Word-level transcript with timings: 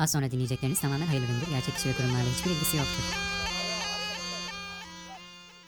Az 0.00 0.12
sonra 0.12 0.30
dinleyecekleriniz 0.30 0.80
tamamen 0.80 1.06
hayırlı 1.06 1.26
üründür. 1.26 1.46
Gerçek 1.50 1.74
kişi 1.74 1.88
ve 1.88 1.92
kurumlarla 1.92 2.30
hiçbir 2.38 2.50
ilgisi 2.50 2.76
yoktur. 2.76 3.02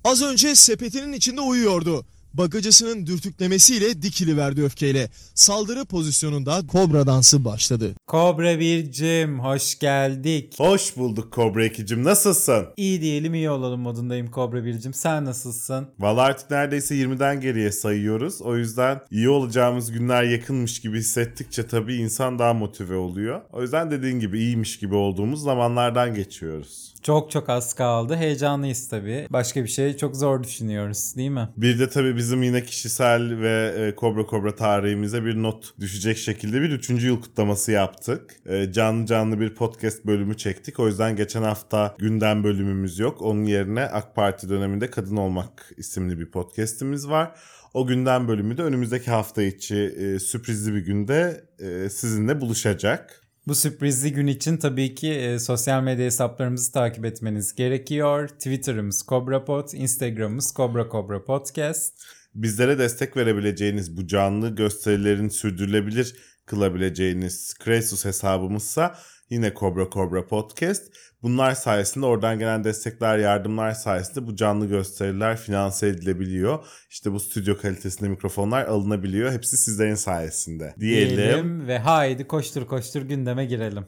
Az 0.05 0.23
önce 0.23 0.55
sepetinin 0.55 1.13
içinde 1.13 1.41
uyuyordu. 1.41 2.07
Bagacısının 2.35 3.07
dürtüklemesiyle 3.07 4.03
dikiliverdi 4.03 4.63
öfkeyle. 4.63 5.11
Saldırı 5.35 5.85
pozisyonunda 5.85 6.61
kobra 6.69 7.07
dansı 7.07 7.45
başladı. 7.45 7.95
Kobra 8.07 8.61
bircim 8.61 9.41
hoş 9.41 9.79
geldik. 9.79 10.55
Hoş 10.59 10.97
bulduk 10.97 11.33
Kobra 11.33 11.67
2'cim. 11.67 12.05
Nasılsın? 12.05 12.67
İyi 12.77 13.01
diyelim 13.01 13.35
iyi 13.35 13.51
olalım 13.51 13.81
modundayım 13.81 14.31
Kobra 14.31 14.65
bircim. 14.65 14.95
Sen 14.95 15.25
nasılsın? 15.25 15.89
Valla 15.99 16.23
artık 16.23 16.51
neredeyse 16.51 16.95
20'den 16.95 17.41
geriye 17.41 17.73
sayıyoruz. 17.73 18.43
O 18.43 18.57
yüzden 18.57 19.01
iyi 19.11 19.29
olacağımız 19.29 19.93
günler 19.93 20.23
yakınmış 20.23 20.81
gibi 20.81 20.99
hissettikçe 20.99 21.67
tabii 21.67 21.95
insan 21.95 22.39
daha 22.39 22.55
motive 22.55 22.97
oluyor. 22.97 23.41
O 23.53 23.63
yüzden 23.63 23.91
dediğin 23.91 24.21
gibi 24.21 24.39
iyiymiş 24.39 24.79
gibi 24.79 24.95
olduğumuz 24.95 25.43
zamanlardan 25.43 26.15
geçiyoruz. 26.15 26.92
Çok 27.03 27.31
çok 27.31 27.49
az 27.49 27.75
kaldı. 27.75 28.17
Heyecanlıyız 28.17 28.89
tabii. 28.89 29.27
Başka 29.31 29.63
bir 29.63 29.69
şey 29.69 29.97
çok 29.97 30.17
zor 30.17 30.43
düşünüyoruz 30.43 31.17
değil 31.17 31.31
mi? 31.31 31.49
Bir 31.57 31.79
de 31.79 31.89
tabii 31.89 32.17
bizim 32.17 32.43
yine 32.43 32.65
kişisel 32.65 33.41
ve 33.41 33.75
e, 33.77 33.95
Kobra 33.95 34.27
Kobra 34.27 34.55
tarihimize 34.55 35.25
bir 35.25 35.43
not 35.43 35.81
düşecek 35.81 36.19
şekilde 36.19 36.61
bir 36.61 36.71
3. 36.71 36.91
yıl 36.91 37.21
kutlaması 37.21 37.73
yaptık. 37.73 38.37
E, 38.47 38.73
canlı 38.73 39.07
canlı 39.07 39.41
bir 39.41 39.55
podcast 39.55 40.07
bölümü 40.07 40.37
çektik. 40.37 40.81
O 40.81 40.89
yüzden 40.89 41.17
geçen 41.17 41.43
hafta 41.43 41.95
gündem 41.99 42.45
bölümümüz 42.45 42.99
yok. 42.99 43.23
Onun 43.23 43.45
yerine 43.45 43.83
AK 43.85 44.15
Parti 44.15 44.49
döneminde 44.49 44.91
Kadın 44.91 45.17
Olmak 45.17 45.73
isimli 45.77 46.19
bir 46.19 46.31
podcastimiz 46.31 47.09
var. 47.09 47.35
O 47.75 47.87
gündem 47.87 48.29
bölümü 48.29 48.59
de 48.59 48.63
önümüzdeki 48.63 49.11
hafta 49.11 49.43
içi 49.43 49.77
e, 49.77 50.19
sürprizli 50.19 50.75
bir 50.75 50.81
günde 50.81 51.45
sizinle 51.91 52.41
buluşacak. 52.41 53.22
Bu 53.47 53.55
sürprizli 53.55 54.13
gün 54.13 54.27
için 54.27 54.57
tabii 54.57 54.95
ki 54.95 55.13
e, 55.13 55.39
sosyal 55.39 55.83
medya 55.83 56.05
hesaplarımızı 56.05 56.73
takip 56.73 57.05
etmeniz 57.05 57.55
gerekiyor. 57.55 58.29
Twitter'ımız 58.29 59.05
CobraPod, 59.09 59.69
Instagram'ımız 59.73 60.53
Cobra 60.57 60.89
Cobra 60.93 61.25
Podcast. 61.25 62.03
Bizlere 62.35 62.79
destek 62.79 63.17
verebileceğiniz 63.17 63.97
bu 63.97 64.07
canlı 64.07 64.55
gösterilerin 64.55 65.29
sürdürülebilir 65.29 66.17
kılabileceğiniz 66.47 67.55
Kresus 67.59 68.05
hesabımızsa 68.05 68.99
yine 69.31 69.55
Cobra 69.55 69.91
Cobra 69.91 70.27
Podcast. 70.27 70.93
Bunlar 71.23 71.55
sayesinde 71.55 72.07
oradan 72.07 72.39
gelen 72.39 72.65
destekler, 72.65 73.19
yardımlar 73.19 73.73
sayesinde 73.73 74.27
bu 74.27 74.37
canlı 74.37 74.67
gösteriler 74.67 75.37
finanse 75.37 75.87
edilebiliyor. 75.89 76.65
İşte 76.91 77.13
bu 77.13 77.21
stüdyo 77.21 77.59
kalitesinde 77.59 78.09
mikrofonlar 78.09 78.65
alınabiliyor. 78.65 79.33
Hepsi 79.33 79.57
sizlerin 79.57 79.95
sayesinde. 79.95 80.75
Diyelim. 80.81 81.17
Diyelim 81.17 81.67
ve 81.67 81.79
haydi 81.79 82.27
koştur 82.27 82.67
koştur 82.67 83.03
gündeme 83.03 83.45
girelim. 83.45 83.87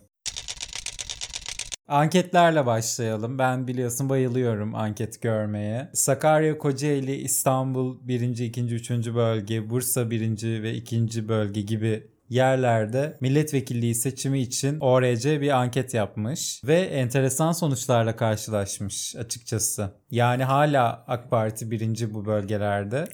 Anketlerle 1.89 2.67
başlayalım. 2.67 3.39
Ben 3.39 3.67
biliyorsun 3.69 4.09
bayılıyorum 4.09 4.75
anket 4.75 5.23
görmeye. 5.23 5.91
Sakarya, 5.95 6.59
Kocaeli, 6.59 7.15
İstanbul 7.15 8.09
1. 8.09 8.39
2. 8.39 8.61
3. 8.65 8.91
bölge, 8.91 9.71
Bursa 9.71 10.11
1. 10.11 10.63
ve 10.63 10.75
2. 10.75 11.29
bölge 11.29 11.61
gibi 11.61 12.14
yerlerde 12.29 13.17
milletvekilliği 13.21 13.95
seçimi 13.95 14.41
için 14.41 14.81
ORC 14.81 15.41
bir 15.41 15.51
anket 15.51 15.95
yapmış 15.95 16.61
ve 16.65 16.81
enteresan 16.81 17.53
sonuçlarla 17.53 18.17
karşılaşmış 18.17 19.17
açıkçası. 19.17 19.91
Yani 20.11 20.45
hala 20.45 21.05
AK 21.07 21.31
Parti 21.31 21.71
birinci 21.71 22.15
bu 22.15 22.27
bölgelerde. 22.27 23.09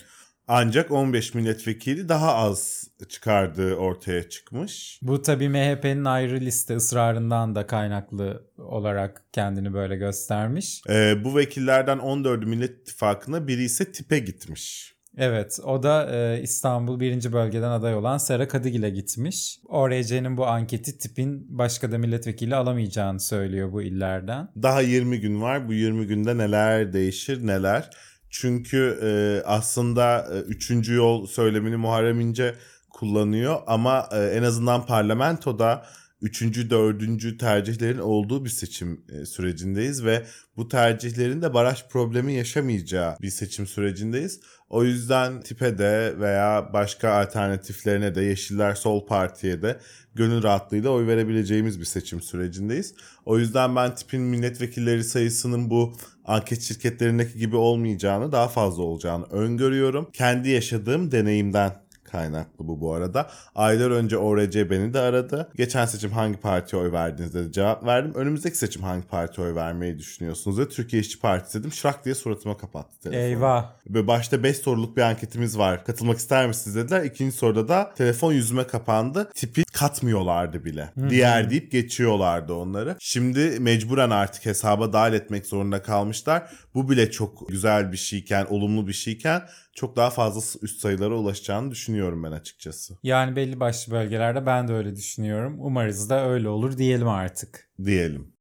Ancak 0.52 0.90
15 0.90 1.34
milletvekili 1.34 2.08
daha 2.08 2.34
az 2.34 2.88
çıkardığı 3.08 3.74
ortaya 3.74 4.28
çıkmış. 4.28 4.98
Bu 5.02 5.22
tabii 5.22 5.48
MHP'nin 5.48 6.04
ayrı 6.04 6.40
liste 6.40 6.76
ısrarından 6.76 7.54
da 7.54 7.66
kaynaklı 7.66 8.46
olarak 8.58 9.24
kendini 9.32 9.74
böyle 9.74 9.96
göstermiş. 9.96 10.82
Ee, 10.88 11.24
bu 11.24 11.36
vekillerden 11.36 11.98
14'ü 11.98 12.46
Millet 12.46 12.70
İttifakı'na 12.70 13.48
biri 13.48 13.62
ise 13.62 13.92
tipe 13.92 14.18
gitmiş. 14.18 14.94
Evet 15.20 15.58
o 15.64 15.82
da 15.82 16.10
e, 16.16 16.42
İstanbul 16.42 17.00
1. 17.00 17.32
bölgeden 17.32 17.70
aday 17.70 17.94
olan 17.94 18.18
Sera 18.18 18.48
Kadıgil'e 18.48 18.90
gitmiş. 18.90 19.60
ORC'nin 19.68 20.36
bu 20.36 20.46
anketi 20.46 20.98
tipin 20.98 21.58
başka 21.58 21.92
da 21.92 21.98
milletvekili 21.98 22.56
alamayacağını 22.56 23.20
söylüyor 23.20 23.72
bu 23.72 23.82
illerden. 23.82 24.48
Daha 24.62 24.80
20 24.80 25.20
gün 25.20 25.42
var. 25.42 25.68
Bu 25.68 25.72
20 25.72 26.06
günde 26.06 26.38
neler 26.38 26.92
değişir 26.92 27.46
neler. 27.46 27.90
Çünkü 28.30 28.98
e, 29.02 29.42
aslında 29.46 30.26
e, 30.34 30.38
üçüncü 30.38 30.94
yol 30.94 31.26
söylemini 31.26 31.76
Muharrem 31.76 32.20
İnce 32.20 32.54
kullanıyor 32.90 33.60
ama 33.66 34.08
e, 34.12 34.18
en 34.18 34.42
azından 34.42 34.86
parlamentoda 34.86 35.86
üçüncü, 36.22 36.70
dördüncü 36.70 37.38
tercihlerin 37.38 37.98
olduğu 37.98 38.44
bir 38.44 38.50
seçim 38.50 39.04
e, 39.08 39.26
sürecindeyiz 39.26 40.04
ve 40.04 40.26
bu 40.56 40.68
tercihlerin 40.68 41.42
de 41.42 41.54
baraj 41.54 41.88
problemi 41.88 42.32
yaşamayacağı 42.32 43.16
bir 43.22 43.30
seçim 43.30 43.66
sürecindeyiz. 43.66 44.40
O 44.70 44.84
yüzden 44.84 45.40
tipe 45.40 45.78
de 45.78 46.14
veya 46.20 46.70
başka 46.72 47.12
alternatiflerine 47.12 48.14
de 48.14 48.22
Yeşiller 48.22 48.74
Sol 48.74 49.06
Parti'ye 49.06 49.62
de 49.62 49.78
gönül 50.14 50.42
rahatlığıyla 50.42 50.90
oy 50.90 51.06
verebileceğimiz 51.06 51.80
bir 51.80 51.84
seçim 51.84 52.20
sürecindeyiz. 52.20 52.94
O 53.24 53.38
yüzden 53.38 53.76
ben 53.76 53.94
tipin 53.94 54.22
milletvekilleri 54.22 55.04
sayısının 55.04 55.70
bu 55.70 55.92
anket 56.24 56.62
şirketlerindeki 56.62 57.38
gibi 57.38 57.56
olmayacağını 57.56 58.32
daha 58.32 58.48
fazla 58.48 58.82
olacağını 58.82 59.24
öngörüyorum. 59.24 60.10
Kendi 60.12 60.50
yaşadığım 60.50 61.12
deneyimden 61.12 61.72
kaynaklı 62.12 62.68
bu 62.68 62.80
bu 62.80 62.94
arada. 62.94 63.30
Aylar 63.54 63.90
önce 63.90 64.18
ORC 64.18 64.70
beni 64.70 64.94
de 64.94 65.00
aradı. 65.00 65.52
Geçen 65.56 65.86
seçim 65.86 66.10
hangi 66.10 66.36
partiye 66.36 66.82
oy 66.82 66.92
verdiniz 66.92 67.34
dedi 67.34 67.52
cevap 67.52 67.84
verdim. 67.84 68.12
Önümüzdeki 68.14 68.56
seçim 68.56 68.82
hangi 68.82 69.06
partiye 69.06 69.46
oy 69.46 69.54
vermeyi 69.54 69.98
düşünüyorsunuz 69.98 70.58
dedi. 70.58 70.68
Türkiye 70.68 71.02
İşçi 71.02 71.20
Partisi 71.20 71.58
dedim. 71.58 71.72
Şırak 71.72 72.04
diye 72.04 72.14
suratıma 72.14 72.56
kapattı 72.56 73.00
telefonu. 73.00 73.22
Eyvah. 73.22 73.72
Böyle 73.88 74.06
başta 74.06 74.42
5 74.42 74.56
soruluk 74.56 74.96
bir 74.96 75.02
anketimiz 75.02 75.58
var. 75.58 75.84
Katılmak 75.84 76.18
ister 76.18 76.46
misiniz 76.46 76.76
dediler. 76.76 77.04
İkinci 77.04 77.36
soruda 77.36 77.68
da 77.68 77.94
telefon 77.94 78.32
yüzüme 78.32 78.66
kapandı. 78.66 79.30
Tipi 79.34 79.64
katmıyorlardı 79.72 80.64
bile. 80.64 80.92
Diğer 81.08 81.50
deyip 81.50 81.72
geçiyorlardı 81.72 82.52
onları. 82.52 82.96
Şimdi 83.00 83.60
mecburen 83.60 84.10
artık 84.10 84.46
hesaba 84.46 84.92
dahil 84.92 85.12
etmek 85.12 85.46
zorunda 85.46 85.82
kalmışlar. 85.82 86.50
Bu 86.74 86.90
bile 86.90 87.10
çok 87.10 87.48
güzel 87.48 87.92
bir 87.92 87.96
şeyken, 87.96 88.46
olumlu 88.50 88.88
bir 88.88 88.92
şeyken 88.92 89.42
çok 89.74 89.96
daha 89.96 90.10
fazla 90.10 90.40
üst 90.62 90.80
sayılara 90.80 91.14
ulaşacağını 91.14 91.70
düşünüyorum 91.70 92.24
ben 92.24 92.32
açıkçası. 92.32 92.94
Yani 93.02 93.36
belli 93.36 93.60
başlı 93.60 93.92
bölgelerde 93.92 94.46
ben 94.46 94.68
de 94.68 94.72
öyle 94.72 94.96
düşünüyorum. 94.96 95.56
Umarız 95.58 96.10
da 96.10 96.28
öyle 96.28 96.48
olur 96.48 96.78
diyelim 96.78 97.08
artık. 97.08 97.70
Diyelim. 97.84 98.32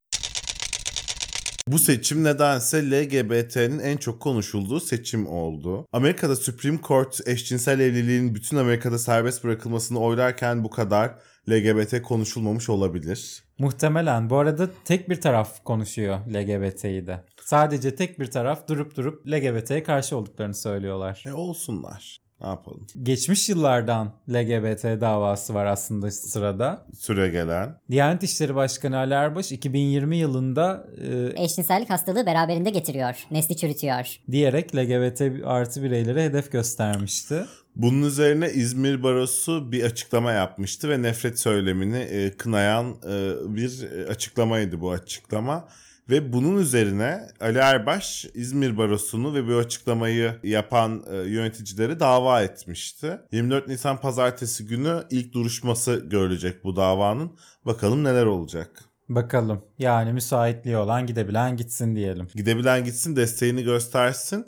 Bu 1.72 1.80
seçim 1.80 2.24
nedense 2.24 2.92
LGBT'nin 2.92 3.80
en 3.80 3.98
çok 3.98 4.20
konuşulduğu 4.20 4.80
seçim 4.80 5.28
oldu. 5.28 5.86
Amerika'da 5.92 6.36
Supreme 6.36 6.80
Court 6.88 7.28
eşcinsel 7.28 7.80
evliliğin 7.80 8.36
bütün 8.36 8.58
Amerika'da 8.58 8.98
serbest 8.98 9.44
bırakılmasını 9.44 10.00
oylarken 10.00 10.64
bu 10.64 10.70
kadar 10.70 11.16
LGBT 11.50 12.02
konuşulmamış 12.02 12.70
olabilir. 12.70 13.44
Muhtemelen. 13.60 14.30
Bu 14.30 14.38
arada 14.38 14.70
tek 14.86 15.10
bir 15.10 15.22
taraf 15.22 15.64
konuşuyor 15.64 16.20
LGBT'yi 16.28 17.08
de. 17.08 17.26
Sadece 17.42 17.96
tek 17.96 18.20
bir 18.20 18.32
taraf 18.32 18.68
durup 18.68 18.98
durup 18.98 19.28
LGBT'ye 19.28 19.84
karşı 19.84 20.18
olduklarını 20.18 20.56
söylüyorlar. 20.56 21.24
E 21.28 21.34
olsunlar. 21.34 22.29
Ne 22.42 22.48
yapalım? 22.48 22.88
Geçmiş 23.04 23.50
yıllardan 23.50 24.14
LGBT 24.30 24.84
davası 24.84 25.54
var 25.54 25.66
aslında 25.66 26.12
sırada. 26.12 26.86
Süre 27.00 27.30
gelen. 27.30 27.76
Diyanet 27.92 28.24
İşleri 28.24 28.56
Başkanı 28.56 28.98
Ali 28.98 29.14
Erbaş 29.14 29.52
2020 29.52 30.18
yılında 30.18 30.88
e, 31.36 31.44
Eşcinsellik 31.44 31.90
hastalığı 31.90 32.26
beraberinde 32.26 32.70
getiriyor. 32.70 33.16
Nesli 33.32 33.58
çürütüyor. 33.58 34.20
diyerek 34.32 34.76
LGBT 34.76 35.22
artı 35.46 35.84
bireylere 35.84 36.24
hedef 36.24 36.52
göstermişti. 36.52 37.46
Bunun 37.76 38.02
üzerine 38.02 38.50
İzmir 38.52 39.04
Barosu 39.04 39.72
bir 39.72 39.84
açıklama 39.84 40.32
yapmıştı 40.32 40.90
ve 40.90 41.02
nefret 41.02 41.40
söylemini 41.40 41.98
e, 41.98 42.38
kınayan 42.38 42.96
e, 43.06 43.34
bir 43.56 43.92
e, 43.92 44.10
açıklamaydı 44.10 44.82
bu 44.82 44.92
açıklama. 44.92 45.68
Ve 46.10 46.34
bunun 46.34 46.58
üzerine 46.58 47.28
Ali 47.42 47.58
Erbaş 47.58 48.26
İzmir 48.34 48.78
Barosu'nu 48.78 49.34
ve 49.34 49.48
bu 49.48 49.58
açıklamayı 49.58 50.36
yapan 50.44 51.04
e, 51.12 51.16
yöneticileri 51.16 52.00
dava 52.00 52.42
etmişti. 52.42 53.20
24 53.32 53.68
Nisan 53.68 54.02
pazartesi 54.02 54.66
günü 54.66 55.04
ilk 55.10 55.34
duruşması 55.34 56.06
görülecek 56.10 56.64
bu 56.64 56.76
davanın. 56.76 57.32
Bakalım 57.66 58.04
neler 58.04 58.26
olacak. 58.26 58.90
Bakalım. 59.10 59.62
Yani 59.80 60.14
müsaitliği 60.14 60.78
olan 60.78 61.06
gidebilen 61.08 61.58
gitsin 61.58 61.96
diyelim. 61.96 62.28
Gidebilen 62.36 62.84
gitsin 62.84 63.16
desteğini 63.16 63.64
göstersin. 63.64 64.46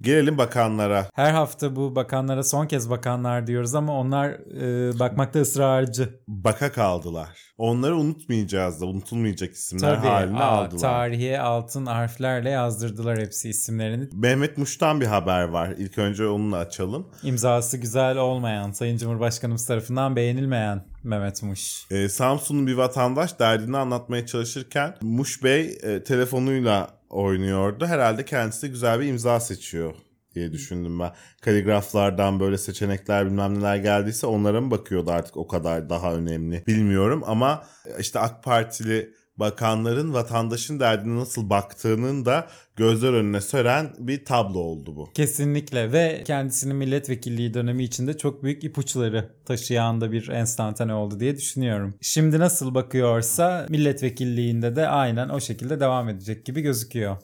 Gelelim 0.00 0.38
bakanlara. 0.38 1.06
Her 1.14 1.32
hafta 1.32 1.76
bu 1.76 1.94
bakanlara 1.96 2.42
son 2.42 2.66
kez 2.66 2.90
bakanlar 2.90 3.46
diyoruz 3.46 3.74
ama 3.74 4.00
onlar 4.00 4.30
e, 4.30 4.98
bakmakta 4.98 5.40
ısrarcı. 5.40 6.20
Baka 6.28 6.72
kaldılar. 6.72 7.28
Onları 7.58 7.96
unutmayacağız 7.96 8.80
da 8.80 8.86
unutulmayacak 8.86 9.52
isimler 9.52 9.96
Tabii 9.96 10.06
haline 10.06 10.38
aa, 10.38 10.46
aldılar. 10.64 10.80
tarihe 10.80 11.40
altın 11.40 11.86
harflerle 11.86 12.50
yazdırdılar 12.50 13.18
hepsi 13.18 13.48
isimlerini. 13.48 14.08
Mehmet 14.12 14.58
Muş'tan 14.58 15.00
bir 15.00 15.06
haber 15.06 15.42
var. 15.42 15.74
İlk 15.78 15.98
önce 15.98 16.26
onunla 16.26 16.56
açalım. 16.56 17.08
İmzası 17.22 17.78
güzel 17.78 18.16
olmayan, 18.16 18.72
Sayın 18.72 18.96
Cumhurbaşkanımız 18.96 19.66
tarafından 19.66 20.16
beğenilmeyen 20.16 20.84
Mehmet 21.04 21.42
Muş. 21.42 21.86
Ee, 21.90 22.08
Samsun'un 22.08 22.66
bir 22.66 22.74
vatandaş 22.74 23.38
derdini 23.38 23.76
anlatmaya 23.76 24.26
çalışırken 24.26 24.94
Muş 25.02 25.42
Bey 25.44 25.78
e, 25.82 26.02
telefonuyla 26.04 26.88
oynuyordu. 27.10 27.86
Herhalde 27.86 28.24
kendisi 28.24 28.62
de 28.62 28.68
güzel 28.68 29.00
bir 29.00 29.06
imza 29.06 29.40
seçiyor 29.40 29.94
diye 30.34 30.52
düşündüm 30.52 31.00
ben. 31.00 31.12
Kaligraflardan 31.40 32.40
böyle 32.40 32.58
seçenekler 32.58 33.26
bilmem 33.26 33.58
neler 33.58 33.76
geldiyse 33.76 34.26
onlara 34.26 34.60
mı 34.60 34.70
bakıyordu 34.70 35.10
artık 35.10 35.36
o 35.36 35.46
kadar 35.46 35.90
daha 35.90 36.14
önemli 36.14 36.66
bilmiyorum 36.66 37.22
ama 37.26 37.64
işte 37.98 38.18
AK 38.18 38.44
Partili 38.44 39.14
bakanların 39.38 40.12
vatandaşın 40.14 40.80
derdine 40.80 41.16
nasıl 41.16 41.50
baktığının 41.50 42.24
da 42.24 42.48
gözler 42.76 43.12
önüne 43.12 43.40
sören 43.40 43.94
bir 43.98 44.24
tablo 44.24 44.58
oldu 44.58 44.96
bu. 44.96 45.10
Kesinlikle 45.14 45.92
ve 45.92 46.22
kendisinin 46.26 46.76
milletvekilliği 46.76 47.54
dönemi 47.54 47.84
içinde 47.84 48.18
çok 48.18 48.42
büyük 48.42 48.64
ipuçları 48.64 49.30
taşıyan 49.44 50.00
da 50.00 50.12
bir 50.12 50.28
enstantane 50.28 50.94
oldu 50.94 51.20
diye 51.20 51.36
düşünüyorum. 51.36 51.94
Şimdi 52.00 52.38
nasıl 52.38 52.74
bakıyorsa 52.74 53.66
milletvekilliğinde 53.68 54.76
de 54.76 54.88
aynen 54.88 55.28
o 55.28 55.40
şekilde 55.40 55.80
devam 55.80 56.08
edecek 56.08 56.46
gibi 56.46 56.60
gözüküyor. 56.60 57.16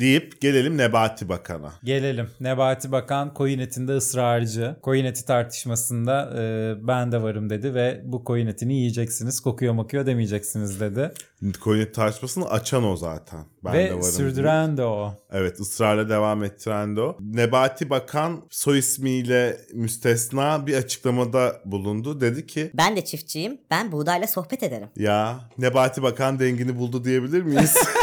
Deyip 0.00 0.40
gelelim 0.40 0.78
Nebati 0.78 1.28
Bakan'a. 1.28 1.72
Gelelim. 1.84 2.28
Nebati 2.40 2.92
Bakan 2.92 3.34
koyun 3.34 3.58
etinde 3.58 3.92
ısrarcı. 3.92 4.76
Koyun 4.82 5.04
eti 5.04 5.24
tartışmasında 5.24 6.32
e, 6.38 6.74
ben 6.88 7.12
de 7.12 7.22
varım 7.22 7.50
dedi 7.50 7.74
ve 7.74 8.00
bu 8.04 8.24
koyun 8.24 8.46
etini 8.46 8.74
yiyeceksiniz. 8.74 9.40
Kokuyor 9.40 9.72
makuyor 9.74 10.06
demeyeceksiniz 10.06 10.80
dedi. 10.80 11.12
Koyun 11.60 11.92
tartışmasını 11.92 12.50
açan 12.50 12.84
o 12.84 12.96
zaten. 12.96 13.44
Ben 13.64 13.72
de 13.74 13.78
ve 13.78 13.90
varım 13.90 14.02
sürdüren 14.02 14.76
de 14.76 14.84
o. 14.84 15.14
Evet 15.32 15.60
ısrarla 15.60 16.08
devam 16.08 16.44
ettiren 16.44 16.96
de 16.96 17.00
o. 17.00 17.16
Nebati 17.20 17.90
Bakan 17.90 18.42
soy 18.50 18.78
ismiyle 18.78 19.60
müstesna 19.74 20.66
bir 20.66 20.76
açıklamada 20.76 21.60
bulundu. 21.64 22.20
Dedi 22.20 22.46
ki 22.46 22.70
Ben 22.74 22.96
de 22.96 23.04
çiftçiyim. 23.04 23.58
Ben 23.70 23.92
buğdayla 23.92 24.26
sohbet 24.26 24.62
ederim. 24.62 24.88
ya 24.96 25.40
Nebati 25.58 26.02
Bakan 26.02 26.38
dengini 26.38 26.78
buldu 26.78 27.04
diyebilir 27.04 27.42
miyiz? 27.42 27.76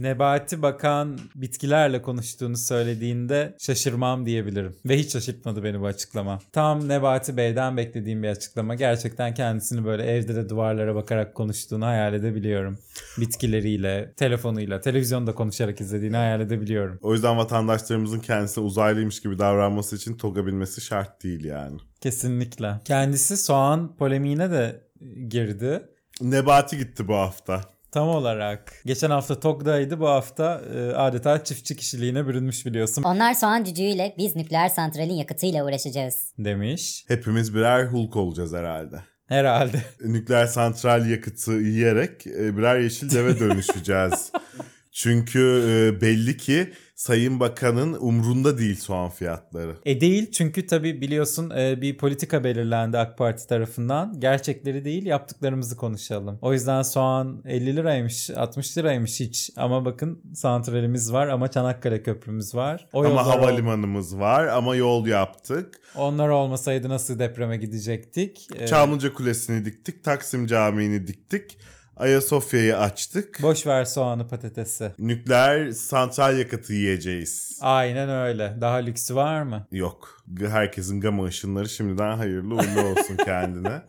Nebati 0.00 0.62
Bakan 0.62 1.18
bitkilerle 1.34 2.02
konuştuğunu 2.02 2.56
söylediğinde 2.56 3.56
şaşırmam 3.58 4.26
diyebilirim. 4.26 4.76
Ve 4.84 4.98
hiç 4.98 5.12
şaşırtmadı 5.12 5.64
beni 5.64 5.80
bu 5.80 5.86
açıklama. 5.86 6.38
Tam 6.52 6.88
Nebati 6.88 7.36
Bey'den 7.36 7.76
beklediğim 7.76 8.22
bir 8.22 8.28
açıklama. 8.28 8.74
Gerçekten 8.74 9.34
kendisini 9.34 9.84
böyle 9.84 10.02
evde 10.02 10.34
de 10.34 10.48
duvarlara 10.48 10.94
bakarak 10.94 11.34
konuştuğunu 11.34 11.86
hayal 11.86 12.14
edebiliyorum. 12.14 12.78
Bitkileriyle, 13.18 14.12
telefonuyla, 14.16 14.80
televizyonda 14.80 15.34
konuşarak 15.34 15.80
izlediğini 15.80 16.16
hayal 16.16 16.40
edebiliyorum. 16.40 16.98
o 17.02 17.12
yüzden 17.12 17.36
vatandaşlarımızın 17.36 18.20
kendisine 18.20 18.64
uzaylıymış 18.64 19.20
gibi 19.22 19.38
davranması 19.38 19.96
için 19.96 20.16
toga 20.16 20.46
bilmesi 20.46 20.80
şart 20.80 21.22
değil 21.22 21.44
yani. 21.44 21.76
Kesinlikle. 22.00 22.80
Kendisi 22.84 23.36
soğan 23.36 23.96
polemiğine 23.96 24.50
de 24.50 24.80
girdi. 25.28 25.82
Nebati 26.20 26.78
gitti 26.78 27.08
bu 27.08 27.14
hafta. 27.14 27.60
Tam 27.92 28.08
olarak. 28.08 28.72
Geçen 28.86 29.10
hafta 29.10 29.40
TOG'daydı 29.40 30.00
bu 30.00 30.08
hafta 30.08 30.62
e, 30.74 30.92
adeta 30.92 31.44
çiftçi 31.44 31.76
kişiliğine 31.76 32.26
bürünmüş 32.26 32.66
biliyorsun 32.66 33.02
Onlar 33.02 33.34
soğan 33.34 33.64
cücüğüyle 33.64 34.14
biz 34.18 34.36
nükleer 34.36 34.68
santralin 34.68 35.14
yakıtıyla 35.14 35.64
uğraşacağız. 35.64 36.32
demiş. 36.38 37.04
Hepimiz 37.08 37.54
birer 37.54 37.86
Hulk 37.86 38.16
olacağız 38.16 38.52
herhalde. 38.54 38.96
Herhalde. 39.26 39.82
Nükleer 40.04 40.46
santral 40.46 41.06
yakıtı 41.10 41.52
yiyerek 41.52 42.26
e, 42.26 42.56
birer 42.56 42.78
yeşil 42.78 43.10
deve 43.10 43.38
dönüşeceğiz. 43.40 44.32
Çünkü 44.92 45.62
e, 45.68 46.00
belli 46.00 46.36
ki 46.36 46.72
Sayın 47.00 47.40
Bakan'ın 47.40 47.96
umrunda 48.00 48.58
değil 48.58 48.76
soğan 48.76 49.10
fiyatları. 49.10 49.76
E 49.84 50.00
değil 50.00 50.30
çünkü 50.30 50.66
tabii 50.66 51.00
biliyorsun 51.00 51.50
e, 51.50 51.80
bir 51.80 51.96
politika 51.98 52.44
belirlendi 52.44 52.98
AK 52.98 53.18
Parti 53.18 53.46
tarafından. 53.46 54.20
Gerçekleri 54.20 54.84
değil 54.84 55.06
yaptıklarımızı 55.06 55.76
konuşalım. 55.76 56.38
O 56.42 56.52
yüzden 56.52 56.82
soğan 56.82 57.42
50 57.46 57.76
liraymış 57.76 58.30
60 58.30 58.78
liraymış 58.78 59.20
hiç. 59.20 59.50
Ama 59.56 59.84
bakın 59.84 60.22
santralimiz 60.34 61.12
var 61.12 61.26
ama 61.26 61.50
Çanakkale 61.50 62.02
Köprümüz 62.02 62.54
var. 62.54 62.88
O 62.92 63.00
ama 63.00 63.08
yollar 63.08 63.24
ol- 63.24 63.28
havalimanımız 63.30 64.18
var 64.18 64.46
ama 64.46 64.76
yol 64.76 65.06
yaptık. 65.06 65.80
Onlar 65.96 66.28
olmasaydı 66.28 66.88
nasıl 66.88 67.18
depreme 67.18 67.56
gidecektik? 67.56 68.48
E, 68.56 68.66
Çamlıca 68.66 69.12
Kulesi'ni 69.14 69.64
diktik, 69.64 70.04
Taksim 70.04 70.46
Camii'ni 70.46 71.06
diktik, 71.06 71.58
Ayasofya'yı 72.00 72.78
açtık. 72.78 73.38
boş 73.42 73.66
ver 73.66 73.84
soğanı 73.84 74.28
patatesi. 74.28 74.92
Nükleer 74.98 75.70
santral 75.70 76.38
yakıtı 76.38 76.72
yiyeceğiz. 76.72 77.58
Aynen 77.62 78.10
öyle. 78.10 78.56
Daha 78.60 78.76
lüksü 78.76 79.14
var 79.14 79.42
mı? 79.42 79.66
Yok. 79.72 80.22
Herkesin 80.50 81.00
gama 81.00 81.24
ışınları 81.24 81.68
şimdiden 81.68 82.16
hayırlı 82.16 82.54
uğurlu 82.54 82.80
olsun 82.86 83.16
kendine. 83.24 83.82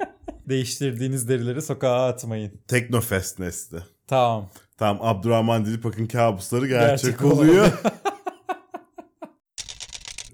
Değiştirdiğiniz 0.49 1.29
derileri 1.29 1.61
sokağa 1.61 2.07
atmayın. 2.07 2.51
Teknofest 2.67 3.39
nesli. 3.39 3.77
Tamam. 4.07 4.49
Tamam 4.77 4.99
Abdurrahman 5.07 5.65
Dilipak'ın 5.65 6.05
kabusları 6.05 6.67
gerçek, 6.67 7.03
Gerçek 7.19 7.25
oluyor. 7.25 7.67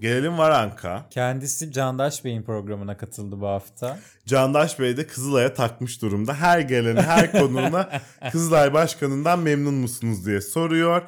Gelelim 0.02 0.38
Varanka. 0.38 1.06
Kendisi 1.10 1.72
Candaş 1.72 2.26
Bey'in 2.26 2.44
programına 2.44 2.98
katıldı 2.98 3.42
bu 3.42 3.48
hafta. 3.48 4.00
Candaş 4.26 4.80
Bey 4.80 4.98
de 4.98 5.08
Kızılay'a 5.08 5.54
takmış 5.54 6.02
durumda. 6.02 6.34
Her 6.34 6.60
gelene 6.60 7.02
her 7.02 7.32
konuğuna 7.32 7.90
Kızılay 8.32 8.74
Başkanı'ndan 8.74 9.40
memnun 9.40 9.74
musunuz 9.74 10.26
diye 10.26 10.42
soruyor. 10.42 11.02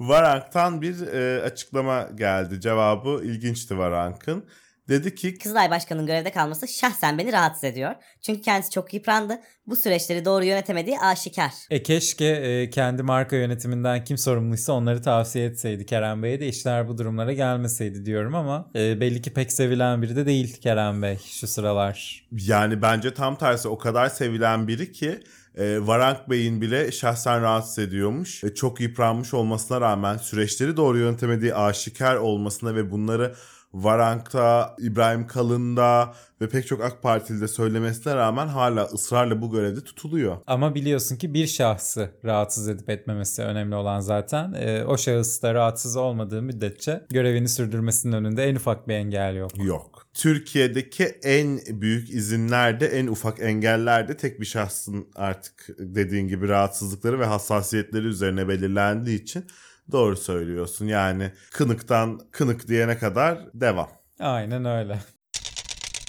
Varank'tan 0.00 0.82
bir 0.82 1.06
e, 1.06 1.42
açıklama 1.42 2.08
geldi. 2.14 2.60
Cevabı 2.60 3.24
ilginçti 3.24 3.78
Varank'ın. 3.78 4.44
Dedi 4.90 5.14
ki 5.14 5.38
Kızılay 5.38 5.70
Başkanı'nın 5.70 6.06
görevde 6.06 6.30
kalması 6.32 6.68
şahsen 6.68 7.18
beni 7.18 7.32
rahatsız 7.32 7.64
ediyor. 7.64 7.94
Çünkü 8.20 8.40
kendisi 8.40 8.70
çok 8.70 8.94
yıprandı. 8.94 9.38
Bu 9.66 9.76
süreçleri 9.76 10.24
doğru 10.24 10.44
yönetemediği 10.44 11.00
aşikar. 11.00 11.52
E 11.70 11.82
keşke 11.82 12.26
e, 12.26 12.70
kendi 12.70 13.02
marka 13.02 13.36
yönetiminden 13.36 14.04
kim 14.04 14.18
sorumluysa 14.18 14.72
onları 14.72 15.02
tavsiye 15.02 15.46
etseydi 15.46 15.86
Kerem 15.86 16.22
Bey'e 16.22 16.40
de 16.40 16.48
işler 16.48 16.88
bu 16.88 16.98
durumlara 16.98 17.32
gelmeseydi 17.32 18.06
diyorum 18.06 18.34
ama 18.34 18.70
e, 18.74 19.00
belli 19.00 19.22
ki 19.22 19.32
pek 19.32 19.52
sevilen 19.52 20.02
biri 20.02 20.16
de 20.16 20.26
değil 20.26 20.60
Kerem 20.60 21.02
Bey 21.02 21.18
şu 21.26 21.46
sıralar. 21.46 22.26
yani 22.32 22.82
bence 22.82 23.14
tam 23.14 23.36
tersi 23.36 23.68
o 23.68 23.78
kadar 23.78 24.08
sevilen 24.08 24.68
biri 24.68 24.92
ki 24.92 25.20
e, 25.58 25.86
Varank 25.86 26.30
Bey'in 26.30 26.60
bile 26.60 26.92
şahsen 26.92 27.42
rahatsız 27.42 27.78
ediyormuş. 27.78 28.44
E, 28.44 28.54
çok 28.54 28.80
yıpranmış 28.80 29.34
olmasına 29.34 29.80
rağmen 29.80 30.16
süreçleri 30.16 30.76
doğru 30.76 30.98
yönetemediği 30.98 31.54
aşikar 31.54 32.16
olmasına 32.16 32.74
ve 32.74 32.90
bunları 32.90 33.34
Varank'ta, 33.74 34.76
İbrahim 34.78 35.26
Kalın'da 35.26 36.14
ve 36.40 36.48
pek 36.48 36.66
çok 36.66 36.84
AK 36.84 37.02
Partili'de 37.02 37.48
söylemesine 37.48 38.14
rağmen 38.14 38.46
hala 38.46 38.84
ısrarla 38.84 39.42
bu 39.42 39.50
görevde 39.50 39.84
tutuluyor. 39.84 40.36
Ama 40.46 40.74
biliyorsun 40.74 41.16
ki 41.16 41.34
bir 41.34 41.46
şahsı 41.46 42.10
rahatsız 42.24 42.68
edip 42.68 42.90
etmemesi 42.90 43.42
önemli 43.42 43.74
olan 43.74 44.00
zaten. 44.00 44.52
E, 44.52 44.84
o 44.84 44.96
şahıs 44.98 45.42
da 45.42 45.54
rahatsız 45.54 45.96
olmadığı 45.96 46.42
müddetçe 46.42 47.06
görevini 47.10 47.48
sürdürmesinin 47.48 48.12
önünde 48.12 48.44
en 48.44 48.54
ufak 48.54 48.88
bir 48.88 48.94
engel 48.94 49.36
yok. 49.36 49.50
Yok. 49.64 50.06
Türkiye'deki 50.14 51.04
en 51.04 51.60
büyük 51.68 52.10
izinlerde, 52.10 52.86
en 52.86 53.06
ufak 53.06 53.40
engellerde 53.40 54.16
tek 54.16 54.40
bir 54.40 54.46
şahsın 54.46 55.06
artık 55.16 55.68
dediğin 55.78 56.28
gibi 56.28 56.48
rahatsızlıkları 56.48 57.20
ve 57.20 57.24
hassasiyetleri 57.24 58.06
üzerine 58.06 58.48
belirlendiği 58.48 59.22
için 59.22 59.44
doğru 59.92 60.16
söylüyorsun. 60.16 60.86
Yani 60.86 61.32
kınıktan 61.50 62.20
kınık 62.30 62.68
diyene 62.68 62.98
kadar 62.98 63.38
devam. 63.54 63.88
Aynen 64.20 64.64
öyle. 64.64 64.98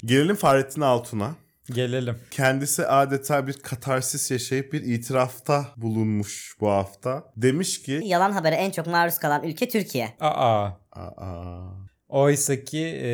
Gelelim 0.04 0.36
Fahrettin 0.36 0.80
Altun'a. 0.80 1.34
Gelelim. 1.66 2.18
Kendisi 2.30 2.86
adeta 2.86 3.46
bir 3.46 3.52
katarsis 3.52 4.30
yaşayıp 4.30 4.72
bir 4.72 4.82
itirafta 4.82 5.66
bulunmuş 5.76 6.56
bu 6.60 6.70
hafta. 6.70 7.24
Demiş 7.36 7.82
ki... 7.82 8.00
Yalan 8.04 8.32
habere 8.32 8.54
en 8.54 8.70
çok 8.70 8.86
maruz 8.86 9.18
kalan 9.18 9.44
ülke 9.44 9.68
Türkiye. 9.68 10.16
Aa. 10.20 10.70
Aa, 10.92 11.82
Oysa 12.12 12.64
ki 12.64 12.78
e, 13.02 13.08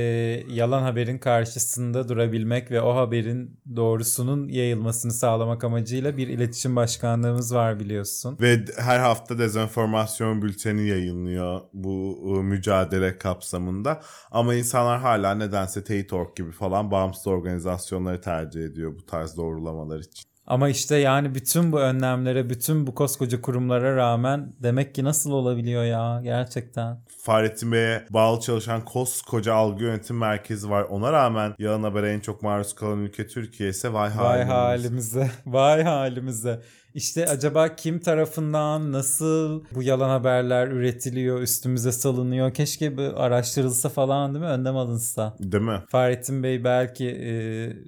yalan 0.49 0.83
haberin 0.83 1.19
karşısında 1.19 2.09
durabilmek 2.09 2.71
ve 2.71 2.81
o 2.81 2.97
haberin 2.97 3.61
doğrusunun 3.77 4.49
yayılmasını 4.49 5.13
sağlamak 5.13 5.65
amacıyla 5.65 6.17
bir 6.17 6.29
iletişim 6.29 6.77
başkanlığımız 6.77 7.55
var 7.55 7.81
biliyorsun. 7.81 8.39
Ve 8.41 8.65
her 8.77 8.99
hafta 8.99 9.39
dezenformasyon 9.39 10.43
bülteni 10.43 10.89
yayınlıyor 10.89 11.61
bu 11.73 12.19
e, 12.27 12.43
mücadele 12.43 13.19
kapsamında. 13.19 14.01
Ama 14.31 14.55
insanlar 14.55 15.01
hala 15.01 15.35
nedense 15.35 15.85
Teyit.org 15.85 16.37
gibi 16.37 16.53
falan 16.53 16.91
bağımsız 16.91 17.27
organizasyonları 17.27 18.21
tercih 18.21 18.65
ediyor 18.65 18.95
bu 18.99 19.07
tarz 19.07 19.37
doğrulamalar 19.37 19.99
için. 19.99 20.29
Ama 20.49 20.69
işte 20.69 20.97
yani 20.97 21.35
bütün 21.35 21.73
bu 21.73 21.81
önlemlere, 21.81 22.51
bütün 22.51 22.87
bu 22.87 22.95
koskoca 22.95 23.41
kurumlara 23.41 23.97
rağmen 23.97 24.53
demek 24.63 24.95
ki 24.95 25.05
nasıl 25.05 25.33
olabiliyor 25.33 25.85
ya 25.85 26.21
gerçekten. 26.23 26.99
Fahrettin 27.23 27.73
Bey'e 27.73 28.05
bağlı 28.11 28.41
çalışan 28.41 28.85
koskoca 28.85 29.55
algı 29.55 29.85
yönetim 29.85 30.19
merkezi 30.19 30.71
var. 30.71 30.83
Ona 30.83 31.13
rağmen 31.13 31.55
yalan 31.59 31.83
habere 31.83 32.13
en 32.13 32.21
çok 32.21 32.43
maruz 32.43 32.75
kalan 32.75 32.99
ülke 32.99 33.27
Türkiye 33.27 33.69
ise 33.69 33.93
vay, 33.93 34.11
Vay 34.19 34.43
halimiz. 34.45 34.49
halimize, 34.53 35.31
vay 35.47 35.83
halimize. 35.83 36.61
İşte 36.95 37.27
acaba 37.27 37.77
kim 37.77 38.01
tarafından 38.01 38.93
nasıl 38.93 39.65
bu 39.75 39.83
yalan 39.83 40.09
haberler 40.09 40.69
üretiliyor, 40.69 41.41
üstümüze 41.41 41.93
salınıyor? 41.93 42.55
Keşke 42.55 42.97
bu 42.97 43.03
araştırılsa 43.17 43.89
falan 43.89 44.35
değil 44.35 44.45
mi? 44.45 44.51
Önlem 44.51 44.77
alınsa. 44.77 45.37
Değil 45.41 45.65
mi? 45.65 45.83
Fahrettin 45.89 46.43
Bey 46.43 46.65
belki 46.65 47.09
e, 47.09 47.33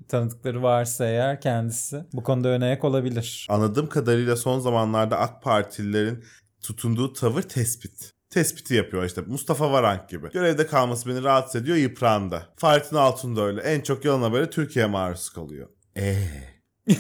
tanıdıkları 0.09 0.63
varsa 0.63 1.07
eğer 1.07 1.41
kendisi 1.41 2.05
bu 2.13 2.23
konuda 2.23 2.49
ön 2.49 2.61
ayak 2.61 2.85
olabilir. 2.85 3.47
Anladığım 3.51 3.89
kadarıyla 3.89 4.37
son 4.37 4.59
zamanlarda 4.59 5.19
AK 5.19 5.43
Partililerin 5.43 6.25
tutunduğu 6.63 7.13
tavır 7.13 7.43
tespit. 7.43 8.13
Tespiti 8.31 8.75
yapıyor 8.75 9.05
işte 9.05 9.21
Mustafa 9.21 9.73
Varank 9.73 10.09
gibi. 10.09 10.31
Görevde 10.31 10.67
kalması 10.67 11.09
beni 11.09 11.23
rahatsız 11.25 11.63
ediyor 11.63 11.77
yıprandı. 11.77 12.49
Fahrettin 12.57 12.97
Altun 12.97 13.37
da 13.37 13.43
öyle. 13.43 13.61
En 13.61 13.81
çok 13.81 14.05
yalan 14.05 14.23
haberi 14.23 14.51
Türkiye 14.51 14.87
maruz 14.87 15.31
kalıyor. 15.31 15.69
Eee. 15.97 16.50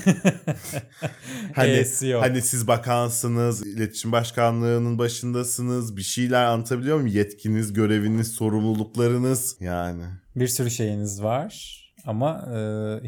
hani, 1.55 1.85
yok. 2.03 2.23
hani 2.23 2.43
siz 2.43 2.67
bakansınız, 2.67 3.67
iletişim 3.67 4.13
başkanlığının 4.13 4.99
başındasınız, 4.99 5.97
bir 5.97 6.03
şeyler 6.03 6.45
anlatabiliyor 6.45 6.97
muyum? 6.97 7.17
Yetkiniz, 7.17 7.73
göreviniz, 7.73 8.29
sorumluluklarınız 8.29 9.57
yani. 9.61 10.05
Bir 10.37 10.49
sürü 10.49 10.71
şeyiniz 10.71 11.23
var 11.23 11.81
ama 12.07 12.49
e, 12.55 12.59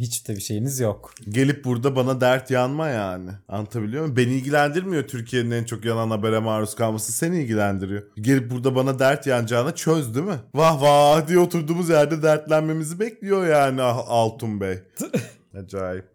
hiç 0.01 0.29
de 0.29 0.37
bir 0.37 0.41
şeyiniz 0.41 0.81
yok. 0.81 1.15
Gelip 1.29 1.65
burada 1.65 1.97
bana 1.97 2.21
dert 2.21 2.51
yanma 2.51 2.89
yani. 2.89 3.31
Anlatabiliyor 3.49 4.03
muyum? 4.03 4.17
Beni 4.17 4.35
ilgilendirmiyor 4.35 5.09
Türkiye'nin 5.09 5.51
en 5.51 5.65
çok 5.65 5.85
yalan 5.85 6.11
habere 6.11 6.39
maruz 6.39 6.75
kalması. 6.75 7.13
Seni 7.13 7.43
ilgilendiriyor. 7.43 8.03
Gelip 8.17 8.51
burada 8.51 8.75
bana 8.75 8.99
dert 8.99 9.27
yanacağına 9.27 9.75
çöz 9.75 10.15
değil 10.15 10.27
mi? 10.27 10.41
Vah 10.55 10.83
vah 10.83 11.29
diye 11.29 11.39
oturduğumuz 11.39 11.89
yerde 11.89 12.23
dertlenmemizi 12.23 13.01
bekliyor 13.01 13.47
yani 13.47 13.83
Altun 13.83 14.61
Bey. 14.61 14.79
Acayip. 15.59 16.12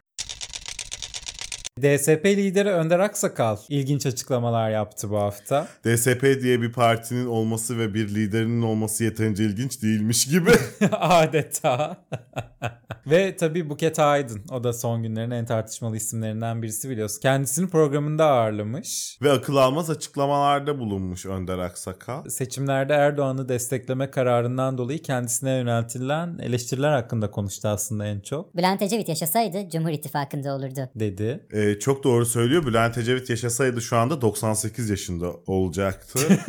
DSP 1.82 2.26
lideri 2.26 2.70
Önder 2.70 3.00
Aksakal 3.00 3.58
ilginç 3.70 4.06
açıklamalar 4.06 4.70
yaptı 4.70 5.10
bu 5.10 5.18
hafta. 5.18 5.68
DSP 5.86 6.42
diye 6.42 6.62
bir 6.62 6.72
partinin 6.72 7.26
olması 7.26 7.80
ve 7.80 7.94
bir 7.94 8.16
liderinin 8.16 8.62
olması 8.62 9.04
yeterince 9.04 9.44
ilginç 9.46 9.82
değilmiş 9.84 10.26
gibi. 10.28 10.52
Adeta. 10.92 11.98
Ve 13.08 13.36
tabii 13.36 13.70
Buket 13.70 14.00
Aydın. 14.00 14.42
O 14.52 14.64
da 14.64 14.74
son 14.74 15.04
günlerin 15.04 15.32
en 15.32 15.46
tartışmalı 15.46 15.98
isimlerinden 15.98 16.62
birisi 16.62 16.90
biliyorsun. 16.90 17.22
Kendisini 17.22 17.70
programında 17.70 18.26
ağırlamış. 18.26 19.18
ve 19.22 19.32
akıl 19.32 19.56
almaz 19.56 19.90
açıklamalarda 19.90 20.80
bulunmuş 20.80 21.26
Önder 21.26 21.58
Aksakal. 21.58 22.30
Seçimlerde 22.30 22.94
Erdoğan'ı 22.94 23.50
destekleme 23.50 24.12
kararından 24.12 24.78
dolayı 24.78 25.02
kendisine 25.02 25.52
yöneltilen 25.52 26.38
eleştiriler 26.42 26.92
hakkında 26.92 27.32
konuştu 27.32 27.68
aslında 27.68 28.06
en 28.06 28.20
çok. 28.20 28.56
Bülent 28.58 28.82
Ecevit 28.82 29.10
yaşasaydı 29.10 29.70
Cumhur 29.70 29.90
İttifakı'nda 29.90 30.56
olurdu. 30.56 30.90
Dedi. 30.96 31.48
Ee, 31.68 31.80
çok 31.80 32.04
doğru 32.04 32.26
söylüyor. 32.26 32.66
Bülent 32.66 32.98
Ecevit 32.98 33.30
yaşasaydı 33.30 33.82
şu 33.82 33.98
anda 33.98 34.22
98 34.22 34.90
yaşında 34.90 35.32
olacaktı. 35.48 36.20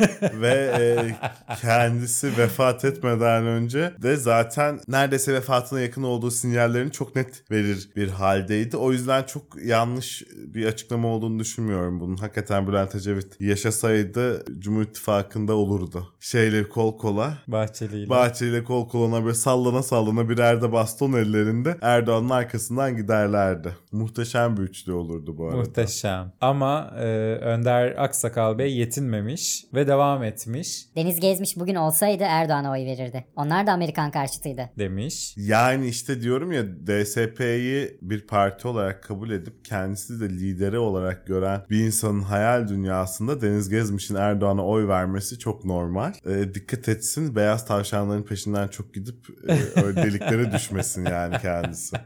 Ve 0.41 0.73
e, 0.79 1.15
kendisi 1.61 2.37
vefat 2.37 2.85
etmeden 2.85 3.45
önce 3.45 3.93
de 4.01 4.15
zaten 4.15 4.79
neredeyse 4.87 5.33
vefatına 5.33 5.81
yakın 5.81 6.03
olduğu 6.03 6.31
sinyallerini 6.31 6.91
çok 6.91 7.15
net 7.15 7.51
verir 7.51 7.89
bir 7.95 8.07
haldeydi. 8.07 8.77
O 8.77 8.91
yüzden 8.91 9.23
çok 9.23 9.43
yanlış 9.63 10.23
bir 10.37 10.65
açıklama 10.65 11.07
olduğunu 11.07 11.39
düşünmüyorum 11.39 11.99
bunun. 11.99 12.17
Hakikaten 12.17 12.67
Bülent 12.67 12.95
Ecevit 12.95 13.41
yaşasaydı 13.41 14.45
Cumhur 14.59 14.81
İttifakı'nda 14.81 15.53
olurdu. 15.53 16.13
Şeyle 16.19 16.69
kol 16.69 16.97
kola. 16.97 17.37
Bahçeli 17.47 17.97
ile. 17.97 18.09
Bahçeli 18.09 18.49
ile 18.49 18.63
kol 18.63 18.89
koluna 18.89 19.23
böyle 19.23 19.35
sallana 19.35 19.83
sallana 19.83 20.29
birer 20.29 20.61
de 20.61 20.71
baston 20.71 21.13
ellerinde 21.13 21.77
Erdoğan'ın 21.81 22.29
arkasından 22.29 22.97
giderlerdi. 22.97 23.75
Muhteşem 23.91 24.57
bir 24.57 24.61
üçlü 24.61 24.93
olurdu 25.09 25.37
bu 25.37 25.45
arada. 25.45 25.57
Muhteşem. 25.57 26.31
Ama 26.41 26.93
e, 26.99 27.05
Önder 27.41 28.03
Aksakal 28.03 28.57
Bey 28.57 28.77
yetinmemiş 28.77 29.65
ve 29.73 29.87
devam 29.87 30.23
etmiş 30.23 30.85
Deniz 30.95 31.19
Gezmiş 31.19 31.57
bugün 31.57 31.75
olsaydı 31.75 32.23
Erdoğan'a 32.27 32.71
oy 32.71 32.85
verirdi. 32.85 33.25
Onlar 33.35 33.67
da 33.67 33.71
Amerikan 33.71 34.11
karşıtıydı. 34.11 34.69
demiş. 34.77 35.33
Yani 35.37 35.87
işte 35.87 36.21
diyorum 36.21 36.51
ya 36.51 36.63
DSP'yi 36.87 37.97
bir 38.01 38.27
parti 38.27 38.67
olarak 38.67 39.03
kabul 39.03 39.31
edip 39.31 39.65
kendisi 39.65 40.19
de 40.21 40.29
lideri 40.29 40.77
olarak 40.77 41.27
gören 41.27 41.61
bir 41.69 41.85
insanın 41.85 42.21
hayal 42.21 42.67
dünyasında 42.67 43.41
Deniz 43.41 43.69
Gezmiş'in 43.69 44.15
Erdoğan'a 44.15 44.65
oy 44.65 44.87
vermesi 44.87 45.39
çok 45.39 45.65
normal. 45.65 46.13
Ee, 46.25 46.53
dikkat 46.53 46.89
etsin 46.89 47.35
beyaz 47.35 47.65
tavşanların 47.65 48.23
peşinden 48.23 48.67
çok 48.67 48.93
gidip 48.93 49.25
e, 49.49 49.81
öyle 49.83 50.03
deliklere 50.03 50.51
düşmesin 50.51 51.05
yani 51.05 51.37
kendisi. 51.41 51.97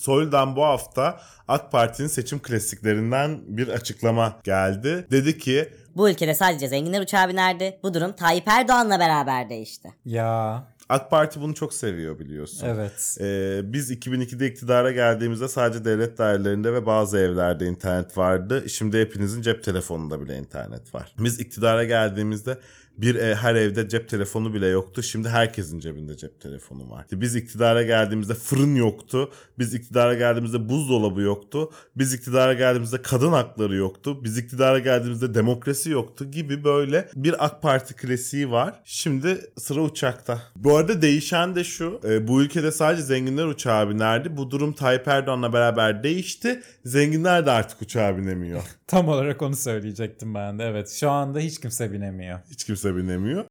Soylu'dan 0.00 0.56
bu 0.56 0.64
hafta 0.64 1.20
AK 1.48 1.72
Parti'nin 1.72 2.08
seçim 2.08 2.38
klasiklerinden 2.38 3.40
bir 3.46 3.68
açıklama 3.68 4.36
geldi. 4.44 5.06
Dedi 5.10 5.38
ki 5.38 5.68
Bu 5.96 6.10
ülkede 6.10 6.34
sadece 6.34 6.68
zenginler 6.68 7.00
uçağa 7.00 7.28
binerdi. 7.28 7.78
Bu 7.82 7.94
durum 7.94 8.12
Tayyip 8.12 8.48
Erdoğan'la 8.48 8.98
beraber 9.00 9.50
değişti. 9.50 9.88
Ya 10.04 10.64
AK 10.88 11.10
Parti 11.10 11.40
bunu 11.40 11.54
çok 11.54 11.74
seviyor 11.74 12.18
biliyorsun. 12.18 12.66
evet. 12.66 13.16
Ee, 13.20 13.60
biz 13.72 13.90
2002'de 13.90 14.46
iktidara 14.46 14.92
geldiğimizde 14.92 15.48
sadece 15.48 15.84
devlet 15.84 16.18
dairelerinde 16.18 16.72
ve 16.72 16.86
bazı 16.86 17.18
evlerde 17.18 17.66
internet 17.66 18.18
vardı. 18.18 18.68
Şimdi 18.68 19.00
hepinizin 19.00 19.42
cep 19.42 19.64
telefonunda 19.64 20.20
bile 20.20 20.38
internet 20.38 20.94
var. 20.94 21.14
Biz 21.18 21.40
iktidara 21.40 21.84
geldiğimizde 21.84 22.58
bir 23.02 23.14
ev- 23.14 23.34
her 23.34 23.54
evde 23.54 23.88
cep 23.88 24.08
telefonu 24.08 24.54
bile 24.54 24.66
yoktu. 24.66 25.02
Şimdi 25.02 25.28
herkesin 25.28 25.80
cebinde 25.80 26.16
cep 26.16 26.40
telefonu 26.40 26.90
var. 26.90 27.06
Biz 27.12 27.36
iktidara 27.36 27.82
geldiğimizde 27.82 28.34
fırın 28.34 28.74
yoktu. 28.74 29.30
Biz 29.58 29.74
iktidara 29.74 30.14
geldiğimizde 30.14 30.68
buzdolabı 30.68 31.20
yoktu. 31.20 31.70
Biz 31.96 32.14
iktidara 32.14 32.52
geldiğimizde 32.52 33.02
kadın 33.02 33.32
hakları 33.32 33.76
yoktu. 33.76 34.24
Biz 34.24 34.38
iktidara 34.38 34.78
geldiğimizde 34.78 35.34
demokrasi 35.34 35.90
yoktu 35.90 36.30
gibi 36.30 36.64
böyle 36.64 37.08
bir 37.16 37.44
AK 37.44 37.62
Parti 37.62 37.94
klasiği 37.94 38.50
var. 38.50 38.80
Şimdi 38.84 39.40
sıra 39.58 39.80
uçakta. 39.80 40.42
Bu 40.56 40.76
arada 40.76 41.02
değişen 41.02 41.54
de 41.54 41.64
şu. 41.64 42.00
e, 42.04 42.28
bu 42.28 42.42
ülkede 42.42 42.72
sadece 42.72 43.02
zenginler 43.02 43.46
uçağa 43.46 43.90
binerdi. 43.90 44.36
Bu 44.36 44.50
durum 44.50 44.72
Tayyip 44.72 45.08
Erdoğan'la 45.08 45.52
beraber 45.52 46.02
değişti. 46.02 46.62
Zenginler 46.84 47.46
de 47.46 47.50
artık 47.50 47.82
uçağa 47.82 48.16
binemiyor. 48.18 48.62
Tam 48.90 49.08
olarak 49.08 49.42
onu 49.42 49.56
söyleyecektim 49.56 50.34
ben 50.34 50.58
de. 50.58 50.64
Evet 50.64 50.90
şu 50.90 51.10
anda 51.10 51.38
hiç 51.38 51.60
kimse 51.60 51.92
binemiyor. 51.92 52.40
Hiç 52.50 52.64
kimse 52.64 52.96
binemiyor. 52.96 53.44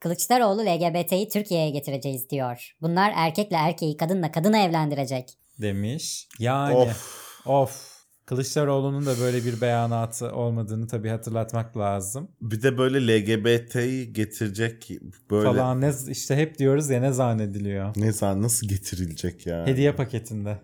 Kılıçdaroğlu 0.00 0.62
LGBT'yi 0.62 1.28
Türkiye'ye 1.28 1.70
getireceğiz 1.70 2.30
diyor. 2.30 2.74
Bunlar 2.82 3.12
erkekle 3.16 3.56
erkeği, 3.56 3.96
kadınla 3.96 4.32
kadını 4.32 4.58
evlendirecek. 4.58 5.38
Demiş. 5.60 6.28
Yani 6.38 6.74
Of. 6.74 7.46
of. 7.46 7.90
Kılıçdaroğlu'nun 8.26 9.06
da 9.06 9.20
böyle 9.20 9.44
bir 9.44 9.60
beyanatı 9.60 10.32
olmadığını 10.32 10.86
tabii 10.86 11.08
hatırlatmak 11.08 11.76
lazım. 11.76 12.30
Bir 12.40 12.62
de 12.62 12.78
böyle 12.78 13.06
LGBT'yi 13.06 14.12
getirecek 14.12 14.90
böyle 15.30 15.48
Falan 15.48 15.80
ne 15.80 15.92
işte 16.08 16.36
hep 16.36 16.58
diyoruz 16.58 16.90
ya 16.90 17.00
ne 17.00 17.12
zannediliyor. 17.12 17.92
ne 17.96 18.12
zaman 18.12 18.42
nasıl 18.42 18.68
getirilecek 18.68 19.46
ya? 19.46 19.66
Hediye 19.66 19.92
paketinde. 19.92 20.58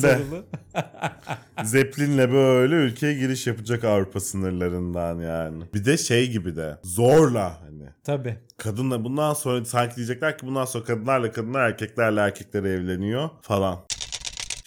Sarılı. 0.00 0.44
Zeppelin'le 1.64 2.32
böyle 2.32 2.74
ülkeye 2.74 3.14
giriş 3.14 3.46
yapacak 3.46 3.84
Avrupa 3.84 4.20
sınırlarından 4.20 5.20
yani. 5.20 5.64
Bir 5.74 5.84
de 5.84 5.96
şey 5.96 6.30
gibi 6.30 6.56
de 6.56 6.78
zorla 6.82 7.60
hani. 7.62 7.88
Tabii. 8.04 8.36
Kadınla 8.56 9.04
bundan 9.04 9.34
sonra 9.34 9.64
sanki 9.64 9.96
diyecekler 9.96 10.38
ki 10.38 10.46
bundan 10.46 10.64
sonra 10.64 10.84
kadınlarla 10.84 11.32
kadınlar 11.32 11.60
erkeklerle 11.68 12.20
erkekler 12.20 12.64
evleniyor 12.64 13.30
falan. 13.42 13.78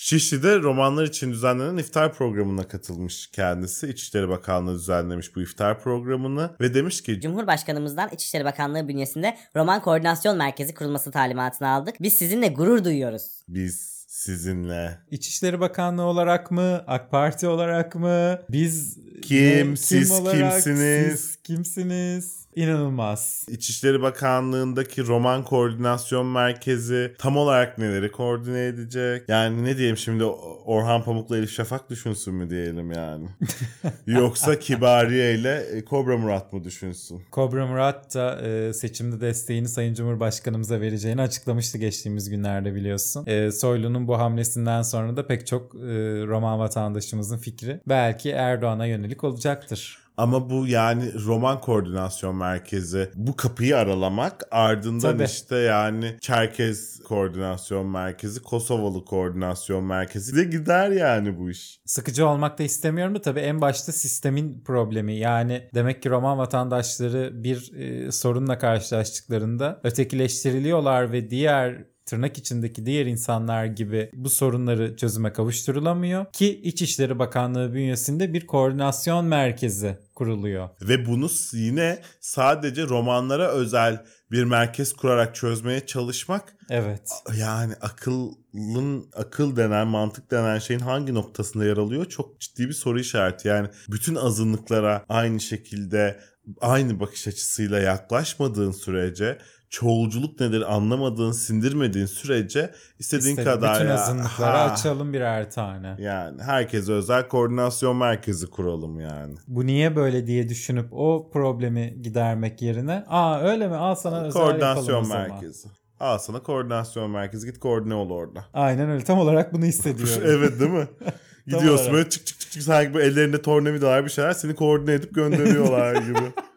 Şişli'de 0.03 0.59
romanlar 0.59 1.03
için 1.03 1.31
düzenlenen 1.31 1.77
iftar 1.77 2.13
programına 2.13 2.67
katılmış 2.67 3.27
kendisi. 3.27 3.87
İçişleri 3.87 4.29
Bakanlığı 4.29 4.75
düzenlemiş 4.75 5.35
bu 5.35 5.41
iftar 5.41 5.79
programını 5.83 6.49
ve 6.61 6.73
demiş 6.73 7.01
ki 7.03 7.21
Cumhurbaşkanımızdan 7.21 8.09
İçişleri 8.13 8.45
Bakanlığı 8.45 8.87
bünyesinde 8.87 9.37
Roman 9.55 9.81
Koordinasyon 9.81 10.37
Merkezi 10.37 10.73
kurulması 10.73 11.11
talimatını 11.11 11.69
aldık. 11.69 11.95
Biz 12.01 12.13
sizinle 12.13 12.47
gurur 12.47 12.83
duyuyoruz. 12.83 13.43
biz 13.47 14.05
sizinle 14.07 14.97
İçişleri 15.11 15.59
Bakanlığı 15.59 16.03
olarak 16.03 16.51
mı? 16.51 16.83
AK 16.87 17.11
Parti 17.11 17.47
olarak 17.47 17.95
mı? 17.95 18.39
Biz 18.49 18.97
Kim? 19.21 19.71
ne- 19.71 19.75
Siz 19.75 20.23
kimsiniz? 20.23 21.19
Siz 21.19 21.35
kimsiniz? 21.35 22.40
İnanılmaz. 22.55 23.45
İçişleri 23.49 24.01
Bakanlığı'ndaki 24.01 25.07
Roman 25.07 25.43
Koordinasyon 25.43 26.25
Merkezi 26.25 27.13
tam 27.17 27.37
olarak 27.37 27.77
neleri 27.77 28.11
koordine 28.11 28.65
edecek? 28.65 29.23
Yani 29.27 29.63
ne 29.63 29.77
diyeyim 29.77 29.97
şimdi 29.97 30.23
Orhan 30.65 31.03
Pamuk'la 31.03 31.37
Elif 31.37 31.51
Şafak 31.51 31.89
düşünsün 31.89 32.33
mü 32.33 32.49
diyelim 32.49 32.91
yani? 32.91 33.25
Yoksa 34.07 34.59
Kibariye 34.59 35.35
ile 35.35 35.63
e, 35.73 35.85
Kobra 35.85 36.17
Murat 36.17 36.53
mı 36.53 36.63
düşünsün? 36.63 37.21
Kobra 37.31 37.67
Murat 37.67 38.15
da 38.15 38.41
e, 38.41 38.73
seçimde 38.73 39.21
desteğini 39.21 39.67
Sayın 39.67 39.93
Cumhurbaşkanımıza 39.93 40.81
vereceğini 40.81 41.21
açıklamıştı 41.21 41.77
geçtiğimiz 41.77 42.29
günlerde 42.29 42.75
biliyorsun. 42.75 43.25
E, 43.27 43.51
Soylu'nun 43.51 44.07
bu 44.07 44.19
hamlesinden 44.19 44.81
sonra 44.81 45.17
da 45.17 45.27
pek 45.27 45.47
çok 45.47 45.75
e, 45.75 45.79
Roman 46.27 46.59
vatandaşımızın 46.59 47.37
fikri 47.37 47.81
belki 47.87 48.29
Erdoğan'a 48.29 48.85
yönelik 48.85 49.23
olacaktır. 49.23 50.01
Ama 50.21 50.49
bu 50.49 50.67
yani 50.67 51.13
Roman 51.25 51.61
Koordinasyon 51.61 52.35
Merkezi 52.35 53.09
bu 53.15 53.35
kapıyı 53.35 53.77
aralamak 53.77 54.43
ardından 54.51 54.99
Tabii. 54.99 55.23
işte 55.23 55.55
yani 55.55 56.17
Çerkez 56.21 57.03
Koordinasyon 57.03 57.87
Merkezi, 57.87 58.41
Kosovalı 58.41 59.05
Koordinasyon 59.05 59.83
Merkezi 59.83 60.35
de 60.35 60.43
gider 60.43 60.89
yani 60.89 61.39
bu 61.39 61.49
iş. 61.49 61.81
Sıkıcı 61.85 62.27
olmak 62.27 62.59
da 62.59 62.63
istemiyorum 62.63 63.15
da 63.15 63.21
tabii 63.21 63.39
en 63.39 63.61
başta 63.61 63.91
sistemin 63.91 64.63
problemi. 64.65 65.15
Yani 65.15 65.69
demek 65.73 66.01
ki 66.01 66.09
Roman 66.09 66.37
vatandaşları 66.37 67.43
bir 67.43 67.73
e, 67.73 68.11
sorunla 68.11 68.57
karşılaştıklarında 68.57 69.79
ötekileştiriliyorlar 69.83 71.11
ve 71.11 71.29
diğer 71.29 71.90
tırnak 72.05 72.37
içindeki 72.37 72.85
diğer 72.85 73.05
insanlar 73.05 73.65
gibi 73.65 74.09
bu 74.13 74.29
sorunları 74.29 74.95
çözüme 74.95 75.33
kavuşturulamıyor 75.33 76.25
ki 76.33 76.61
İçişleri 76.61 77.19
Bakanlığı 77.19 77.73
bünyesinde 77.73 78.33
bir 78.33 78.47
koordinasyon 78.47 79.25
merkezi 79.25 79.97
kuruluyor. 80.15 80.69
Ve 80.81 81.05
bunu 81.05 81.29
yine 81.53 82.01
sadece 82.19 82.83
romanlara 82.83 83.47
özel 83.51 84.05
bir 84.31 84.43
merkez 84.43 84.93
kurarak 84.93 85.35
çözmeye 85.35 85.85
çalışmak 85.85 86.55
Evet. 86.69 87.09
yani 87.37 87.73
akılın 87.81 89.09
akıl 89.15 89.55
denen 89.55 89.87
mantık 89.87 90.31
denen 90.31 90.59
şeyin 90.59 90.79
hangi 90.79 91.13
noktasında 91.13 91.65
yer 91.65 91.77
alıyor 91.77 92.05
çok 92.05 92.39
ciddi 92.39 92.67
bir 92.67 92.73
soru 92.73 92.99
işareti. 92.99 93.47
Yani 93.47 93.67
bütün 93.89 94.15
azınlıklara 94.15 95.05
aynı 95.09 95.39
şekilde 95.39 96.19
aynı 96.61 96.99
bakış 96.99 97.27
açısıyla 97.27 97.79
yaklaşmadığın 97.79 98.71
sürece 98.71 99.37
çoğulculuk 99.71 100.39
nedir 100.39 100.73
anlamadığın, 100.75 101.31
sindirmediğin 101.31 102.05
sürece 102.05 102.71
istediğin 102.99 103.29
İşte 103.37 103.43
kadar 103.43 103.75
bütün 103.75 103.89
ya- 103.89 103.93
azınlıklara 103.93 104.59
Ha. 104.59 104.73
açalım 104.73 105.13
birer 105.13 105.51
tane. 105.51 105.95
Yani 105.99 106.41
herkese 106.43 106.91
özel 106.93 107.27
koordinasyon 107.27 107.95
merkezi 107.97 108.49
kuralım 108.49 108.99
yani. 108.99 109.35
Bu 109.47 109.65
niye 109.65 109.95
böyle 109.95 110.27
diye 110.27 110.49
düşünüp 110.49 110.87
o 110.91 111.29
problemi 111.33 112.01
gidermek 112.01 112.61
yerine 112.61 113.03
aa 113.07 113.39
öyle 113.41 113.67
mi 113.67 113.75
al 113.75 113.95
sana 113.95 114.21
özel 114.23 114.41
koordinasyon 114.41 115.07
merkezi. 115.09 115.67
Al 115.99 116.17
sana 116.17 116.43
koordinasyon 116.43 117.11
merkezi 117.11 117.47
git 117.47 117.59
koordine 117.59 117.93
ol 117.93 118.09
orada. 118.09 118.45
Aynen 118.53 118.89
öyle 118.89 119.03
tam 119.03 119.19
olarak 119.19 119.53
bunu 119.53 119.65
hissediyorum. 119.65 120.23
evet 120.25 120.59
değil 120.59 120.71
mi? 120.71 120.87
Gidiyorsun 121.47 121.93
böyle 121.93 122.09
çık 122.09 122.25
çık 122.27 122.39
çık 122.39 122.51
çık 122.51 122.63
sanki 122.63 122.93
böyle 122.93 123.07
ellerinde 123.07 123.41
tornavidalar 123.41 124.05
bir 124.05 124.09
şeyler 124.09 124.33
seni 124.33 124.55
koordine 124.55 124.93
edip 124.93 125.15
gönderiyorlar 125.15 125.95
gibi. 125.95 126.19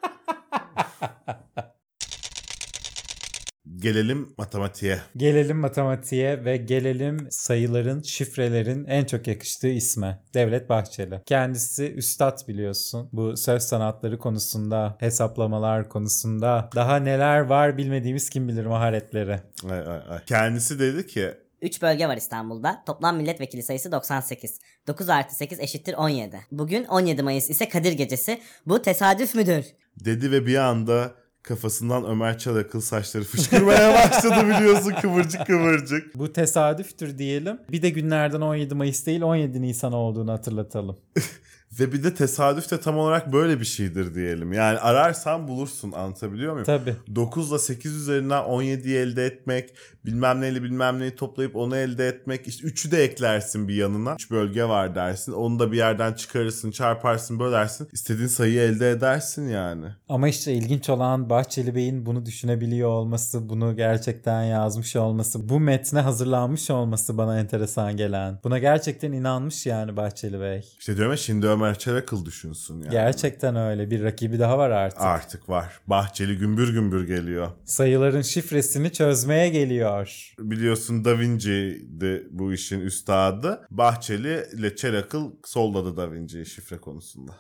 Gelelim 3.85 4.35
matematiğe. 4.38 4.99
Gelelim 5.17 5.57
matematiğe 5.57 6.45
ve 6.45 6.57
gelelim 6.57 7.26
sayıların, 7.31 8.03
şifrelerin 8.03 8.85
en 8.85 9.05
çok 9.05 9.26
yakıştığı 9.26 9.69
isme. 9.69 10.23
Devlet 10.35 10.69
Bahçeli. 10.69 11.23
Kendisi 11.26 11.93
üstad 11.93 12.49
biliyorsun. 12.49 13.09
Bu 13.12 13.37
söz 13.37 13.62
sanatları 13.62 14.19
konusunda, 14.19 14.97
hesaplamalar 15.00 15.88
konusunda 15.88 16.71
daha 16.75 16.97
neler 16.97 17.41
var 17.41 17.79
bilmediğimiz 17.79 18.31
kim 18.31 18.49
bilir 18.49 18.67
maharetleri. 18.67 19.41
Ay, 19.71 19.79
ay, 19.79 20.00
ay. 20.09 20.25
Kendisi 20.26 20.79
dedi 20.79 21.07
ki 21.07 21.35
3 21.62 21.83
bölge 21.83 22.09
var 22.09 22.17
İstanbul'da. 22.17 22.83
Toplam 22.87 23.17
milletvekili 23.17 23.62
sayısı 23.62 23.93
98. 23.93 24.61
9 24.87 25.09
artı 25.09 25.35
8 25.35 25.61
eşittir 25.61 25.95
17. 25.95 26.41
Bugün 26.53 26.85
17 26.85 27.23
Mayıs 27.23 27.50
ise 27.50 27.69
Kadir 27.69 27.93
Gecesi. 27.93 28.41
Bu 28.67 28.83
tesadüf 28.83 29.35
müdür? 29.35 29.64
dedi 30.05 30.31
ve 30.31 30.47
bir 30.47 30.57
anda 30.57 31.14
kafasından 31.45 32.05
Ömer 32.05 32.39
Çalakıl 32.39 32.81
saçları 32.81 33.25
fışkırmaya 33.25 33.95
başladı 33.95 34.49
biliyorsun 34.49 34.93
kıvırcık 35.01 35.47
kıvırcık. 35.47 36.19
Bu 36.19 36.33
tesadüftür 36.33 37.19
diyelim. 37.19 37.59
Bir 37.71 37.83
de 37.83 37.91
günlerden 37.91 38.41
17 38.41 38.75
Mayıs 38.75 39.07
değil 39.07 39.23
17 39.23 39.63
Nisan 39.63 39.93
olduğunu 39.93 40.33
hatırlatalım. 40.33 40.97
Ve 41.81 41.93
bir 41.93 42.04
de 42.04 42.14
tesadüf 42.14 42.71
de 42.71 42.81
tam 42.81 42.99
olarak 42.99 43.33
böyle 43.33 43.61
bir 43.61 43.64
şeydir 43.64 44.14
diyelim. 44.14 44.52
Yani 44.52 44.78
ararsan 44.78 45.49
bulursun 45.49 45.93
anlatabiliyor 45.93 46.52
muyum? 46.52 46.66
Tabii. 46.66 46.95
9 47.14 47.50
ile 47.50 47.59
8 47.59 47.97
üzerinden 47.97 48.43
17'yi 48.43 48.97
elde 48.97 49.26
etmek, 49.26 49.75
bilmem 50.07 50.40
neyle 50.40 50.62
bilmem 50.62 50.99
neyi 50.99 51.16
toplayıp 51.16 51.57
onu 51.57 51.76
elde 51.76 52.09
etmek. 52.09 52.49
İşte 52.49 52.66
3'ü 52.69 52.90
de 52.90 53.04
eklersin 53.04 53.69
bir 53.69 53.75
yanına. 53.75 54.14
3 54.14 54.31
bölge 54.31 54.64
var 54.64 54.95
dersin. 54.95 55.33
Onu 55.33 55.59
da 55.59 55.73
bir 55.73 55.76
yerden 55.76 56.12
çıkarırsın, 56.12 56.71
çarparsın, 56.71 57.38
bölersin. 57.38 57.88
İstediğin 57.93 58.28
sayıyı 58.28 58.61
elde 58.61 58.90
edersin 58.90 59.49
yani. 59.49 59.87
Ama 60.09 60.28
işte 60.28 60.52
ilginç 60.52 60.88
olan 60.90 61.31
Bahçeli 61.31 61.75
Bey'in 61.75 62.07
bunu 62.07 62.26
düşünebiliyor 62.26 62.88
olması, 62.88 63.49
bunu 63.49 63.76
gerçekten 63.76 64.43
yazmış 64.43 64.97
olması, 64.97 65.49
bu 65.49 65.61
metne 65.61 66.00
hazırlanmış 66.00 66.71
olması 66.71 67.19
bana 67.19 67.40
enteresan 67.40 67.97
gelen. 67.97 68.38
Buna 68.45 68.59
gerçekten 68.59 69.12
inanmış 69.12 69.66
yani 69.66 69.97
Bahçeli 69.97 70.40
Bey. 70.40 70.61
İşte 70.78 70.97
diyorum 70.97 71.12
ya 71.12 71.16
şimdi 71.16 71.46
Ömer 71.46 71.63
Çelakıl 71.72 72.24
düşünsün 72.24 72.81
yani. 72.81 72.90
Gerçekten 72.90 73.57
öyle. 73.57 73.90
Bir 73.90 74.03
rakibi 74.03 74.38
daha 74.38 74.59
var 74.59 74.70
artık. 74.70 75.00
Artık 75.00 75.48
var. 75.48 75.81
Bahçeli 75.87 76.38
gümbür 76.38 76.72
gümbür 76.72 77.07
geliyor. 77.07 77.50
Sayıların 77.64 78.22
şifresini 78.22 78.92
çözmeye 78.92 79.48
geliyor. 79.48 80.35
Biliyorsun 80.38 81.05
Da 81.05 81.18
Vinci'di 81.18 82.29
bu 82.31 82.53
işin 82.53 82.81
üstadı. 82.81 83.61
Bahçeli 83.70 84.46
ile 84.55 84.77
Çelakıl 84.77 85.33
solladı 85.44 85.96
Da 85.96 86.12
Vinci'yi 86.12 86.46
şifre 86.46 86.77
konusunda. 86.79 87.33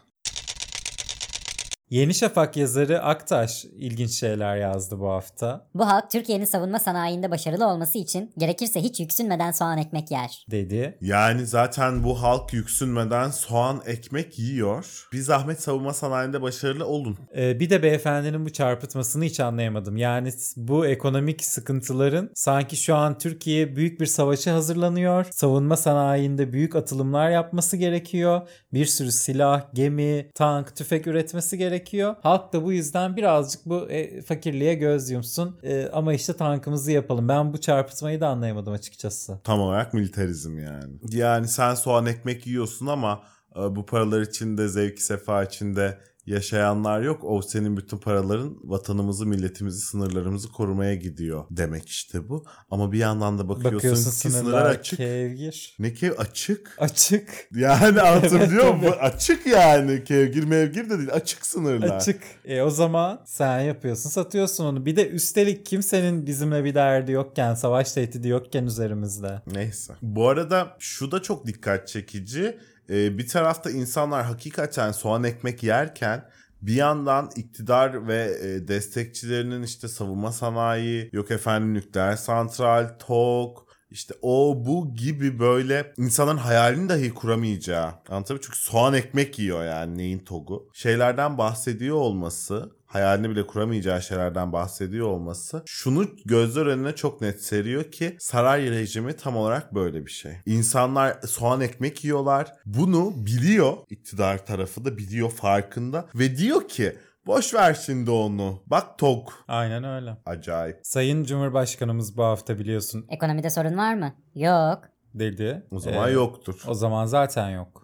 Yeni 1.94 2.14
Şafak 2.14 2.56
yazarı 2.56 3.02
Aktaş 3.02 3.64
ilginç 3.64 4.10
şeyler 4.10 4.56
yazdı 4.56 5.00
bu 5.00 5.10
hafta 5.10 5.66
Bu 5.74 5.86
halk 5.86 6.10
Türkiye'nin 6.10 6.44
savunma 6.44 6.78
sanayinde 6.78 7.30
başarılı 7.30 7.66
olması 7.66 7.98
için 7.98 8.32
gerekirse 8.38 8.82
hiç 8.82 9.00
yüksünmeden 9.00 9.50
soğan 9.50 9.78
ekmek 9.78 10.10
yer. 10.10 10.46
dedi. 10.50 10.98
Yani 11.00 11.46
zaten 11.46 12.04
bu 12.04 12.22
halk 12.22 12.52
yüksünmeden 12.52 13.30
soğan 13.30 13.82
ekmek 13.86 14.38
yiyor. 14.38 15.08
Bir 15.12 15.20
zahmet 15.20 15.62
savunma 15.62 15.92
sanayinde 15.92 16.42
başarılı 16.42 16.86
olun. 16.86 17.18
Ee, 17.36 17.60
bir 17.60 17.70
de 17.70 17.82
beyefendinin 17.82 18.46
bu 18.46 18.50
çarpıtmasını 18.50 19.24
hiç 19.24 19.40
anlayamadım. 19.40 19.96
Yani 19.96 20.30
bu 20.56 20.86
ekonomik 20.86 21.44
sıkıntıların 21.44 22.30
sanki 22.34 22.76
şu 22.76 22.94
an 22.94 23.18
Türkiye 23.18 23.76
büyük 23.76 24.00
bir 24.00 24.06
savaşa 24.06 24.54
hazırlanıyor. 24.54 25.26
Savunma 25.30 25.76
sanayinde 25.76 26.52
büyük 26.52 26.76
atılımlar 26.76 27.30
yapması 27.30 27.76
gerekiyor. 27.76 28.48
Bir 28.72 28.86
sürü 28.86 29.12
silah, 29.12 29.74
gemi, 29.74 30.30
tank, 30.34 30.76
tüfek 30.76 31.06
üretmesi 31.06 31.58
gerekiyor. 31.58 31.83
Halk 32.22 32.52
da 32.52 32.64
bu 32.64 32.72
yüzden 32.72 33.16
birazcık 33.16 33.66
bu 33.66 33.90
e, 33.90 34.22
fakirliğe 34.22 34.74
göz 34.74 35.10
yumsun. 35.10 35.56
E, 35.62 35.88
ama 35.92 36.14
işte 36.14 36.32
tankımızı 36.32 36.92
yapalım. 36.92 37.28
Ben 37.28 37.52
bu 37.52 37.60
çarpıtmayı 37.60 38.20
da 38.20 38.28
anlayamadım 38.28 38.72
açıkçası. 38.72 39.38
Tam 39.44 39.60
olarak 39.60 39.94
militarizm 39.94 40.58
yani. 40.58 40.94
Yani 41.10 41.48
sen 41.48 41.74
soğan 41.74 42.06
ekmek 42.06 42.46
yiyorsun 42.46 42.86
ama 42.86 43.22
e, 43.56 43.76
bu 43.76 43.86
paralar 43.86 44.20
içinde, 44.20 44.68
zevki 44.68 45.02
sefa 45.02 45.44
içinde 45.44 45.98
yaşayanlar 46.26 47.02
yok. 47.02 47.24
O 47.24 47.42
senin 47.42 47.76
bütün 47.76 47.98
paraların 47.98 48.56
vatanımızı, 48.64 49.26
milletimizi, 49.26 49.80
sınırlarımızı 49.80 50.52
korumaya 50.52 50.94
gidiyor 50.94 51.44
demek 51.50 51.88
işte 51.88 52.28
bu. 52.28 52.44
Ama 52.70 52.92
bir 52.92 52.98
yandan 52.98 53.38
da 53.38 53.48
bakıyorsun, 53.48 53.74
Bakıyorsun 53.76 54.10
ki 54.10 54.16
sınırlar 54.16 54.40
sınırlar 54.42 54.70
açık. 54.70 54.96
kevgir. 54.96 55.76
Ne 55.78 55.92
ki 55.92 56.12
açık? 56.18 56.76
Açık. 56.78 57.48
Yani 57.54 58.00
anlatabiliyor 58.00 58.64
Evet? 58.64 58.82
Bu 58.82 58.90
Açık 58.90 59.46
yani. 59.46 60.04
Kevgir 60.04 60.44
mevgir 60.44 60.90
de 60.90 60.98
değil. 60.98 61.12
Açık 61.12 61.46
sınırlar. 61.46 61.96
Açık. 61.96 62.22
E 62.44 62.62
o 62.62 62.70
zaman 62.70 63.20
sen 63.26 63.60
yapıyorsun 63.60 64.10
satıyorsun 64.10 64.64
onu. 64.64 64.86
Bir 64.86 64.96
de 64.96 65.08
üstelik 65.08 65.66
kimsenin 65.66 66.26
bizimle 66.26 66.64
bir 66.64 66.74
derdi 66.74 67.12
yokken, 67.12 67.54
savaş 67.54 67.92
tehdidi 67.92 68.28
yokken 68.28 68.64
üzerimizde. 68.64 69.42
Neyse. 69.46 69.92
Bu 70.02 70.28
arada 70.28 70.76
şu 70.78 71.10
da 71.10 71.22
çok 71.22 71.46
dikkat 71.46 71.88
çekici. 71.88 72.58
Ee, 72.90 73.18
bir 73.18 73.28
tarafta 73.28 73.70
insanlar 73.70 74.24
hakikaten 74.24 74.92
soğan 74.92 75.24
ekmek 75.24 75.62
yerken 75.62 76.24
bir 76.62 76.74
yandan 76.74 77.30
iktidar 77.36 78.08
ve 78.08 78.36
e, 78.42 78.68
destekçilerinin 78.68 79.62
işte 79.62 79.88
savunma 79.88 80.32
sanayi, 80.32 81.10
yok 81.12 81.30
efendim 81.30 81.74
nükleer 81.74 82.16
santral, 82.16 82.88
TOK, 82.98 83.64
işte 83.90 84.14
o 84.22 84.62
bu 84.66 84.94
gibi 84.94 85.38
böyle 85.38 85.92
insanların 85.96 86.36
hayalini 86.36 86.88
dahi 86.88 87.14
kuramayacağı. 87.14 87.86
Anlatabiliyor 88.08 88.44
Çünkü 88.44 88.58
soğan 88.58 88.94
ekmek 88.94 89.38
yiyor 89.38 89.64
yani 89.64 89.98
neyin 89.98 90.18
TOG'u. 90.18 90.70
Şeylerden 90.72 91.38
bahsediyor 91.38 91.96
olması 91.96 92.76
hayalini 92.94 93.30
bile 93.30 93.46
kuramayacağı 93.46 94.02
şeylerden 94.02 94.52
bahsediyor 94.52 95.06
olması 95.08 95.62
şunu 95.66 96.06
gözler 96.24 96.66
önüne 96.66 96.94
çok 96.94 97.20
net 97.20 97.42
seriyor 97.42 97.84
ki 97.84 98.16
saray 98.20 98.70
rejimi 98.70 99.16
tam 99.16 99.36
olarak 99.36 99.74
böyle 99.74 100.06
bir 100.06 100.10
şey. 100.10 100.32
İnsanlar 100.46 101.16
soğan 101.26 101.60
ekmek 101.60 102.04
yiyorlar. 102.04 102.52
Bunu 102.66 103.12
biliyor 103.16 103.72
iktidar 103.90 104.46
tarafı 104.46 104.84
da 104.84 104.96
biliyor 104.96 105.30
farkında 105.30 106.06
ve 106.14 106.36
diyor 106.36 106.68
ki 106.68 106.96
boş 107.26 107.54
ver 107.54 107.74
şimdi 107.86 108.10
onu. 108.10 108.62
Bak 108.66 108.98
tok. 108.98 109.44
Aynen 109.48 109.84
öyle. 109.84 110.16
Acayip. 110.26 110.80
Sayın 110.82 111.24
Cumhurbaşkanımız 111.24 112.16
bu 112.16 112.22
hafta 112.24 112.58
biliyorsun 112.58 113.06
Ekonomide 113.08 113.50
sorun 113.50 113.76
var 113.76 113.94
mı? 113.94 114.14
Yok. 114.34 114.78
dedi. 115.14 115.66
O 115.70 115.78
zaman 115.78 116.08
Ee, 116.08 116.12
yoktur. 116.12 116.62
O 116.68 116.74
zaman 116.74 117.06
zaten 117.06 117.50
yok. 117.50 117.83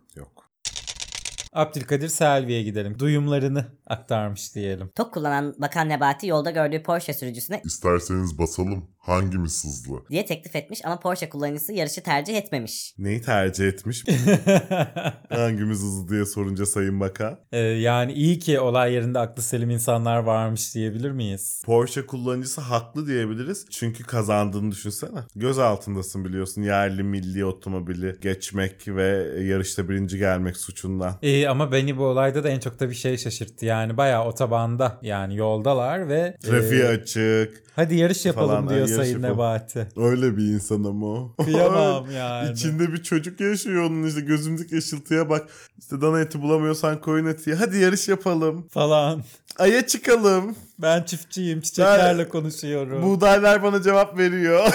Abdülkadir 1.53 2.09
Selvi'ye 2.09 2.63
gidelim. 2.63 2.99
Duyumlarını 2.99 3.67
aktarmış 3.87 4.55
diyelim. 4.55 4.91
Tok 4.95 5.15
kullanan 5.15 5.55
Bakan 5.59 5.89
Nebati 5.89 6.27
yolda 6.27 6.51
gördüğü 6.51 6.83
Porsche 6.83 7.15
sürücüsüne 7.15 7.61
İsterseniz 7.65 8.39
basalım. 8.39 8.91
Hangimiz 9.01 9.65
hızlı? 9.65 10.01
diye 10.11 10.27
teklif 10.27 10.57
etmiş 10.57 10.85
ama 10.85 11.01
Porsche 11.01 11.29
kullanıcısı 11.29 11.73
yarışı 11.73 12.03
tercih 12.03 12.37
etmemiş. 12.37 12.95
Neyi 12.99 13.23
tercih 13.23 13.69
etmiş? 13.69 14.05
Hangimiz 15.29 15.79
hızlı 15.79 16.09
diye 16.09 16.25
sorunca 16.25 16.67
Sayın 16.67 17.01
Bakan. 17.01 17.39
Ee, 17.53 17.59
yani 17.59 18.13
iyi 18.13 18.39
ki 18.39 18.61
olay 18.61 18.93
yerinde 18.93 19.19
aklı 19.19 19.43
selim 19.43 19.71
insanlar 19.71 20.19
varmış 20.19 20.75
diyebilir 20.75 21.11
miyiz? 21.11 21.63
Porsche 21.67 22.07
kullanıcısı 22.07 22.61
haklı 22.61 23.07
diyebiliriz. 23.07 23.67
Çünkü 23.71 24.05
kazandığını 24.05 24.71
düşünsene. 24.71 25.21
Göz 25.37 25.59
altındasın 25.59 26.25
biliyorsun. 26.25 26.63
Yerli 26.63 27.03
milli 27.03 27.45
otomobili 27.45 28.17
geçmek 28.21 28.89
ve 28.89 29.07
yarışta 29.43 29.89
birinci 29.89 30.19
gelmek 30.19 30.57
suçundan. 30.57 31.19
Ee, 31.23 31.47
ama 31.47 31.73
beni 31.73 31.97
bu 31.97 32.05
olayda 32.05 32.45
da 32.45 32.49
en 32.49 32.61
çok 32.61 32.81
da 32.81 32.91
bir 32.91 32.95
şey 32.95 33.19
şaşırttı. 33.19 33.67
Yani 33.67 33.97
bayağı 33.97 34.25
otobanda 34.25 34.99
yani 35.03 35.37
yoldalar 35.37 36.09
ve... 36.09 36.37
Trafiğe 36.43 36.85
e, 36.85 36.89
açık. 36.89 37.70
Hadi 37.81 37.97
yarış 37.97 38.27
yapalım 38.27 38.49
falan, 38.49 38.69
diyor 38.69 38.81
yarış 38.81 38.93
Sayın 38.93 39.13
yapalım. 39.13 39.35
Nebati. 39.35 39.89
Öyle 39.97 40.37
bir 40.37 40.43
insan 40.43 40.85
ama 40.85 41.07
o. 41.07 41.35
Kıyamam 41.45 42.11
yani. 42.17 42.53
İçinde 42.53 42.93
bir 42.93 43.03
çocuk 43.03 43.41
yaşıyor 43.41 43.83
onun 43.83 44.03
işte 44.07 44.21
gözümdeki 44.21 44.77
ışıltıya 44.79 45.31
bak. 45.31 45.49
İşte 45.79 46.01
dana 46.01 46.21
eti 46.21 46.43
bulamıyorsan 46.43 47.01
koyun 47.01 47.27
eti. 47.27 47.55
Hadi 47.55 47.79
yarış 47.79 48.09
yapalım. 48.09 48.69
Falan. 48.69 49.23
Aya 49.59 49.87
çıkalım. 49.87 50.57
Ben 50.79 51.03
çiftçiyim 51.03 51.61
çiçeklerle 51.61 52.29
konuşuyorum. 52.29 53.03
Buğdaylar 53.03 53.63
bana 53.63 53.83
cevap 53.83 54.19
veriyor. 54.19 54.67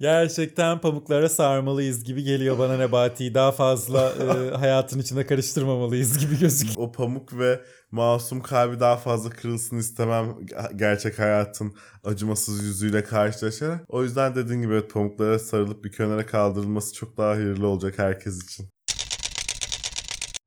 Gerçekten 0.00 0.78
pamuklara 0.78 1.28
sarmalıyız 1.28 2.04
gibi 2.04 2.22
geliyor 2.24 2.58
bana 2.58 2.76
Nebati'yi. 2.76 3.34
Daha 3.34 3.52
fazla 3.52 4.12
e, 4.12 4.56
hayatın 4.56 4.98
içine 4.98 5.26
karıştırmamalıyız 5.26 6.18
gibi 6.18 6.38
gözüküyor. 6.38 6.88
o 6.88 6.92
pamuk 6.92 7.38
ve 7.38 7.60
masum 7.90 8.42
kalbi 8.42 8.80
daha 8.80 8.96
fazla 8.96 9.30
kırılsın 9.30 9.78
istemem 9.78 10.36
gerçek 10.76 11.18
hayatın 11.18 11.74
acımasız 12.04 12.64
yüzüyle 12.64 13.04
karşılaşarak. 13.04 13.84
O 13.88 14.02
yüzden 14.02 14.34
dediğin 14.34 14.62
gibi 14.62 14.74
evet, 14.74 14.92
pamuklara 14.92 15.38
sarılıp 15.38 15.84
bir 15.84 15.92
kenara 15.92 16.26
kaldırılması 16.26 16.94
çok 16.94 17.16
daha 17.16 17.30
hayırlı 17.30 17.66
olacak 17.66 17.98
herkes 17.98 18.44
için. 18.44 18.68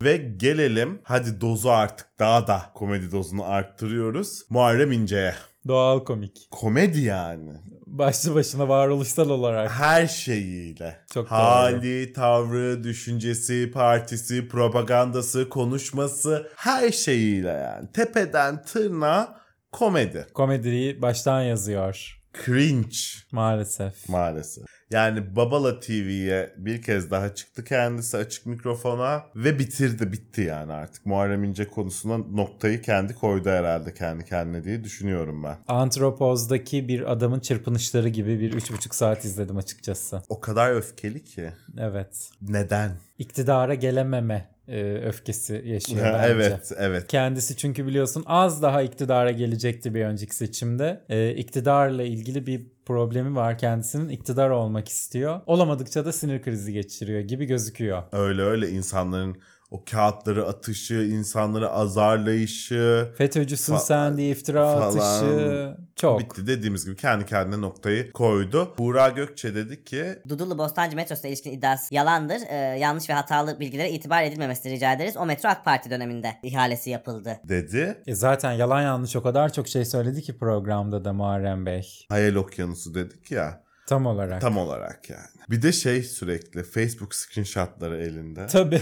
Ve 0.04 0.17
gelelim 0.17 1.02
hadi 1.04 1.41
dozu 1.41 1.69
artık 1.69 2.08
daha 2.19 2.47
da 2.47 2.71
komedi 2.73 3.12
dozunu 3.12 3.43
arttırıyoruz. 3.43 4.45
Muharrem 4.49 4.91
İnce'ye. 4.91 5.36
Doğal 5.69 6.03
komik. 6.03 6.47
Komedi 6.51 6.99
yani. 6.99 7.51
Başlı 7.88 8.36
başına 8.36 8.69
varoluşsal 8.69 9.29
olarak. 9.29 9.71
Her 9.71 10.08
şeyiyle. 10.08 10.99
Çok 11.13 11.29
doğru. 11.29 11.38
Hali, 11.38 12.13
tavrı, 12.13 12.84
düşüncesi, 12.84 13.71
partisi, 13.71 14.47
propagandası, 14.47 15.49
konuşması 15.49 16.51
her 16.55 16.91
şeyiyle 16.91 17.49
yani. 17.49 17.91
Tepeden 17.91 18.63
tırnağa 18.63 19.41
komedi. 19.71 20.27
Komediyi 20.34 21.01
baştan 21.01 21.41
yazıyor. 21.41 22.18
Cringe 22.45 22.97
Maalesef. 23.31 24.09
maalesef. 24.09 24.65
Yani 24.91 25.35
Babala 25.35 25.79
TV'ye 25.79 26.53
bir 26.57 26.81
kez 26.81 27.11
daha 27.11 27.35
çıktı 27.35 27.63
kendisi 27.63 28.17
açık 28.17 28.45
mikrofona 28.45 29.23
ve 29.35 29.59
bitirdi 29.59 30.11
bitti 30.11 30.41
yani 30.41 30.73
artık. 30.73 31.05
Muharrem 31.05 31.43
İnce 31.43 31.67
konusuna 31.67 32.17
noktayı 32.17 32.81
kendi 32.81 33.15
koydu 33.15 33.49
herhalde 33.49 33.93
kendi 33.93 34.25
kendine 34.25 34.63
diye 34.63 34.83
düşünüyorum 34.83 35.43
ben. 35.43 35.57
Antropoz'daki 35.67 36.87
bir 36.87 37.11
adamın 37.11 37.39
çırpınışları 37.39 38.09
gibi 38.09 38.39
bir 38.39 38.53
üç 38.53 38.71
buçuk 38.71 38.95
saat 38.95 39.25
izledim 39.25 39.57
açıkçası. 39.57 40.23
O 40.29 40.39
kadar 40.39 40.71
öfkeli 40.75 41.23
ki. 41.23 41.51
Evet. 41.77 42.29
Neden? 42.41 42.91
İktidara 43.17 43.73
gelememe 43.73 44.49
e, 44.69 45.01
öfkesi 45.05 45.62
yaşıyor 45.65 46.05
bence. 46.13 46.34
evet, 46.34 46.71
evet. 46.77 47.08
Kendisi 47.08 47.58
çünkü 47.58 47.88
biliyorsun 47.88 48.23
az 48.25 48.62
daha 48.62 48.82
iktidara 48.82 49.32
gelecekti 49.32 49.95
bir 49.95 50.05
önceki 50.05 50.36
seçimde. 50.36 51.01
Ee, 51.10 51.32
iktidarla 51.32 52.03
ilgili 52.03 52.47
bir 52.47 52.62
problemi 52.86 53.36
var 53.36 53.58
kendisinin. 53.58 54.10
İktidar 54.10 54.49
olmak 54.49 54.89
istiyor. 54.89 55.41
Olamadıkça 55.45 56.05
da 56.05 56.12
sinir 56.12 56.41
krizi 56.41 56.73
geçiriyor 56.73 57.19
gibi 57.19 57.45
gözüküyor. 57.45 58.03
Öyle 58.12 58.41
öyle 58.41 58.69
insanların 58.69 59.38
o 59.71 59.84
kağıtları 59.91 60.47
atışı, 60.47 60.93
insanları 60.93 61.69
azarlayışı 61.69 63.12
FETÖ'cüsün 63.17 63.73
Fa- 63.73 63.79
sen 63.79 64.17
diye 64.17 64.29
iftira 64.29 64.73
falan. 64.73 64.88
atışı 64.88 65.77
çok. 65.95 66.19
bitti 66.19 66.47
dediğimiz 66.47 66.86
gibi 66.86 66.95
kendi 66.95 67.25
kendine 67.25 67.62
noktayı 67.62 68.12
koydu. 68.12 68.73
Buğra 68.77 69.10
Gökçe 69.10 69.55
dedi 69.55 69.84
ki 69.84 70.05
Dudullu 70.29 70.58
Bostancı 70.58 70.95
metrosuna 70.95 71.29
ilişkin 71.29 71.51
iddiası 71.51 71.95
yalandır. 71.95 72.41
Ee, 72.49 72.55
yanlış 72.55 73.10
ve 73.10 73.13
hatalı 73.13 73.60
bilgilere 73.60 73.91
itibar 73.91 74.23
edilmemesini 74.23 74.71
rica 74.71 74.93
ederiz. 74.93 75.17
O 75.17 75.25
metro 75.25 75.49
AK 75.49 75.65
Parti 75.65 75.89
döneminde 75.89 76.32
ihalesi 76.43 76.89
yapıldı. 76.89 77.38
dedi. 77.43 78.03
E 78.08 78.15
zaten 78.15 78.51
yalan 78.51 78.82
yanlış 78.82 79.15
o 79.15 79.23
kadar 79.23 79.53
çok 79.53 79.67
şey 79.67 79.86
söyledi 79.86 80.21
ki 80.21 80.38
programda 80.38 81.05
da 81.05 81.13
Muharrem 81.13 81.65
Bey. 81.65 82.05
Hayal 82.10 82.36
okyanusu 82.36 82.93
dedik 82.95 83.32
ya. 83.32 83.63
Tam 83.88 84.05
olarak. 84.05 84.41
Tam 84.41 84.58
olarak 84.58 85.10
yani. 85.10 85.38
Bir 85.49 85.62
de 85.62 85.71
şey 85.71 86.03
sürekli 86.03 86.63
Facebook 86.63 87.15
screenshotları 87.15 87.97
elinde. 87.97 88.47
Tabii. 88.47 88.81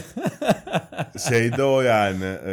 Şeyde 1.30 1.64
o 1.64 1.82
yani 1.82 2.26
e, 2.26 2.52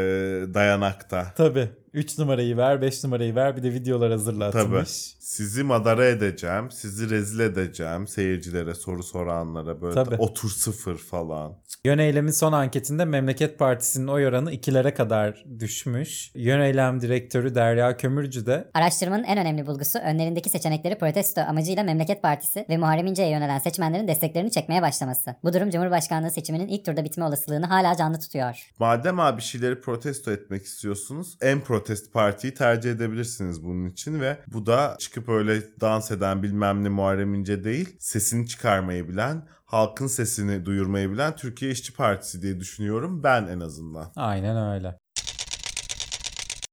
dayanakta. 0.54 1.32
Tabii. 1.36 1.68
3 1.94 2.18
numarayı 2.18 2.56
ver, 2.56 2.82
5 2.82 3.04
numarayı 3.04 3.34
ver 3.34 3.56
bir 3.56 3.62
de 3.62 3.72
videolar 3.72 4.10
hazırlatmış. 4.10 4.64
Tabii. 4.64 4.84
Sizi 5.20 5.62
madara 5.62 6.06
edeceğim, 6.06 6.70
sizi 6.70 7.10
rezil 7.10 7.40
edeceğim 7.40 8.08
seyircilere, 8.08 8.74
soru 8.74 9.02
soranlara 9.02 9.82
böyle 9.82 9.94
Tabii. 9.94 10.14
otur 10.14 10.50
sıfır 10.50 10.96
falan. 10.96 11.64
Yöneylem'in 11.84 12.30
son 12.30 12.52
anketinde 12.52 13.04
Memleket 13.04 13.58
Partisi'nin 13.58 14.06
oy 14.06 14.26
oranı 14.26 14.52
ikilere 14.52 14.94
kadar 14.94 15.44
düşmüş. 15.58 16.30
Yöneylem 16.34 17.00
direktörü 17.00 17.54
Derya 17.54 17.96
Kömürcü 17.96 18.46
de 18.46 18.70
Araştırmanın 18.74 19.24
en 19.24 19.38
önemli 19.38 19.66
bulgusu 19.66 19.98
önlerindeki 19.98 20.50
seçenekleri 20.50 20.98
protesto 20.98 21.40
amacıyla 21.40 21.82
Memleket 21.82 22.22
Partisi 22.22 22.66
ve 22.68 22.76
Muharrem 22.76 23.06
İnce'ye 23.06 23.30
yönelen 23.30 23.58
seçmenlerin 23.58 24.03
desteklerini 24.08 24.50
çekmeye 24.50 24.82
başlaması. 24.82 25.36
Bu 25.44 25.52
durum 25.52 25.70
Cumhurbaşkanlığı 25.70 26.30
seçiminin 26.30 26.68
ilk 26.68 26.84
turda 26.84 27.04
bitme 27.04 27.24
olasılığını 27.24 27.66
hala 27.66 27.96
canlı 27.96 28.18
tutuyor. 28.18 28.70
Madem 28.78 29.20
abi 29.20 29.42
şeyleri 29.42 29.80
protesto 29.80 30.30
etmek 30.30 30.64
istiyorsunuz 30.64 31.38
en 31.40 31.60
protest 31.60 32.12
partiyi 32.12 32.54
tercih 32.54 32.90
edebilirsiniz 32.90 33.64
bunun 33.64 33.90
için 33.90 34.20
ve 34.20 34.38
bu 34.46 34.66
da 34.66 34.96
çıkıp 34.98 35.28
öyle 35.28 35.80
dans 35.80 36.10
eden 36.10 36.42
bilmem 36.42 36.84
ne 36.84 36.88
Muharrem 36.88 37.34
İnce 37.34 37.64
değil 37.64 37.96
sesini 37.98 38.48
çıkarmayı 38.48 39.08
bilen 39.08 39.42
halkın 39.64 40.06
sesini 40.06 40.66
duyurmayı 40.66 41.10
bilen 41.10 41.36
Türkiye 41.36 41.70
İşçi 41.70 41.94
Partisi 41.94 42.42
diye 42.42 42.60
düşünüyorum 42.60 43.22
ben 43.22 43.46
en 43.46 43.60
azından. 43.60 44.12
aynen 44.16 44.74
öyle. 44.74 45.03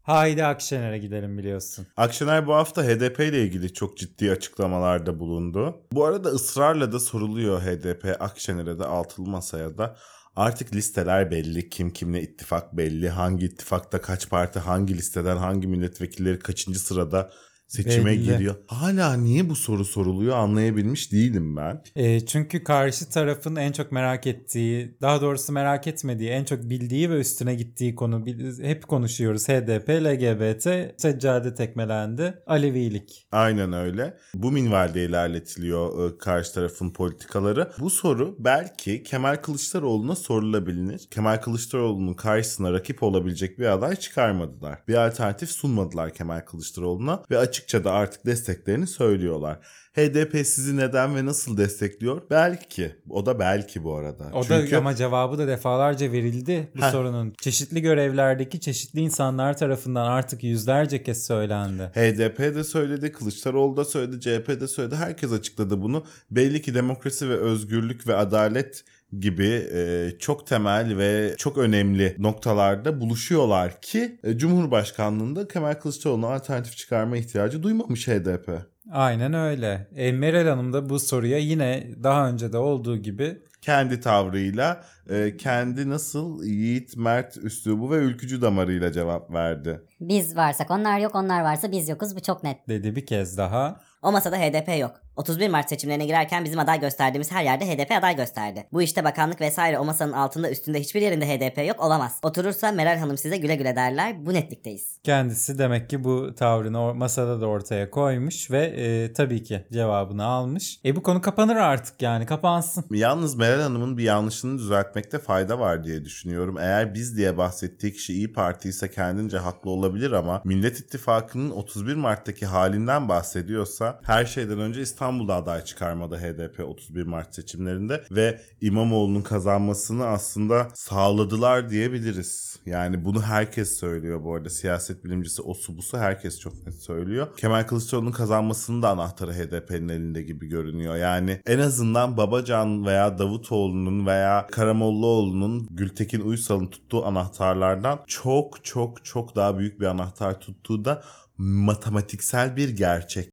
Haydi 0.04 0.46
Akşener'e 0.46 0.98
gidelim 0.98 1.38
biliyorsun. 1.38 1.88
Akşener 1.98 2.48
bu 2.48 2.54
hafta 2.54 2.84
HDP 2.84 3.20
ile 3.20 3.44
ilgili 3.44 3.74
çok 3.74 3.98
ciddi 3.98 4.32
açıklamalarda 4.32 5.20
bulundu. 5.20 5.82
Bu 5.92 6.06
arada 6.06 6.30
ısrarla 6.30 6.92
da 6.92 7.00
soruluyor 7.00 7.62
HDP 7.62 8.16
Akşener'e 8.20 8.80
de 8.80 8.86
altılı 8.86 9.30
masaya 9.30 9.78
da. 9.78 9.98
Artık 10.36 10.76
listeler 10.76 11.32
belli. 11.32 11.70
Kim 11.70 11.94
kimle 11.94 12.22
ittifak 12.22 12.78
belli. 12.78 13.10
Hangi 13.10 13.46
ittifakta 13.46 14.02
kaç 14.02 14.30
parti 14.30 14.60
hangi 14.60 14.98
listeden 14.98 15.38
hangi 15.38 15.68
milletvekilleri 15.68 16.40
kaçıncı 16.40 16.80
sırada 16.80 17.32
seçime 17.71 18.12
Belli. 18.12 18.23
giriyor. 18.23 18.55
Hala 18.67 19.13
niye 19.17 19.49
bu 19.49 19.55
soru 19.55 19.86
soruluyor 19.86 20.38
anlayabilmiş 20.38 21.12
değilim 21.12 21.55
ben. 21.55 21.81
E, 21.95 22.25
çünkü 22.25 22.63
karşı 22.63 23.10
tarafın 23.10 23.55
en 23.55 23.71
çok 23.71 23.91
merak 23.91 24.27
ettiği, 24.27 24.97
daha 25.01 25.21
doğrusu 25.21 25.53
merak 25.53 25.88
etmediği, 25.88 26.29
en 26.29 26.43
çok 26.43 26.69
bildiği 26.69 27.10
ve 27.10 27.19
üstüne 27.19 27.55
gittiği 27.55 27.95
konu 27.95 28.25
hep 28.62 28.88
konuşuyoruz. 28.88 29.49
HDP, 29.49 29.89
LGBT, 29.89 30.93
seccade 31.01 31.55
tekmelendi, 31.55 32.34
Alevilik. 32.47 33.27
Aynen 33.31 33.73
öyle. 33.73 34.17
Bu 34.34 34.51
minvalde 34.51 35.05
ilerletiliyor 35.05 36.10
e, 36.10 36.17
karşı 36.17 36.53
tarafın 36.53 36.89
politikaları. 36.89 37.71
Bu 37.79 37.89
soru 37.89 38.36
belki 38.39 39.03
Kemal 39.03 39.36
Kılıçdaroğlu'na 39.36 40.15
sorulabilir. 40.15 41.07
Kemal 41.12 41.38
Kılıçdaroğlu'nun 41.38 42.13
karşısına 42.13 42.73
rakip 42.73 43.03
olabilecek 43.03 43.60
bir 43.60 43.65
aday 43.65 43.95
çıkarmadılar. 43.95 44.79
Bir 44.88 45.07
alternatif 45.07 45.49
sunmadılar 45.49 46.13
Kemal 46.13 46.39
Kılıçdaroğlu'na 46.39 47.23
ve 47.31 47.38
açıkça 47.62 47.84
da 47.84 47.91
artık 47.91 48.26
desteklerini 48.26 48.88
söylüyorlar. 48.88 49.60
HDP 49.93 50.47
sizi 50.47 50.78
neden 50.78 51.15
ve 51.15 51.26
nasıl 51.26 51.58
destekliyor? 51.58 52.21
Belki. 52.30 52.95
O 53.10 53.26
da 53.26 53.39
belki 53.39 53.84
bu 53.84 53.95
arada. 53.95 54.30
O 54.34 54.43
Çünkü 54.43 54.71
da 54.71 54.78
ama 54.78 54.95
cevabı 54.95 55.38
da 55.38 55.47
defalarca 55.47 56.12
verildi 56.12 56.71
bu 56.76 56.82
Heh. 56.82 56.91
sorunun. 56.91 57.34
Çeşitli 57.41 57.82
görevlerdeki 57.82 58.60
çeşitli 58.60 59.00
insanlar 59.00 59.58
tarafından 59.58 60.06
artık 60.06 60.43
yüzlerce 60.43 61.04
kez 61.04 61.26
söylendi. 61.26 61.84
HDP 61.84 62.39
de 62.39 62.63
söyledi, 62.63 63.12
Kılıçdaroğlu 63.12 63.78
da 63.78 63.86
söyledi, 63.86 64.19
CHP 64.19 64.62
de 64.62 64.67
söyledi. 64.67 64.95
Herkes 64.95 65.32
açıkladı 65.32 65.82
bunu. 65.82 66.06
Belli 66.32 66.62
ki 66.62 66.74
demokrasi 66.74 67.30
ve 67.30 67.36
özgürlük 67.36 68.08
ve 68.08 68.15
adalet 68.15 68.84
gibi 69.19 69.67
e, 69.74 70.12
çok 70.19 70.47
temel 70.47 70.97
ve 70.97 71.34
çok 71.38 71.58
önemli 71.58 72.15
noktalarda 72.19 73.02
buluşuyorlar 73.02 73.82
ki 73.82 74.19
e, 74.24 74.38
Cumhurbaşkanlığında 74.38 75.47
Kemal 75.47 75.74
Kılıçdaroğlu'na 75.74 76.28
alternatif 76.28 76.78
çıkarma 76.78 77.17
ihtiyacı 77.17 77.63
duymamış 77.63 78.08
HDP. 78.08 78.50
Aynen 78.91 79.34
öyle. 79.34 79.88
E, 79.95 80.12
Meral 80.12 80.47
Hanım 80.47 80.74
da 80.74 80.89
bu 80.89 81.00
soruya 81.00 81.38
yine 81.38 81.88
daha 82.04 82.30
önce 82.30 82.54
de 82.54 82.58
olduğu 82.58 82.97
gibi 82.97 83.38
kendi 83.62 84.00
tavrıyla, 84.00 84.84
e, 85.10 85.38
kendi 85.38 85.89
nasıl 85.89 86.43
yiğit, 86.43 86.97
mert 86.97 87.38
üslubu 87.38 87.91
ve 87.91 87.95
ülkücü 87.95 88.41
damarıyla 88.41 88.91
cevap 88.91 89.34
verdi. 89.34 89.82
Biz 90.00 90.36
varsak 90.36 90.71
onlar 90.71 91.00
yok, 91.00 91.15
onlar 91.15 91.41
varsa 91.41 91.71
biz 91.71 91.89
yokuz. 91.89 92.15
Bu 92.15 92.21
çok 92.21 92.43
net. 92.43 92.67
dedi 92.67 92.95
bir 92.95 93.06
kez 93.06 93.38
daha. 93.38 93.82
O 94.02 94.12
masada 94.12 94.38
HDP 94.38 94.80
yok. 94.80 95.02
31 95.16 95.50
Mart 95.50 95.70
seçimlerine 95.70 96.06
girerken 96.06 96.46
bizim 96.46 96.60
aday 96.60 96.80
gösterdiğimiz 96.80 97.32
her 97.32 97.44
yerde 97.44 97.66
HDP 97.66 97.92
aday 97.92 98.16
gösterdi. 98.16 98.68
Bu 98.74 98.82
işte 98.82 99.04
bakanlık 99.04 99.42
vesaire 99.42 99.80
o 99.80 99.86
masanın 99.86 100.12
altında 100.12 100.52
üstünde 100.52 100.80
hiçbir 100.80 101.02
yerinde 101.02 101.28
HDP 101.28 101.68
yok 101.68 101.80
olamaz. 101.80 102.20
Oturursa 102.24 102.72
Meral 102.72 102.98
Hanım 102.98 103.18
size 103.18 103.38
güle 103.38 103.56
güle 103.56 103.76
derler. 103.76 104.26
Bu 104.26 104.34
netlikteyiz. 104.34 104.98
Kendisi 105.04 105.60
demek 105.60 105.90
ki 105.90 106.04
bu 106.04 106.36
tavrını 106.36 106.94
masada 106.94 107.42
da 107.42 107.48
ortaya 107.48 107.90
koymuş 107.90 108.52
ve 108.52 108.66
e, 108.66 109.14
tabii 109.14 109.44
ki 109.44 109.66
cevabını 109.74 110.26
almış. 110.26 110.80
E 110.86 110.96
bu 110.96 111.04
konu 111.04 111.22
kapanır 111.22 111.56
artık 111.56 112.02
yani 112.02 112.26
kapansın. 112.26 112.86
Yalnız 112.92 113.36
Meral 113.36 113.62
Hanım'ın 113.62 113.98
bir 113.98 114.04
yanlışını 114.04 114.60
düzeltmekte 114.60 115.20
fayda 115.20 115.60
var 115.60 115.84
diye 115.84 116.06
düşünüyorum. 116.06 116.58
Eğer 116.58 116.94
biz 116.94 117.18
diye 117.18 117.38
bahsettiği 117.38 117.94
kişi 117.94 118.14
İyi 118.14 118.34
Parti 118.34 118.70
ise 118.70 118.92
kendince 118.92 119.38
haklı 119.38 119.72
olabilir 119.72 120.12
ama 120.12 120.42
Millet 120.46 120.80
İttifakı'nın 120.80 121.52
31 121.52 121.96
Mart'taki 121.96 122.46
halinden 122.46 123.10
bahsediyorsa 123.10 123.90
her 124.04 124.25
şeyden 124.25 124.60
önce 124.60 124.82
İstanbul'da 124.82 125.36
aday 125.36 125.63
çıkarmadı 125.63 126.17
HDP 126.17 126.60
31 126.60 127.04
Mart 127.04 127.36
seçimlerinde 127.36 128.04
ve 128.12 128.41
İmamoğlu'nun 128.62 129.21
kazanmasını 129.21 130.06
aslında 130.06 130.67
sağladılar 130.73 131.69
diyebiliriz. 131.69 132.60
Yani 132.65 133.06
bunu 133.06 133.21
herkes 133.21 133.80
söylüyor 133.80 134.23
bu 134.23 134.36
arada. 134.36 134.49
Siyaset 134.49 135.06
bilimcisi 135.06 135.41
o 135.41 135.54
su 135.54 135.77
busu 135.77 135.97
herkes 135.97 136.39
çok 136.39 136.65
net 136.65 136.75
söylüyor. 136.75 137.27
Kemal 137.38 137.63
Kılıçdaroğlu'nun 137.63 138.12
kazanmasının 138.12 138.82
da 138.82 138.89
anahtarı 138.89 139.34
HDP'nin 139.34 139.89
elinde 139.89 140.21
gibi 140.21 140.47
görünüyor. 140.47 140.95
Yani 140.95 141.41
en 141.45 141.60
azından 141.60 142.17
Babacan 142.17 142.86
veya 142.86 143.17
Davutoğlu'nun 143.17 144.06
veya 144.06 144.47
Karamollaoğlu'nun 144.51 145.67
Gültekin 145.71 146.21
Uysal'ın 146.21 146.67
tuttuğu 146.67 147.06
anahtarlardan 147.06 147.99
çok 148.08 148.63
çok 148.65 149.06
çok 149.06 149.36
daha 149.36 149.58
büyük 149.60 149.80
bir 149.80 149.86
anahtar 149.86 150.39
tuttuğu 150.39 150.86
da 150.86 151.04
matematiksel 151.38 152.56
bir 152.56 152.69
gerçek. 152.69 153.30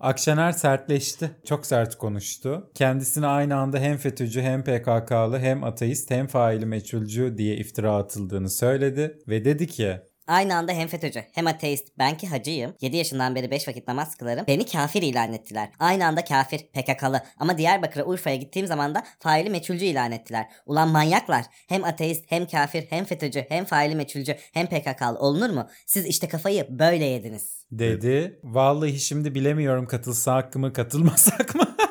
Akşener 0.00 0.52
sertleşti. 0.52 1.30
Çok 1.44 1.66
sert 1.66 1.98
konuştu. 1.98 2.70
Kendisine 2.74 3.26
aynı 3.26 3.56
anda 3.56 3.78
hem 3.78 3.96
FETÖ'cü 3.96 4.42
hem 4.42 4.64
PKK'lı 4.64 5.38
hem 5.38 5.64
ateist 5.64 6.10
hem 6.10 6.26
faili 6.26 6.66
meçhulcu 6.66 7.38
diye 7.38 7.56
iftira 7.56 7.96
atıldığını 7.96 8.50
söyledi 8.50 9.18
ve 9.28 9.44
dedi 9.44 9.66
ki 9.66 10.00
Aynı 10.30 10.56
anda 10.56 10.72
hem 10.72 10.88
FETÖ'cü 10.88 11.24
hem 11.32 11.46
ateist 11.46 11.98
ben 11.98 12.16
ki 12.16 12.28
hacıyım. 12.28 12.74
7 12.80 12.96
yaşından 12.96 13.34
beri 13.34 13.50
5 13.50 13.68
vakit 13.68 13.88
namaz 13.88 14.16
kılarım. 14.16 14.46
Beni 14.46 14.66
kafir 14.66 15.02
ilan 15.02 15.32
ettiler. 15.32 15.68
Aynı 15.78 16.06
anda 16.06 16.24
kafir, 16.24 16.58
PKK'lı 16.58 17.22
ama 17.38 17.58
Diyarbakır'a 17.58 18.04
Urfa'ya 18.04 18.36
gittiğim 18.36 18.66
zaman 18.66 18.94
da 18.94 19.02
faili 19.20 19.50
meçhulcu 19.50 19.84
ilan 19.84 20.12
ettiler. 20.12 20.46
Ulan 20.66 20.88
manyaklar. 20.88 21.44
Hem 21.68 21.84
ateist 21.84 22.24
hem 22.28 22.46
kafir 22.46 22.86
hem 22.90 23.04
FETÖ'cü 23.04 23.46
hem 23.48 23.64
faili 23.64 23.94
meçhulcu 23.94 24.32
hem 24.52 24.66
PKK'lı 24.66 25.18
olunur 25.18 25.50
mu? 25.50 25.68
Siz 25.86 26.06
işte 26.06 26.28
kafayı 26.28 26.66
böyle 26.70 27.04
yediniz. 27.04 27.64
dedi. 27.70 28.40
Vallahi 28.44 29.00
şimdi 29.00 29.34
bilemiyorum 29.34 29.86
katılsak 29.86 30.56
mı 30.56 30.72
katılmasak 30.72 31.54
mı? 31.54 31.76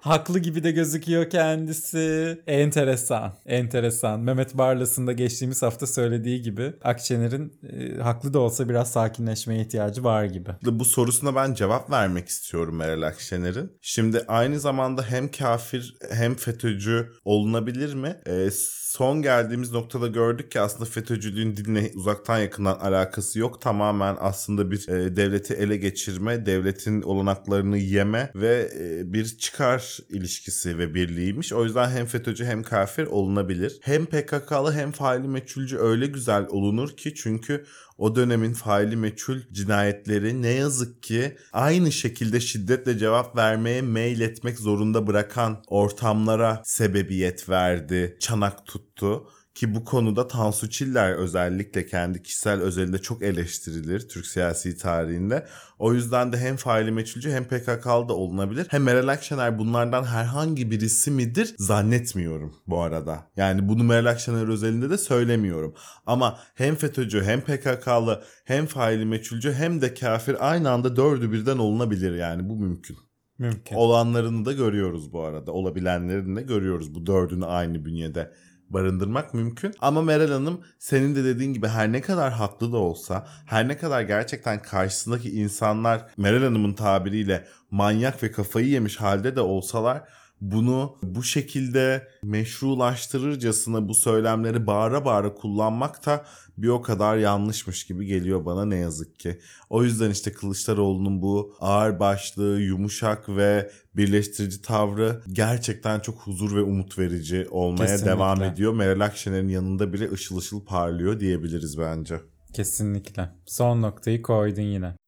Haklı 0.00 0.38
gibi 0.38 0.64
de 0.64 0.70
gözüküyor 0.70 1.30
kendisi. 1.30 2.38
Enteresan. 2.46 3.34
Enteresan. 3.46 4.20
Mehmet 4.20 4.58
Barlas'ın 4.58 5.06
da 5.06 5.12
geçtiğimiz 5.12 5.62
hafta 5.62 5.86
söylediği 5.86 6.42
gibi 6.42 6.72
Akşener'in 6.82 7.52
e, 7.62 8.02
haklı 8.02 8.34
da 8.34 8.38
olsa 8.38 8.68
biraz 8.68 8.92
sakinleşmeye 8.92 9.60
ihtiyacı 9.60 10.04
var 10.04 10.24
gibi. 10.24 10.50
Bu 10.62 10.84
sorusuna 10.84 11.34
ben 11.34 11.54
cevap 11.54 11.90
vermek 11.90 12.28
istiyorum 12.28 12.76
Meral 12.76 13.02
Akşener'in. 13.02 13.72
Şimdi 13.80 14.24
aynı 14.28 14.60
zamanda 14.60 15.02
hem 15.02 15.30
kafir 15.30 15.94
hem 16.10 16.34
FETÖ'cü 16.34 17.12
olunabilir 17.24 17.94
mi? 17.94 18.16
Ee, 18.26 18.50
son 18.90 19.22
geldiğimiz 19.22 19.72
noktada 19.72 20.06
gördük 20.06 20.50
ki 20.50 20.60
aslında 20.60 20.84
FETÖ'cülüğün 20.84 21.56
dinle 21.56 21.90
uzaktan 21.94 22.38
yakından 22.38 22.78
alakası 22.78 23.38
yok. 23.38 23.60
Tamamen 23.60 24.16
aslında 24.20 24.70
bir 24.70 24.88
e, 24.88 25.16
devleti 25.16 25.54
ele 25.54 25.76
geçirme, 25.76 26.46
devletin 26.46 27.02
olanaklarını 27.02 27.78
yeme 27.78 28.30
ve 28.34 28.70
e, 28.80 29.12
bir 29.12 29.24
çıkar 29.24 29.89
ilişkisi 30.08 30.78
ve 30.78 30.94
birliğiymiş. 30.94 31.52
O 31.52 31.64
yüzden 31.64 31.90
hem 31.90 32.06
FETÖ'cü 32.06 32.44
hem 32.44 32.62
kafir 32.62 33.06
olunabilir. 33.06 33.78
Hem 33.82 34.06
PKK'lı 34.06 34.72
hem 34.72 34.92
faili 34.92 35.28
meçhulcü 35.28 35.78
öyle 35.78 36.06
güzel 36.06 36.46
olunur 36.48 36.96
ki 36.96 37.14
çünkü 37.14 37.64
o 37.98 38.16
dönemin 38.16 38.52
faili 38.52 38.96
meçhul 38.96 39.38
cinayetleri 39.52 40.42
ne 40.42 40.50
yazık 40.50 41.02
ki 41.02 41.36
aynı 41.52 41.92
şekilde 41.92 42.40
şiddetle 42.40 42.98
cevap 42.98 43.36
vermeye 43.36 43.82
meyletmek 43.82 44.58
zorunda 44.58 45.06
bırakan 45.06 45.62
ortamlara 45.66 46.62
sebebiyet 46.64 47.48
verdi, 47.48 48.16
çanak 48.20 48.66
tuttu. 48.66 49.26
Ki 49.60 49.74
bu 49.74 49.84
konuda 49.84 50.28
Tansu 50.28 50.70
Çiller 50.70 51.12
özellikle 51.12 51.86
kendi 51.86 52.22
kişisel 52.22 52.60
özelinde 52.60 52.98
çok 52.98 53.22
eleştirilir 53.22 54.08
Türk 54.08 54.26
siyasi 54.26 54.76
tarihinde. 54.76 55.46
O 55.78 55.94
yüzden 55.94 56.32
de 56.32 56.38
hem 56.38 56.56
faili 56.56 56.90
meçhulcü 56.90 57.30
hem 57.30 57.44
PKK'lı 57.44 58.08
da 58.08 58.14
olunabilir. 58.14 58.66
Hem 58.70 58.82
Meral 58.82 59.08
Akşener 59.08 59.58
bunlardan 59.58 60.04
herhangi 60.04 60.70
birisi 60.70 61.10
midir 61.10 61.54
zannetmiyorum 61.58 62.54
bu 62.66 62.80
arada. 62.82 63.30
Yani 63.36 63.68
bunu 63.68 63.84
Meral 63.84 64.10
Akşener 64.10 64.48
özelinde 64.48 64.90
de 64.90 64.98
söylemiyorum. 64.98 65.74
Ama 66.06 66.38
hem 66.54 66.76
FETÖ'cü 66.76 67.22
hem 67.22 67.40
PKK'lı 67.40 68.22
hem 68.44 68.66
faili 68.66 69.04
meçhulcü 69.04 69.52
hem 69.52 69.80
de 69.80 69.94
kafir 69.94 70.50
aynı 70.50 70.70
anda 70.70 70.96
dördü 70.96 71.32
birden 71.32 71.58
olunabilir 71.58 72.14
yani 72.14 72.48
bu 72.48 72.56
mümkün. 72.56 72.96
Mümkün. 73.38 73.76
Olanlarını 73.76 74.44
da 74.44 74.52
görüyoruz 74.52 75.12
bu 75.12 75.22
arada. 75.22 75.52
Olabilenlerini 75.52 76.36
de 76.36 76.42
görüyoruz 76.42 76.94
bu 76.94 77.06
dördünü 77.06 77.44
aynı 77.44 77.84
bünyede 77.84 78.32
barındırmak 78.70 79.34
mümkün. 79.34 79.74
Ama 79.80 80.02
Meral 80.02 80.30
Hanım 80.30 80.60
senin 80.78 81.14
de 81.14 81.24
dediğin 81.24 81.54
gibi 81.54 81.68
her 81.68 81.92
ne 81.92 82.00
kadar 82.00 82.32
haklı 82.32 82.72
da 82.72 82.76
olsa, 82.76 83.26
her 83.46 83.68
ne 83.68 83.76
kadar 83.76 84.02
gerçekten 84.02 84.62
karşısındaki 84.62 85.30
insanlar 85.30 86.06
Meral 86.16 86.42
Hanım'ın 86.42 86.72
tabiriyle 86.72 87.46
manyak 87.70 88.22
ve 88.22 88.32
kafayı 88.32 88.66
yemiş 88.66 88.96
halde 88.96 89.36
de 89.36 89.40
olsalar 89.40 90.02
bunu 90.40 90.96
bu 91.02 91.22
şekilde 91.22 92.08
meşrulaştırırcasına 92.22 93.88
bu 93.88 93.94
söylemleri 93.94 94.66
bağıra 94.66 95.04
bağıra 95.04 95.34
kullanmak 95.34 96.06
da 96.06 96.24
bir 96.58 96.68
o 96.68 96.82
kadar 96.82 97.16
yanlışmış 97.16 97.86
gibi 97.86 98.06
geliyor 98.06 98.44
bana 98.44 98.64
ne 98.64 98.76
yazık 98.76 99.18
ki. 99.18 99.40
O 99.70 99.84
yüzden 99.84 100.10
işte 100.10 100.32
Kılıçdaroğlu'nun 100.32 101.22
bu 101.22 101.54
ağır 101.60 102.00
başlı, 102.00 102.60
yumuşak 102.60 103.28
ve 103.28 103.70
birleştirici 103.96 104.62
tavrı 104.62 105.22
gerçekten 105.32 106.00
çok 106.00 106.18
huzur 106.18 106.56
ve 106.56 106.62
umut 106.62 106.98
verici 106.98 107.46
olmaya 107.50 107.86
Kesinlikle. 107.86 108.10
devam 108.10 108.42
ediyor. 108.42 108.74
Meral 108.74 109.00
Akşener'in 109.00 109.48
yanında 109.48 109.92
bile 109.92 110.12
ışıl 110.12 110.38
ışıl 110.38 110.64
parlıyor 110.64 111.20
diyebiliriz 111.20 111.78
bence. 111.78 112.20
Kesinlikle. 112.52 113.30
Son 113.46 113.82
noktayı 113.82 114.22
koydun 114.22 114.62
yine. 114.62 114.99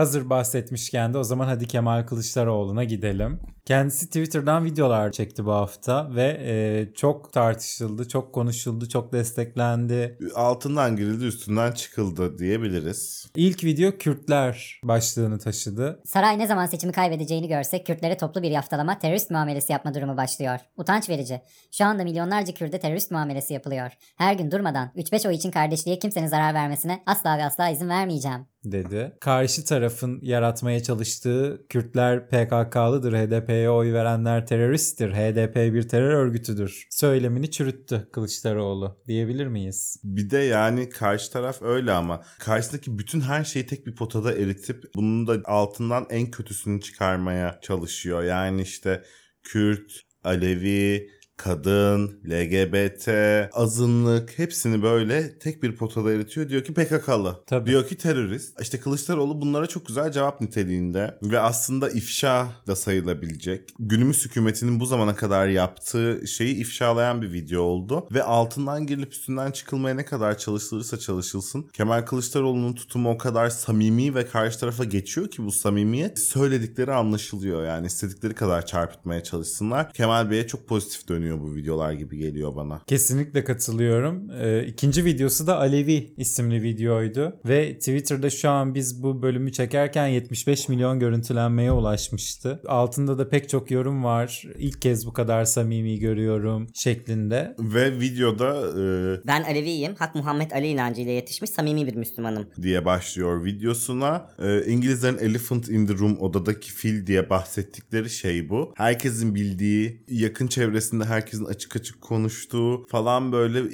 Hazır 0.00 0.30
bahsetmişken 0.30 1.14
de 1.14 1.18
o 1.18 1.24
zaman 1.24 1.46
hadi 1.46 1.66
Kemal 1.66 2.06
Kılıçdaroğlu'na 2.06 2.84
gidelim. 2.84 3.40
Kendisi 3.64 4.06
Twitter'dan 4.06 4.64
videolar 4.64 5.12
çekti 5.12 5.44
bu 5.44 5.52
hafta 5.52 6.14
ve 6.14 6.40
e, 6.44 6.94
çok 6.94 7.32
tartışıldı, 7.32 8.08
çok 8.08 8.32
konuşuldu, 8.34 8.88
çok 8.88 9.12
desteklendi. 9.12 10.18
Altından 10.34 10.96
girildi 10.96 11.24
üstünden 11.24 11.72
çıkıldı 11.72 12.38
diyebiliriz. 12.38 13.26
İlk 13.36 13.64
video 13.64 13.98
Kürtler 13.98 14.80
başlığını 14.84 15.38
taşıdı. 15.38 16.00
Saray 16.04 16.38
ne 16.38 16.46
zaman 16.46 16.66
seçimi 16.66 16.92
kaybedeceğini 16.92 17.48
görse 17.48 17.84
Kürtlere 17.84 18.16
toplu 18.16 18.42
bir 18.42 18.50
yaftalama, 18.50 18.98
terörist 18.98 19.30
muamelesi 19.30 19.72
yapma 19.72 19.94
durumu 19.94 20.16
başlıyor. 20.16 20.58
Utanç 20.76 21.08
verici. 21.08 21.40
Şu 21.72 21.84
anda 21.84 22.04
milyonlarca 22.04 22.54
Kürde 22.54 22.78
terörist 22.80 23.10
muamelesi 23.10 23.54
yapılıyor. 23.54 23.90
Her 24.16 24.34
gün 24.34 24.50
durmadan 24.50 24.90
3-5 24.96 25.28
oy 25.28 25.34
için 25.34 25.50
kardeşliğe 25.50 25.98
kimsenin 25.98 26.26
zarar 26.26 26.54
vermesine 26.54 27.02
asla 27.06 27.38
ve 27.38 27.44
asla 27.44 27.68
izin 27.68 27.88
vermeyeceğim. 27.88 28.46
Dedi. 28.64 29.16
Karşı 29.20 29.64
tarafın 29.64 30.18
yaratmaya 30.22 30.82
çalıştığı 30.82 31.66
Kürtler 31.68 32.28
PKK'lıdır, 32.28 33.12
HDP'ye 33.12 33.70
oy 33.70 33.92
verenler 33.92 34.46
teröristtir, 34.46 35.12
HDP 35.12 35.56
bir 35.56 35.88
terör 35.88 36.14
örgütüdür 36.14 36.86
söylemini 36.90 37.50
çürüttü 37.50 38.08
Kılıçdaroğlu 38.12 38.98
diyebilir 39.06 39.46
miyiz? 39.46 40.00
Bir 40.04 40.30
de 40.30 40.38
yani 40.38 40.88
karşı 40.88 41.32
taraf 41.32 41.62
öyle 41.62 41.92
ama 41.92 42.22
karşısındaki 42.38 42.98
bütün 42.98 43.20
her 43.20 43.44
şeyi 43.44 43.66
tek 43.66 43.86
bir 43.86 43.94
potada 43.94 44.32
eritip 44.32 44.84
bunun 44.94 45.26
da 45.26 45.40
altından 45.44 46.06
en 46.10 46.30
kötüsünü 46.30 46.80
çıkarmaya 46.80 47.58
çalışıyor. 47.62 48.22
Yani 48.22 48.62
işte 48.62 49.02
Kürt, 49.42 49.92
Alevi, 50.24 51.10
kadın, 51.44 52.20
LGBT, 52.30 53.08
azınlık 53.52 54.38
hepsini 54.38 54.82
böyle 54.82 55.38
tek 55.38 55.62
bir 55.62 55.76
potada 55.76 56.12
eritiyor. 56.12 56.48
Diyor 56.48 56.64
ki 56.64 56.74
PKK'lı. 56.74 57.36
Tabii. 57.46 57.70
Diyor 57.70 57.88
ki 57.88 57.96
terörist. 57.96 58.60
İşte 58.60 58.80
Kılıçdaroğlu 58.80 59.40
bunlara 59.40 59.66
çok 59.66 59.86
güzel 59.86 60.12
cevap 60.12 60.40
niteliğinde 60.40 61.18
ve 61.22 61.40
aslında 61.40 61.90
ifşa 61.90 62.48
da 62.66 62.76
sayılabilecek. 62.76 63.74
Günümüz 63.78 64.24
hükümetinin 64.24 64.80
bu 64.80 64.86
zamana 64.86 65.14
kadar 65.14 65.48
yaptığı 65.48 66.26
şeyi 66.26 66.54
ifşalayan 66.54 67.22
bir 67.22 67.32
video 67.32 67.62
oldu. 67.62 68.08
Ve 68.12 68.22
altından 68.22 68.86
girilip 68.86 69.12
üstünden 69.12 69.50
çıkılmaya 69.50 69.94
ne 69.94 70.04
kadar 70.04 70.38
çalışılırsa 70.38 70.98
çalışılsın. 70.98 71.62
Kemal 71.72 72.02
Kılıçdaroğlu'nun 72.02 72.72
tutumu 72.72 73.10
o 73.10 73.18
kadar 73.18 73.50
samimi 73.50 74.14
ve 74.14 74.26
karşı 74.26 74.60
tarafa 74.60 74.84
geçiyor 74.84 75.28
ki 75.28 75.44
bu 75.44 75.52
samimiyet 75.52 76.18
söyledikleri 76.18 76.92
anlaşılıyor. 76.92 77.64
Yani 77.64 77.86
istedikleri 77.86 78.34
kadar 78.34 78.66
çarpıtmaya 78.66 79.22
çalışsınlar. 79.22 79.92
Kemal 79.92 80.30
Bey'e 80.30 80.46
çok 80.46 80.68
pozitif 80.68 81.08
dönüyor 81.08 81.29
bu 81.40 81.54
videolar 81.54 81.92
gibi 81.92 82.16
geliyor 82.18 82.56
bana. 82.56 82.80
Kesinlikle 82.86 83.44
katılıyorum. 83.44 84.30
Ee, 84.30 84.64
ikinci 84.66 85.04
videosu 85.04 85.46
da 85.46 85.58
Alevi 85.58 86.14
isimli 86.16 86.62
videoydu. 86.62 87.36
Ve 87.44 87.78
Twitter'da 87.78 88.30
şu 88.30 88.50
an 88.50 88.74
biz 88.74 89.02
bu 89.02 89.22
bölümü 89.22 89.52
çekerken 89.52 90.06
75 90.06 90.68
milyon 90.68 91.00
görüntülenmeye 91.00 91.72
ulaşmıştı. 91.72 92.62
Altında 92.66 93.18
da 93.18 93.28
pek 93.28 93.48
çok 93.48 93.70
yorum 93.70 94.04
var. 94.04 94.42
İlk 94.58 94.82
kez 94.82 95.06
bu 95.06 95.12
kadar 95.12 95.44
samimi 95.44 95.98
görüyorum 95.98 96.66
şeklinde. 96.74 97.54
Ve 97.58 98.00
videoda 98.00 98.56
e, 98.80 98.82
Ben 99.26 99.42
Aleviyim. 99.42 99.94
Hak 99.98 100.14
Muhammed 100.14 100.50
Ali 100.50 100.66
inancıyla 100.68 101.12
yetişmiş 101.12 101.50
samimi 101.50 101.86
bir 101.86 101.94
Müslümanım. 101.94 102.46
diye 102.62 102.84
başlıyor 102.84 103.44
videosuna. 103.44 104.30
Ee, 104.42 104.64
İngilizlerin 104.66 105.18
Elephant 105.18 105.68
in 105.68 105.86
the 105.86 105.94
Room 105.94 106.18
odadaki 106.20 106.72
fil 106.72 107.06
diye 107.06 107.30
bahsettikleri 107.30 108.10
şey 108.10 108.48
bu. 108.48 108.72
Herkesin 108.76 109.34
bildiği, 109.34 110.04
yakın 110.08 110.46
çevresinde 110.46 111.04
herkesin 111.20 111.44
açık 111.44 111.76
açık 111.76 112.00
konuştuğu 112.00 112.86
falan 112.88 113.32
böyle 113.32 113.58
e, 113.58 113.66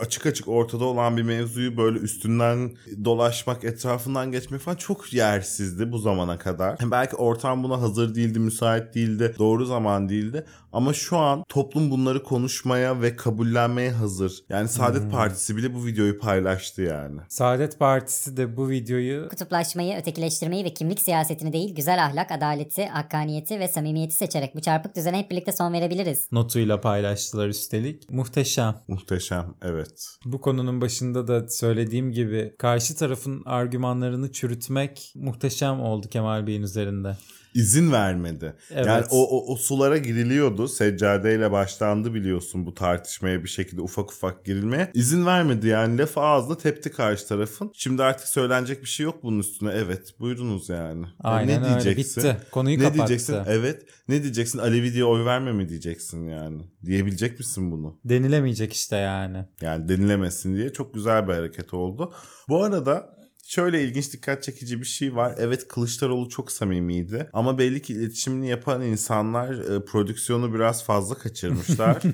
açık 0.00 0.26
açık 0.26 0.48
ortada 0.48 0.84
olan 0.84 1.16
bir 1.16 1.22
mevzuyu 1.22 1.76
böyle 1.76 1.98
üstünden 1.98 2.76
dolaşmak, 3.04 3.64
etrafından 3.64 4.32
geçmek 4.32 4.60
falan 4.60 4.76
çok 4.76 5.12
yersizdi 5.12 5.92
bu 5.92 5.98
zamana 5.98 6.38
kadar. 6.38 6.78
Belki 6.90 7.16
ortam 7.16 7.62
buna 7.62 7.80
hazır 7.80 8.14
değildi, 8.14 8.38
müsait 8.38 8.94
değildi, 8.94 9.34
doğru 9.38 9.64
zaman 9.64 10.08
değildi. 10.08 10.46
Ama 10.76 10.92
şu 10.92 11.16
an 11.16 11.44
toplum 11.48 11.90
bunları 11.90 12.22
konuşmaya 12.22 13.02
ve 13.02 13.16
kabullenmeye 13.16 13.90
hazır. 13.90 14.44
Yani 14.48 14.68
Saadet 14.68 15.12
Partisi 15.12 15.56
bile 15.56 15.74
bu 15.74 15.86
videoyu 15.86 16.18
paylaştı 16.18 16.82
yani. 16.82 17.20
Saadet 17.28 17.78
Partisi 17.78 18.36
de 18.36 18.56
bu 18.56 18.70
videoyu 18.70 19.28
Kutuplaşmayı, 19.28 19.98
ötekileştirmeyi 19.98 20.64
ve 20.64 20.74
kimlik 20.74 21.00
siyasetini 21.00 21.52
değil 21.52 21.74
güzel 21.74 22.04
ahlak, 22.04 22.32
adaleti, 22.32 22.86
hakkaniyeti 22.86 23.60
ve 23.60 23.68
samimiyeti 23.68 24.16
seçerek 24.16 24.54
bu 24.54 24.60
çarpık 24.60 24.96
düzene 24.96 25.18
hep 25.18 25.30
birlikte 25.30 25.52
son 25.52 25.72
verebiliriz. 25.72 26.28
notuyla 26.32 26.80
paylaştılar 26.80 27.48
üstelik. 27.48 28.10
Muhteşem. 28.10 28.74
Muhteşem 28.88 29.54
evet. 29.62 30.06
Bu 30.24 30.40
konunun 30.40 30.80
başında 30.80 31.28
da 31.28 31.48
söylediğim 31.48 32.12
gibi 32.12 32.54
karşı 32.58 32.96
tarafın 32.96 33.42
argümanlarını 33.46 34.32
çürütmek 34.32 35.12
muhteşem 35.14 35.80
oldu 35.80 36.08
Kemal 36.08 36.46
Bey'in 36.46 36.62
üzerinde. 36.62 37.16
İzin 37.56 37.92
vermedi. 37.92 38.56
Evet. 38.70 38.86
Yani 38.86 39.04
o, 39.10 39.38
o, 39.38 39.52
o 39.52 39.56
sulara 39.56 39.98
giriliyordu. 39.98 40.68
Seccadeyle 40.68 41.52
başlandı 41.52 42.14
biliyorsun 42.14 42.66
bu 42.66 42.74
tartışmaya 42.74 43.44
bir 43.44 43.48
şekilde 43.48 43.80
ufak 43.80 44.12
ufak 44.12 44.44
girilmeye. 44.44 44.90
İzin 44.94 45.26
vermedi 45.26 45.66
yani 45.66 45.98
lafı 45.98 46.20
ağzına 46.20 46.56
tepti 46.58 46.92
karşı 46.92 47.28
tarafın. 47.28 47.70
Şimdi 47.74 48.02
artık 48.02 48.28
söylenecek 48.28 48.82
bir 48.82 48.88
şey 48.88 49.04
yok 49.04 49.22
bunun 49.22 49.38
üstüne. 49.38 49.70
Evet 49.74 50.14
buyurunuz 50.20 50.68
yani. 50.68 51.02
Ya 51.02 51.10
Aynen 51.30 51.78
öyle 51.78 51.96
bitti. 51.96 52.36
Konuyu 52.50 52.78
ne 52.78 52.82
kapattı. 52.82 52.98
diyeceksin? 52.98 53.36
Evet. 53.46 53.82
Ne 54.08 54.22
diyeceksin? 54.22 54.58
Alevi 54.58 54.92
diye 54.92 55.04
oy 55.04 55.24
verme 55.24 55.52
mi 55.52 55.68
diyeceksin 55.68 56.28
yani? 56.28 56.62
Diyebilecek 56.86 57.38
misin 57.38 57.72
bunu? 57.72 57.98
Denilemeyecek 58.04 58.72
işte 58.72 58.96
yani. 58.96 59.44
Yani 59.60 59.88
denilemesin 59.88 60.56
diye 60.56 60.72
çok 60.72 60.94
güzel 60.94 61.28
bir 61.28 61.32
hareket 61.32 61.74
oldu. 61.74 62.12
Bu 62.48 62.64
arada 62.64 63.15
şöyle 63.46 63.84
ilginç 63.84 64.12
dikkat 64.12 64.42
çekici 64.42 64.80
bir 64.80 64.86
şey 64.86 65.16
var. 65.16 65.34
Evet 65.38 65.68
Kılıçdaroğlu 65.68 66.28
çok 66.28 66.52
samimiydi 66.52 67.30
ama 67.32 67.58
belli 67.58 67.82
ki 67.82 67.92
iletişimini 67.92 68.48
yapan 68.48 68.82
insanlar 68.82 69.50
e, 69.50 69.84
prodüksiyonu 69.84 70.54
biraz 70.54 70.84
fazla 70.84 71.14
kaçırmışlar. 71.14 72.02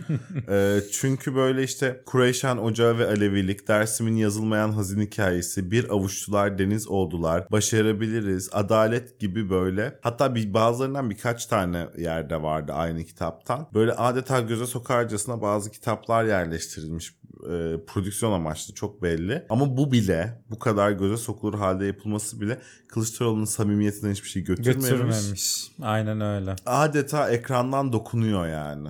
E, 0.49 0.81
çünkü 0.93 1.35
böyle 1.35 1.63
işte 1.63 2.03
Kureyşan 2.07 2.59
Ocağı 2.59 2.99
ve 2.99 3.07
Alevilik, 3.07 3.69
Dersim'in 3.69 4.17
yazılmayan 4.17 4.73
hazin 4.73 5.01
hikayesi, 5.01 5.71
bir 5.71 5.91
avuçtular 5.91 6.59
deniz 6.59 6.89
oldular, 6.89 7.47
başarabiliriz, 7.51 8.49
adalet 8.53 9.21
gibi 9.21 9.51
böyle. 9.51 9.99
Hatta 10.03 10.35
bir 10.35 10.55
bazılarından 10.55 11.11
birkaç 11.11 11.47
tane 11.47 11.89
yerde 11.99 12.43
vardı 12.43 12.73
aynı 12.73 13.05
kitaptan. 13.05 13.69
Böyle 13.75 13.93
adeta 13.93 14.41
göze 14.41 14.67
sokarcasına 14.67 15.43
bazı 15.43 15.71
kitaplar 15.71 16.25
yerleştirilmiş 16.25 17.13
e, 17.43 17.85
prodüksiyon 17.87 18.33
amaçlı 18.33 18.75
çok 18.75 19.03
belli. 19.03 19.47
Ama 19.49 19.77
bu 19.77 19.93
bile 19.93 20.43
bu 20.51 20.59
kadar 20.59 20.91
göze 20.91 21.17
sokulur 21.23 21.59
halde 21.59 21.87
yapılması 21.87 22.41
bile 22.41 22.59
Kılıçdaroğlu'nun 22.89 23.45
samimiyetinden 23.45 24.13
hiçbir 24.13 24.29
şey 24.29 24.43
götürmemiş. 24.43 24.91
Götürmemiş. 24.91 25.73
Aynen 25.83 26.21
öyle. 26.21 26.57
Adeta 26.67 27.31
ekrandan 27.31 27.93
dokunuyor 27.93 28.47
yani. 28.47 28.89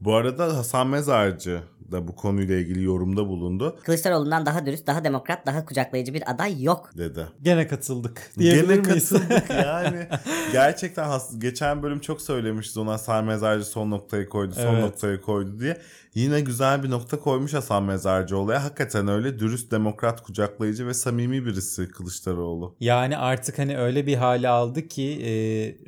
Bu 0.00 0.14
arada 0.14 0.56
Hasan 0.56 0.86
Mezarcı 0.86 1.62
da 1.92 2.08
bu 2.08 2.16
konuyla 2.16 2.56
ilgili 2.56 2.84
yorumda 2.84 3.28
bulundu 3.28 3.78
Kılıçdaroğlu'ndan 3.84 4.46
daha 4.46 4.66
dürüst, 4.66 4.86
daha 4.86 5.04
demokrat, 5.04 5.46
daha 5.46 5.64
kucaklayıcı 5.64 6.14
bir 6.14 6.30
aday 6.30 6.62
yok. 6.62 6.90
dedi. 6.98 7.26
Gene 7.42 7.66
katıldık. 7.68 8.30
Diyebilir 8.38 8.74
Gene 8.74 8.88
miyiz? 8.88 9.08
katıldık 9.10 9.50
yani. 9.64 10.06
Gerçekten 10.52 11.04
has- 11.08 11.38
geçen 11.40 11.82
bölüm 11.82 12.00
çok 12.00 12.22
söylemişiz 12.22 12.76
ona 12.78 12.92
Hasan 12.92 13.24
Mezarcı 13.24 13.64
son 13.64 13.90
noktayı 13.90 14.28
koydu, 14.28 14.54
son 14.54 14.74
Evet. 14.74 14.84
noktayı 14.84 15.20
koydu 15.20 15.58
diye. 15.60 15.76
Yine 16.14 16.40
güzel 16.40 16.82
bir 16.82 16.90
nokta 16.90 17.18
koymuş 17.18 17.54
Hasan 17.54 17.82
Mezarcıoğlu'ya. 17.82 18.64
Hakikaten 18.64 19.08
öyle 19.08 19.38
dürüst, 19.38 19.70
demokrat, 19.72 20.22
kucaklayıcı 20.22 20.86
ve 20.86 20.94
samimi 20.94 21.46
birisi 21.46 21.88
Kılıçdaroğlu. 21.88 22.76
Yani 22.80 23.16
artık 23.16 23.58
hani 23.58 23.78
öyle 23.78 24.06
bir 24.06 24.14
hale 24.16 24.48
aldı 24.48 24.88
ki 24.88 25.02
e, 25.22 25.30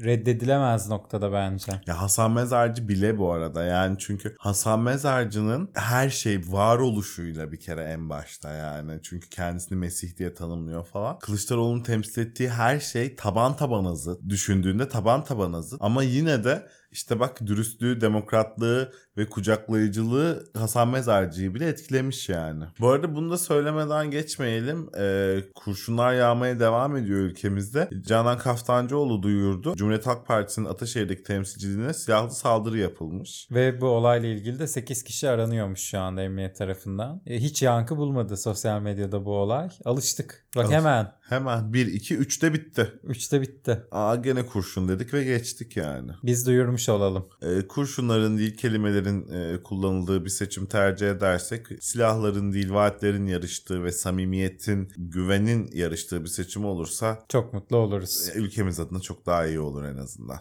reddedilemez 0.04 0.88
noktada 0.88 1.32
bence. 1.32 1.72
Ya 1.86 2.00
Hasan 2.02 2.30
Mezarcı 2.32 2.88
bile 2.88 3.18
bu 3.18 3.32
arada 3.32 3.64
yani 3.64 3.96
çünkü 3.98 4.34
Hasan 4.38 4.80
Mezarcı'nın 4.80 5.70
her 5.90 6.10
şey 6.10 6.40
varoluşuyla 6.46 7.52
bir 7.52 7.60
kere 7.60 7.82
en 7.82 8.10
başta 8.10 8.52
yani. 8.52 9.00
Çünkü 9.02 9.28
kendisini 9.28 9.78
Mesih 9.78 10.16
diye 10.16 10.34
tanımlıyor 10.34 10.84
falan. 10.84 11.18
Kılıçdaroğlu'nun 11.18 11.82
temsil 11.82 12.22
ettiği 12.22 12.50
her 12.50 12.80
şey 12.80 13.16
taban 13.16 13.56
taban 13.56 13.94
zıt. 13.94 14.28
Düşündüğünde 14.28 14.88
taban 14.88 15.24
taban 15.24 15.60
zıt. 15.60 15.80
Ama 15.82 16.02
yine 16.02 16.44
de 16.44 16.68
işte 16.90 17.20
bak 17.20 17.46
dürüstlüğü, 17.46 18.00
demokratlığı 18.00 18.92
ve 19.16 19.26
kucaklayıcılığı 19.26 20.50
Hasan 20.54 20.88
Mezarcı'yı 20.88 21.54
bile 21.54 21.68
etkilemiş 21.68 22.28
yani. 22.28 22.64
Bu 22.80 22.88
arada 22.88 23.14
bunu 23.14 23.30
da 23.30 23.38
söylemeden 23.38 24.10
geçmeyelim. 24.10 24.90
Ee, 24.98 25.38
kurşunlar 25.54 26.14
yağmaya 26.14 26.60
devam 26.60 26.96
ediyor 26.96 27.18
ülkemizde. 27.18 27.88
Canan 28.06 28.38
Kaftancıoğlu 28.38 29.22
duyurdu. 29.22 29.76
Cumhuriyet 29.76 30.06
Halk 30.06 30.26
Partisi'nin 30.26 30.66
Ataşehir'deki 30.66 31.22
temsilciliğine 31.22 31.94
silahlı 31.94 32.30
saldırı 32.30 32.78
yapılmış. 32.78 33.48
Ve 33.50 33.80
bu 33.80 33.86
olayla 33.86 34.28
ilgili 34.28 34.58
de 34.58 34.66
8 34.66 35.02
kişi 35.04 35.28
aranıyormuş 35.28 35.80
şu 35.80 35.98
anda 35.98 36.22
emniyet 36.22 36.56
tarafından. 36.56 37.22
E, 37.26 37.38
hiç 37.38 37.62
yankı 37.62 37.96
bulmadı 37.96 38.36
sosyal 38.36 38.80
medyada 38.80 39.24
bu 39.24 39.32
olay. 39.36 39.68
Alıştık. 39.84 40.46
Bak 40.56 40.64
Alış- 40.64 40.74
hemen 40.74 41.12
Hemen 41.30 41.72
1, 41.72 41.86
2, 41.86 42.16
3'te 42.16 42.54
bitti. 42.54 42.92
3'te 43.04 43.40
bitti. 43.40 43.82
Aa 43.90 44.16
gene 44.16 44.46
kurşun 44.46 44.88
dedik 44.88 45.14
ve 45.14 45.24
geçtik 45.24 45.76
yani. 45.76 46.10
Biz 46.22 46.46
duyurmuş 46.46 46.88
olalım. 46.88 47.28
Ee, 47.42 47.66
kurşunların 47.68 48.38
değil 48.38 48.56
kelimelerin 48.56 49.28
e, 49.32 49.62
kullanıldığı 49.62 50.24
bir 50.24 50.30
seçim 50.30 50.66
tercih 50.66 51.10
edersek 51.10 51.66
silahların 51.80 52.52
değil 52.52 52.72
vaatlerin 52.72 53.26
yarıştığı 53.26 53.84
ve 53.84 53.92
samimiyetin, 53.92 54.88
güvenin 54.96 55.70
yarıştığı 55.72 56.22
bir 56.22 56.28
seçim 56.28 56.64
olursa 56.64 57.24
Çok 57.28 57.52
mutlu 57.52 57.76
oluruz. 57.76 58.28
e, 58.28 58.38
ülkemiz 58.38 58.80
adına 58.80 59.00
çok 59.00 59.26
daha 59.26 59.46
iyi 59.46 59.60
olur 59.60 59.84
en 59.84 59.96
azından. 59.96 60.38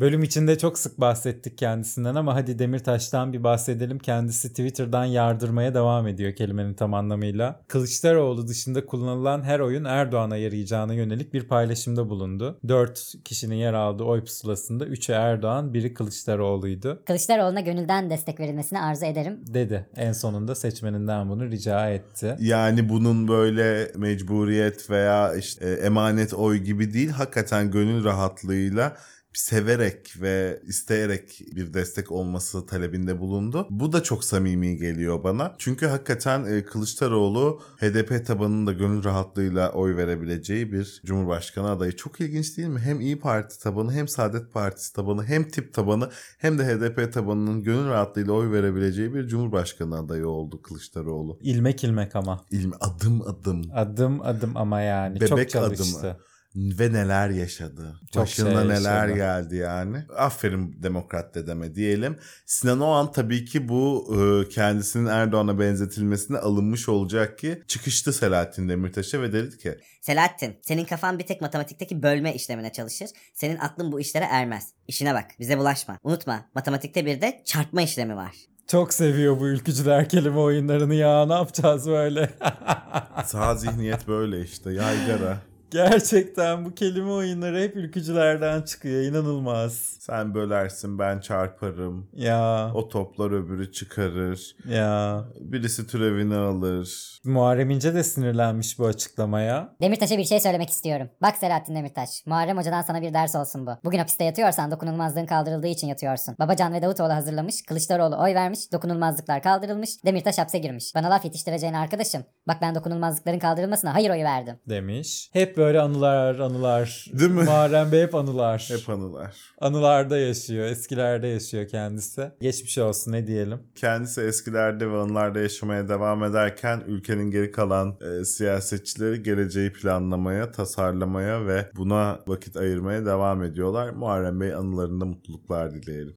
Bölüm 0.00 0.22
içinde 0.22 0.58
çok 0.58 0.78
sık 0.78 1.00
bahsettik 1.00 1.58
kendisinden 1.58 2.14
ama 2.14 2.34
hadi 2.34 2.58
Demirtaş'tan 2.58 3.32
bir 3.32 3.44
bahsedelim. 3.44 3.98
Kendisi 3.98 4.48
Twitter'dan 4.48 5.04
yardırmaya 5.04 5.74
devam 5.74 6.06
ediyor 6.06 6.34
kelimenin 6.34 6.74
tam 6.74 6.94
anlamıyla. 6.94 7.60
Kılıçdaroğlu 7.68 8.48
dışında 8.48 8.86
kullanılan 8.86 9.42
her 9.42 9.60
oyun 9.60 9.84
Erdoğan'a 9.84 10.36
yarayacağına 10.36 10.94
yönelik 10.94 11.34
bir 11.34 11.48
paylaşımda 11.48 12.08
bulundu. 12.08 12.58
4 12.68 13.12
kişinin 13.24 13.54
yer 13.54 13.72
aldığı 13.72 14.04
oy 14.04 14.20
pusulasında 14.20 14.86
3'ü 14.86 15.12
Erdoğan, 15.12 15.74
biri 15.74 15.94
Kılıçdaroğlu'ydu. 15.94 17.02
Kılıçdaroğlu'na 17.06 17.60
gönülden 17.60 18.10
destek 18.10 18.40
verilmesini 18.40 18.80
arzu 18.80 19.06
ederim. 19.06 19.40
Dedi. 19.46 19.86
En 19.96 20.12
sonunda 20.12 20.54
seçmeninden 20.54 21.28
bunu 21.28 21.50
rica 21.50 21.90
etti. 21.90 22.36
Yani 22.40 22.88
bunun 22.88 23.28
böyle 23.28 23.92
mecburiyet 23.96 24.90
veya 24.90 25.34
işte 25.34 25.68
e, 25.68 25.72
emanet 25.72 26.34
oy 26.34 26.58
gibi 26.58 26.92
değil 26.92 27.10
hakikaten 27.10 27.70
gönül 27.70 28.04
rahatlığıyla 28.04 28.96
severek 29.38 30.14
ve 30.20 30.60
isteyerek 30.66 31.42
bir 31.56 31.74
destek 31.74 32.12
olması 32.12 32.66
talebinde 32.66 33.20
bulundu. 33.20 33.66
Bu 33.70 33.92
da 33.92 34.02
çok 34.02 34.24
samimi 34.24 34.76
geliyor 34.76 35.24
bana. 35.24 35.54
Çünkü 35.58 35.86
hakikaten 35.86 36.44
e, 36.44 36.64
Kılıçdaroğlu 36.64 37.60
HDP 37.80 38.26
tabanının 38.26 38.66
da 38.66 38.72
gönül 38.72 39.04
rahatlığıyla 39.04 39.72
oy 39.72 39.96
verebileceği 39.96 40.72
bir 40.72 41.00
Cumhurbaşkanı 41.04 41.70
adayı. 41.70 41.96
Çok 41.96 42.20
ilginç 42.20 42.56
değil 42.56 42.68
mi? 42.68 42.80
Hem 42.80 43.00
İyi 43.00 43.18
Parti 43.18 43.58
tabanı 43.60 43.92
hem 43.92 44.08
Saadet 44.08 44.52
Partisi 44.52 44.92
tabanı 44.92 45.24
hem 45.24 45.48
tip 45.48 45.74
tabanı 45.74 46.10
hem 46.38 46.58
de 46.58 46.64
HDP 46.64 47.12
tabanının 47.12 47.62
gönül 47.62 47.88
rahatlığıyla 47.88 48.32
oy 48.32 48.52
verebileceği 48.52 49.14
bir 49.14 49.28
Cumhurbaşkanı 49.28 49.98
adayı 49.98 50.28
oldu 50.28 50.62
Kılıçdaroğlu. 50.62 51.38
İlmek 51.42 51.84
ilmek 51.84 52.16
ama. 52.16 52.44
İlmi 52.50 52.74
adım 52.80 53.22
adım 53.22 53.62
Adım 53.74 54.20
adım 54.22 54.56
ama 54.56 54.80
yani. 54.80 55.14
Bebek 55.14 55.28
Çok 55.28 55.50
çalıştı. 55.50 55.98
adımı. 55.98 56.27
Ve 56.58 56.92
neler 56.92 57.30
yaşadı. 57.30 58.00
Çok 58.12 58.22
Başına 58.22 58.50
şey 58.50 58.68
neler 58.68 59.08
yaşadı. 59.08 59.16
geldi 59.16 59.56
yani. 59.56 60.04
Aferin 60.16 60.82
demokrat 60.82 61.34
dedeme 61.34 61.74
diyelim. 61.74 62.16
Sinan 62.46 62.80
Oğan 62.80 63.12
tabii 63.12 63.44
ki 63.44 63.68
bu 63.68 64.14
e, 64.16 64.48
kendisinin 64.48 65.06
Erdoğan'a 65.06 65.58
benzetilmesine 65.60 66.38
alınmış 66.38 66.88
olacak 66.88 67.38
ki 67.38 67.62
çıkıştı 67.66 68.12
Selahattin 68.12 68.68
Demirtaş'a 68.68 69.22
ve 69.22 69.32
dedi 69.32 69.58
ki 69.58 69.78
Selahattin, 70.00 70.56
senin 70.62 70.84
kafan 70.84 71.18
bir 71.18 71.26
tek 71.26 71.40
matematikteki 71.40 72.02
bölme 72.02 72.34
işlemine 72.34 72.72
çalışır. 72.72 73.10
Senin 73.34 73.58
aklın 73.58 73.92
bu 73.92 74.00
işlere 74.00 74.24
ermez. 74.24 74.68
İşine 74.88 75.14
bak, 75.14 75.24
bize 75.40 75.58
bulaşma. 75.58 75.98
Unutma, 76.02 76.44
matematikte 76.54 77.06
bir 77.06 77.20
de 77.20 77.42
çarpma 77.44 77.82
işlemi 77.82 78.16
var. 78.16 78.36
Çok 78.66 78.94
seviyor 78.94 79.40
bu 79.40 79.48
ülkücüler 79.48 80.08
kelime 80.08 80.38
oyunlarını 80.38 80.94
ya. 80.94 81.26
Ne 81.26 81.32
yapacağız 81.32 81.86
böyle? 81.86 82.30
sağ 83.26 83.54
zihniyet 83.54 84.08
böyle 84.08 84.40
işte 84.40 84.72
yaygara. 84.72 85.38
Gerçekten 85.70 86.64
bu 86.64 86.74
kelime 86.74 87.10
oyunları 87.10 87.60
hep 87.62 87.76
ülkücülerden 87.76 88.62
çıkıyor. 88.62 89.02
İnanılmaz. 89.02 89.72
Sen 90.00 90.34
bölersin 90.34 90.98
ben 90.98 91.20
çarparım. 91.20 92.08
Ya 92.12 92.70
O 92.74 92.88
toplar 92.88 93.30
öbürü 93.30 93.72
çıkarır. 93.72 94.56
ya. 94.68 95.24
Birisi 95.40 95.86
türevini 95.86 96.34
alır. 96.34 97.18
Muharrem 97.24 97.70
İnce 97.70 97.94
de 97.94 98.02
sinirlenmiş 98.04 98.78
bu 98.78 98.86
açıklamaya. 98.86 99.76
Demirtaş'a 99.82 100.18
bir 100.18 100.24
şey 100.24 100.40
söylemek 100.40 100.70
istiyorum. 100.70 101.08
Bak 101.22 101.36
Selahattin 101.36 101.74
Demirtaş, 101.76 102.26
Muharrem 102.26 102.56
Hoca'dan 102.58 102.82
sana 102.82 103.02
bir 103.02 103.14
ders 103.14 103.34
olsun 103.36 103.66
bu. 103.66 103.70
Bugün 103.84 103.98
hapiste 103.98 104.24
yatıyorsan 104.24 104.70
dokunulmazlığın 104.70 105.26
kaldırıldığı 105.26 105.66
için 105.66 105.86
yatıyorsun. 105.86 106.34
Babacan 106.38 106.72
ve 106.72 106.82
Davutoğlu 106.82 107.12
hazırlamış, 107.12 107.62
Kılıçdaroğlu 107.62 108.22
oy 108.22 108.34
vermiş, 108.34 108.72
dokunulmazlıklar 108.72 109.42
kaldırılmış, 109.42 110.04
Demirtaş 110.04 110.38
hapse 110.38 110.58
girmiş. 110.58 110.94
Bana 110.94 111.10
laf 111.10 111.24
yetiştireceğine 111.24 111.78
arkadaşım. 111.78 112.22
Bak 112.48 112.56
ben 112.62 112.74
dokunulmazlıkların 112.74 113.38
kaldırılmasına 113.38 113.94
hayır 113.94 114.10
oyu 114.10 114.24
verdim. 114.24 114.56
demiş. 114.68 115.30
Hep 115.32 115.57
böyle 115.58 115.80
anılar 115.80 116.38
anılar. 116.38 117.06
Değil 117.12 117.30
mi? 117.30 117.42
Muharrem 117.42 117.92
Bey 117.92 118.02
hep 118.02 118.14
anılar. 118.14 118.68
Hep 118.68 118.88
anılar. 118.88 119.36
Anılarda 119.60 120.18
yaşıyor. 120.18 120.66
Eskilerde 120.66 121.26
yaşıyor 121.26 121.68
kendisi. 121.68 122.30
Geçmiş 122.40 122.78
olsun 122.78 123.12
ne 123.12 123.26
diyelim. 123.26 123.58
Kendisi 123.74 124.20
eskilerde 124.20 124.90
ve 124.90 124.96
anılarda 124.96 125.40
yaşamaya 125.40 125.88
devam 125.88 126.24
ederken 126.24 126.82
ülkenin 126.86 127.30
geri 127.30 127.52
kalan 127.52 127.96
e, 128.00 128.24
siyasetçileri 128.24 129.22
geleceği 129.22 129.72
planlamaya, 129.72 130.50
tasarlamaya 130.50 131.46
ve 131.46 131.70
buna 131.76 132.20
vakit 132.26 132.56
ayırmaya 132.56 133.06
devam 133.06 133.42
ediyorlar. 133.42 133.90
Muharrem 133.90 134.40
Bey 134.40 134.54
anılarında 134.54 135.04
mutluluklar 135.04 135.74
dileyelim. 135.74 136.16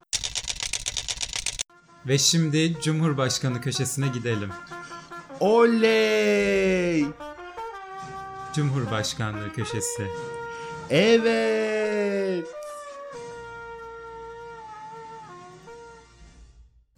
Ve 2.07 2.17
şimdi 2.17 2.81
Cumhurbaşkanı 2.81 3.61
köşesine 3.61 4.07
gidelim. 4.07 4.49
Oley! 5.39 7.05
Cumhurbaşkanlığı 8.55 9.53
köşesi. 9.53 10.07
Evet! 10.89 12.60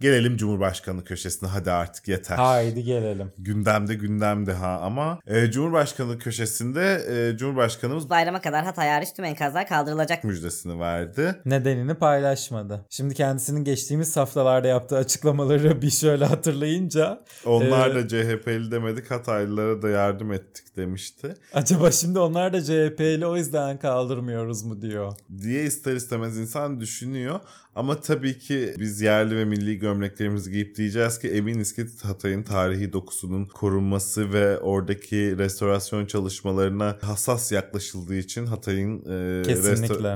Gelelim 0.04 0.36
Cumhurbaşkanı 0.36 1.04
köşesine 1.04 1.48
hadi 1.48 1.70
artık 1.70 2.08
yeter. 2.08 2.36
Haydi 2.36 2.84
gelelim. 2.84 3.32
Gündemde 3.38 3.94
gündemde 3.94 4.52
ha 4.52 4.78
ama 4.82 5.18
e, 5.26 5.50
Cumhurbaşkanı 5.50 6.18
köşesinde 6.18 7.04
e, 7.10 7.36
Cumhurbaşkanımız 7.36 8.10
Bayrama 8.10 8.40
kadar 8.40 8.64
Hatay 8.64 8.88
hariç 8.88 9.08
tüm 9.16 9.24
enkazlar 9.24 9.68
kaldırılacak. 9.68 10.24
müjdesini 10.24 10.80
verdi. 10.80 11.34
Nedenini 11.44 11.94
paylaşmadı. 11.94 12.86
Şimdi 12.90 13.14
kendisinin 13.14 13.64
geçtiğimiz 13.64 14.16
haftalarda 14.16 14.68
yaptığı 14.68 14.96
açıklamaları 14.96 15.82
bir 15.82 15.90
şöyle 15.90 16.24
hatırlayınca 16.24 17.24
Onlar 17.46 17.90
Ee, 17.90 17.94
da 17.94 18.08
CHP'li 18.08 18.70
demedik 18.70 19.10
Hataylılara 19.10 19.82
da 19.82 19.88
yardım 19.88 20.32
ettik 20.32 20.76
demişti. 20.76 21.34
acaba 21.54 21.90
şimdi 21.90 22.18
onlar 22.18 22.52
da 22.52 22.62
CHP'li 22.62 23.26
o 23.26 23.36
yüzden 23.36 23.78
kaldırmıyoruz 23.78 24.62
mu 24.64 24.82
diyor. 24.82 25.12
Diye 25.42 25.64
ister 25.64 25.94
istemez 25.96 26.38
insan 26.38 26.80
düşünüyor. 26.80 27.40
Ama 27.74 28.00
tabii 28.00 28.38
ki 28.38 28.74
biz 28.78 29.00
yerli 29.00 29.36
ve 29.36 29.44
milli 29.44 29.78
gömleklerimizi 29.78 30.50
giyip 30.52 30.76
diyeceğiz 30.76 31.18
ki 31.18 31.28
eminiz 31.28 31.74
ki 31.74 31.86
Hatay'ın 32.02 32.42
tarihi 32.42 32.92
dokusunun 32.92 33.44
korunması 33.46 34.32
ve 34.32 34.58
oradaki 34.58 35.38
restorasyon 35.38 36.06
çalışmalarına 36.06 36.98
hassas 37.02 37.52
yaklaşıldığı 37.52 38.14
için 38.16 38.46
Hatay'ın 38.46 38.98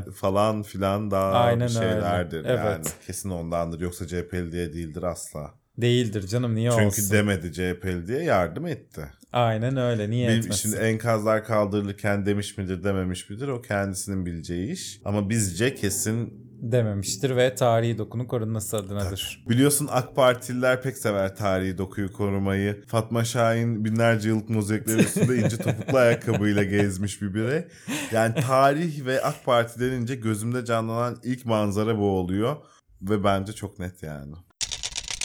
e, 0.03 0.11
falan 0.15 0.63
filan 0.63 1.11
daha 1.11 1.33
Aynen 1.33 1.69
bir 1.69 1.73
şeylerdir. 1.73 2.39
öyle. 2.39 2.49
Yani 2.49 2.69
Evet. 2.77 2.95
kesin 3.07 3.31
ondandır 3.31 3.81
yoksa 3.81 4.07
CHP'li 4.07 4.53
diye 4.53 4.73
değildir 4.73 5.03
asla. 5.03 5.55
Değildir 5.79 6.27
canım 6.27 6.55
niye 6.55 6.71
Çünkü 6.71 6.85
olsun. 6.87 7.11
demedi 7.11 7.53
CHP'li 7.53 8.07
diye 8.07 8.23
yardım 8.23 8.67
etti. 8.67 9.03
Aynen 9.33 9.77
öyle 9.77 10.11
niye 10.11 10.29
Bil- 10.29 10.39
etmesin. 10.39 10.69
şimdi 10.71 10.77
enkazlar 10.83 11.45
kaldırılırken 11.45 12.27
demiş 12.27 12.59
midir 12.59 12.85
dememiş 12.85 13.31
midir 13.31 13.49
o 13.49 13.63
kendisinin 13.63 14.27
bileceği 14.27 14.73
iş. 14.73 15.01
Ama 15.05 15.31
bizce 15.31 15.75
kesin 15.75 16.48
Dememiştir 16.63 17.37
ve 17.37 17.55
tarihi 17.55 17.99
dokunun 17.99 18.25
korunması 18.25 18.77
adınadır. 18.77 19.45
biliyorsun 19.49 19.89
AK 19.91 20.17
Partililer 20.17 20.83
pek 20.83 20.99
sever 20.99 21.37
tarihi 21.37 21.79
dokuyu 21.79 22.13
korumayı. 22.13 22.85
Fatma 22.87 23.25
Şahin 23.25 23.85
binlerce 23.85 24.29
yıllık 24.29 24.49
mozaikleri 24.49 25.01
üstünde 25.01 25.37
ince 25.37 25.57
topuklu 25.63 25.99
ayakkabıyla 25.99 26.65
gezmiş 26.65 27.23
bir 27.23 27.35
birey. 27.35 27.65
Yani 28.13 28.35
tarih 28.35 29.07
ve 29.07 29.23
AK 29.23 29.45
Parti 29.45 29.81
denince 29.81 30.15
gözümde 30.15 30.65
canlanan 30.65 31.17
ilk 31.23 31.45
manzara 31.47 31.99
bu 31.99 32.11
oluyor. 32.11 32.57
Ve 33.03 33.25
bence 33.25 33.53
çok 33.53 33.79
net 33.79 34.03
yani. 34.03 34.35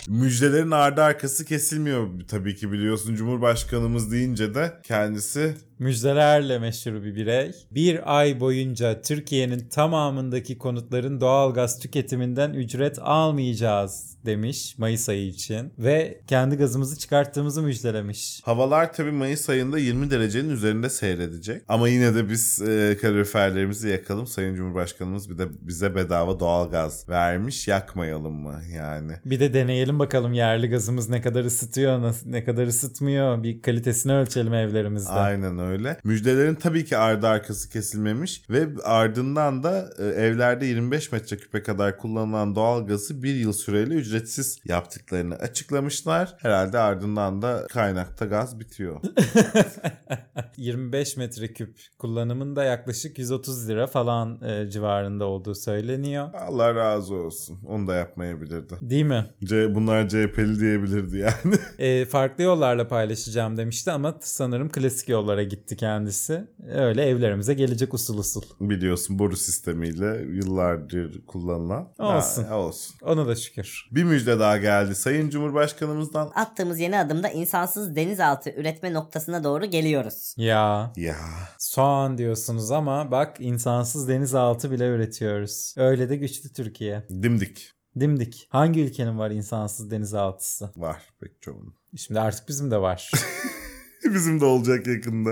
Müjdelerin 0.08 0.72
ardı 0.72 1.04
arkası 1.04 1.46
kesilmiyor 1.46 2.08
tabii 2.28 2.56
ki 2.56 2.72
biliyorsun. 2.72 3.16
Cumhurbaşkanımız 3.16 4.12
deyince 4.12 4.56
de 4.56 4.74
kendisi 4.84 5.56
Müjdelerle 5.80 6.60
meşhur 6.60 6.94
bir 6.94 7.16
birey. 7.16 7.52
Bir 7.72 8.20
ay 8.20 8.40
boyunca 8.40 9.02
Türkiye'nin 9.02 9.60
tamamındaki 9.70 10.58
konutların 10.58 11.22
doğalgaz 11.22 11.80
tüketiminden 11.80 12.54
ücret 12.54 13.00
almayacağız 13.00 14.18
demiş 14.26 14.78
Mayıs 14.78 15.10
ayı 15.10 15.28
için. 15.28 15.74
Ve 15.80 16.22
kendi 16.28 16.56
gazımızı 16.56 17.00
çıkarttığımızı 17.00 17.62
müjdelemiş. 17.62 18.42
Havalar 18.44 18.94
tabii 18.94 19.12
Mayıs 19.12 19.50
ayında 19.50 19.80
20 19.80 20.12
derecenin 20.12 20.50
üzerinde 20.50 20.90
seyredecek. 20.90 21.62
Ama 21.68 21.90
yine 21.90 22.16
de 22.16 22.30
biz 22.30 22.62
e, 22.62 22.98
kaloriferlerimizi 23.02 23.90
yakalım. 23.90 24.28
Sayın 24.28 24.56
Cumhurbaşkanımız 24.56 25.30
bir 25.30 25.38
de 25.38 25.48
bize 25.62 25.96
bedava 25.96 26.40
doğalgaz 26.40 27.10
vermiş. 27.10 27.68
Yakmayalım 27.68 28.34
mı 28.34 28.62
yani? 28.76 29.12
Bir 29.26 29.40
de 29.40 29.54
deneyelim 29.54 30.00
bakalım 30.00 30.34
yerli 30.34 30.70
gazımız 30.70 31.10
ne 31.10 31.22
kadar 31.22 31.44
ısıtıyor, 31.46 32.14
ne 32.26 32.44
kadar 32.44 32.68
ısıtmıyor. 32.68 33.44
Bir 33.44 33.62
kalitesini 33.62 34.14
ölçelim 34.14 34.54
evlerimizde. 34.54 35.10
Aynen 35.10 35.60
öyle. 35.60 35.63
Müjdelerin 36.04 36.56
tabii 36.56 36.86
ki 36.86 36.98
ardı 36.98 37.28
arkası 37.28 37.70
kesilmemiş 37.70 38.50
ve 38.50 38.68
ardından 38.84 39.64
da 39.64 39.90
e, 40.00 40.04
evlerde 40.06 40.66
25 40.66 41.12
metreküpe 41.12 41.64
kadar 41.64 41.98
kullanılan 41.98 42.56
doğalgazı 42.56 43.24
bir 43.24 43.36
yıl 43.36 43.54
süreyle 43.54 43.94
ücretsiz 43.94 44.60
yaptıklarını 44.66 45.36
açıklamışlar. 45.36 46.36
Herhalde 46.40 46.80
ardından 46.80 47.42
da 47.42 47.68
kaynakta 47.70 48.26
gaz 48.26 48.60
bitiyor. 48.60 49.02
25 50.58 51.18
metreküp 51.18 51.78
kullanımında 52.00 52.64
yaklaşık 52.64 53.20
130 53.20 53.70
lira 53.70 53.88
falan 53.88 54.42
e, 54.42 54.70
civarında 54.70 55.26
olduğu 55.26 55.56
söyleniyor. 55.56 56.30
Allah 56.34 56.76
razı 56.76 57.16
olsun. 57.16 57.60
Onu 57.68 57.88
da 57.88 57.96
yapmayabilirdi. 57.96 58.74
Değil 58.82 59.06
mi? 59.06 59.26
C 59.44 59.76
bunlar 59.76 60.10
CHP'li 60.10 60.60
diyebilirdi 60.60 61.18
yani. 61.18 61.56
E, 61.80 62.06
farklı 62.06 62.44
yollarla 62.44 62.88
paylaşacağım 62.88 63.58
demişti 63.58 63.92
ama 63.92 64.18
sanırım 64.22 64.70
klasik 64.70 65.10
yollara 65.10 65.44
gitti 65.54 65.78
kendisi. 65.78 66.48
Öyle 66.70 67.06
evlerimize 67.06 67.54
gelecek 67.54 67.94
usul 67.94 68.18
usul. 68.18 68.42
Biliyorsun 68.60 69.20
boru 69.20 69.36
sistemiyle 69.38 70.26
yıllardır 70.36 71.26
kullanılan. 71.26 71.94
Olsun. 72.00 72.44
Ha, 72.44 72.58
olsun. 72.58 72.96
Ona 73.02 73.28
da 73.28 73.36
şükür. 73.36 73.86
Bir 73.92 74.04
müjde 74.04 74.40
daha 74.40 74.58
geldi. 74.58 74.96
Sayın 74.96 75.30
Cumhurbaşkanımızdan 75.30 76.32
Attığımız 76.36 76.80
yeni 76.80 76.98
adımda 77.00 77.30
insansız 77.30 77.96
denizaltı 77.96 78.50
üretme 78.50 78.94
noktasına 78.94 79.44
doğru 79.44 79.66
geliyoruz. 79.66 80.34
Ya 80.38 80.94
ya 80.96 81.16
soğan 81.60 82.18
diyorsunuz 82.18 82.72
ama 82.72 83.12
bak 83.12 83.38
insansız 83.40 84.08
denizaltı 84.08 84.72
bile 84.72 84.88
üretiyoruz. 84.88 85.74
Öyle 85.78 86.10
de 86.10 86.16
güçlü 86.16 86.54
Türkiye. 86.54 87.08
dimdik 87.10 87.74
Dimdik. 88.00 88.48
Hangi 88.50 88.82
ülkenin 88.82 89.20
var 89.20 89.32
insansız 89.32 89.92
denizaltısı? 89.92 90.70
var 90.76 91.02
pek 91.20 91.42
çoğunun. 91.42 91.76
Şimdi 91.98 92.20
artık 92.20 92.48
bizim 92.50 92.72
de 92.72 92.78
var. 92.82 93.12
Bizim 94.14 94.42
de 94.42 94.46
olacak 94.46 94.88
yakında. 94.88 95.30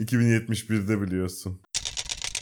2071'de 0.00 1.00
biliyorsun. 1.00 1.60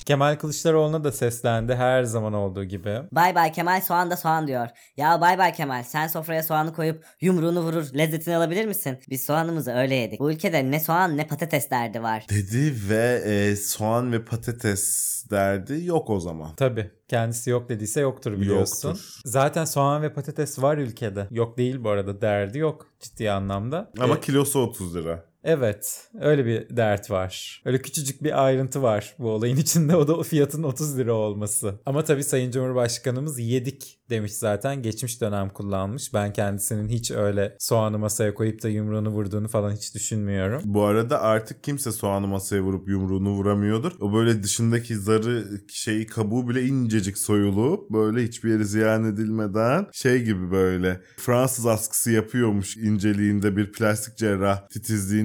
Kemal 0.06 0.36
Kılıçdaroğlu'na 0.36 1.04
da 1.04 1.12
seslendi 1.12 1.74
her 1.74 2.02
zaman 2.02 2.32
olduğu 2.32 2.64
gibi. 2.64 2.98
Bay 3.12 3.34
bay 3.34 3.52
Kemal 3.52 3.80
soğan 3.80 4.10
da 4.10 4.16
soğan 4.16 4.46
diyor. 4.46 4.68
Ya 4.96 5.20
bay 5.20 5.38
bay 5.38 5.52
Kemal 5.52 5.82
sen 5.82 6.06
sofraya 6.06 6.42
soğanı 6.42 6.72
koyup 6.74 7.04
yumruğunu 7.20 7.60
vurur 7.60 7.86
lezzetini 7.94 8.36
alabilir 8.36 8.66
misin? 8.66 8.98
Biz 9.10 9.24
soğanımızı 9.24 9.72
öyle 9.72 9.94
yedik. 9.94 10.20
Bu 10.20 10.32
ülkede 10.32 10.70
ne 10.70 10.80
soğan 10.80 11.16
ne 11.16 11.26
patates 11.26 11.70
derdi 11.70 12.02
var. 12.02 12.26
Dedi 12.30 12.74
ve 12.88 13.22
e, 13.24 13.56
soğan 13.56 14.12
ve 14.12 14.24
patates 14.24 15.24
derdi 15.30 15.84
yok 15.84 16.10
o 16.10 16.20
zaman. 16.20 16.54
Tabii. 16.56 16.90
Kendisi 17.08 17.50
yok 17.50 17.68
dediyse 17.68 18.00
yoktur 18.00 18.32
biliyorsun. 18.40 18.88
Yoktur. 18.88 19.20
Zaten 19.24 19.64
soğan 19.64 20.02
ve 20.02 20.12
patates 20.12 20.62
var 20.62 20.78
ülkede. 20.78 21.26
Yok 21.30 21.58
değil 21.58 21.84
bu 21.84 21.90
arada 21.90 22.20
derdi 22.20 22.58
yok 22.58 22.86
ciddi 23.00 23.30
anlamda. 23.30 23.90
Ama 24.00 24.16
E, 24.16 24.20
kilosu 24.20 24.58
30 24.60 24.94
lira. 24.96 25.29
Evet 25.44 26.08
öyle 26.20 26.46
bir 26.46 26.76
dert 26.76 27.10
var. 27.10 27.62
Öyle 27.64 27.82
küçücük 27.82 28.22
bir 28.22 28.44
ayrıntı 28.44 28.82
var 28.82 29.14
bu 29.18 29.30
olayın 29.30 29.56
içinde 29.56 29.96
o 29.96 30.08
da 30.08 30.16
o 30.16 30.22
fiyatın 30.22 30.62
30 30.62 30.98
lira 30.98 31.12
olması. 31.12 31.80
Ama 31.86 32.04
tabii 32.04 32.24
Sayın 32.24 32.50
Cumhurbaşkanımız 32.50 33.38
yedik 33.38 34.00
demiş 34.10 34.32
zaten 34.32 34.82
geçmiş 34.82 35.20
dönem 35.20 35.48
kullanmış. 35.48 36.14
Ben 36.14 36.32
kendisinin 36.32 36.88
hiç 36.88 37.10
öyle 37.10 37.56
soğanı 37.58 37.98
masaya 37.98 38.34
koyup 38.34 38.62
da 38.62 38.68
yumruğunu 38.68 39.08
vurduğunu 39.08 39.48
falan 39.48 39.72
hiç 39.72 39.94
düşünmüyorum. 39.94 40.62
Bu 40.64 40.84
arada 40.84 41.20
artık 41.20 41.64
kimse 41.64 41.92
soğanı 41.92 42.26
masaya 42.26 42.60
vurup 42.60 42.88
yumruğunu 42.88 43.30
vuramıyordur. 43.30 43.92
O 44.00 44.12
böyle 44.12 44.42
dışındaki 44.42 44.96
zarı 44.96 45.44
şeyi 45.68 46.06
kabuğu 46.06 46.48
bile 46.48 46.62
incecik 46.62 47.18
soyulup 47.18 47.90
böyle 47.90 48.24
hiçbir 48.24 48.50
yeri 48.50 48.64
ziyan 48.64 49.04
edilmeden 49.04 49.86
şey 49.92 50.22
gibi 50.22 50.50
böyle 50.50 51.00
Fransız 51.16 51.66
askısı 51.66 52.10
yapıyormuş 52.10 52.76
inceliğinde 52.76 53.56
bir 53.56 53.72
plastik 53.72 54.16
cerrah 54.16 54.68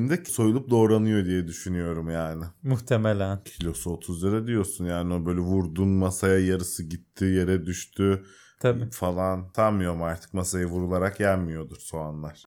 titizliğinde 0.10 0.32
soyulup 0.32 0.70
doğranıyor 0.70 1.26
diye 1.26 1.48
düşünüyorum 1.48 2.10
yani. 2.10 2.44
Muhtemelen. 2.64 3.44
Kilosu 3.44 3.90
30 3.92 4.24
lira 4.24 4.48
diyorsun 4.48 4.86
yani 4.86 5.14
o 5.14 5.26
böyle 5.26 5.40
vurdun 5.40 5.88
masaya 5.88 6.40
yarısı 6.40 6.84
gitti 6.84 7.26
yere 7.26 7.66
düştü 7.66 8.24
Tabii. 8.60 8.90
falan. 8.92 9.52
Sanmıyorum 9.56 10.04
artık 10.04 10.34
masaya 10.34 10.66
vurularak 10.66 11.20
yenmiyordur 11.20 11.78
soğanlar. 11.80 12.44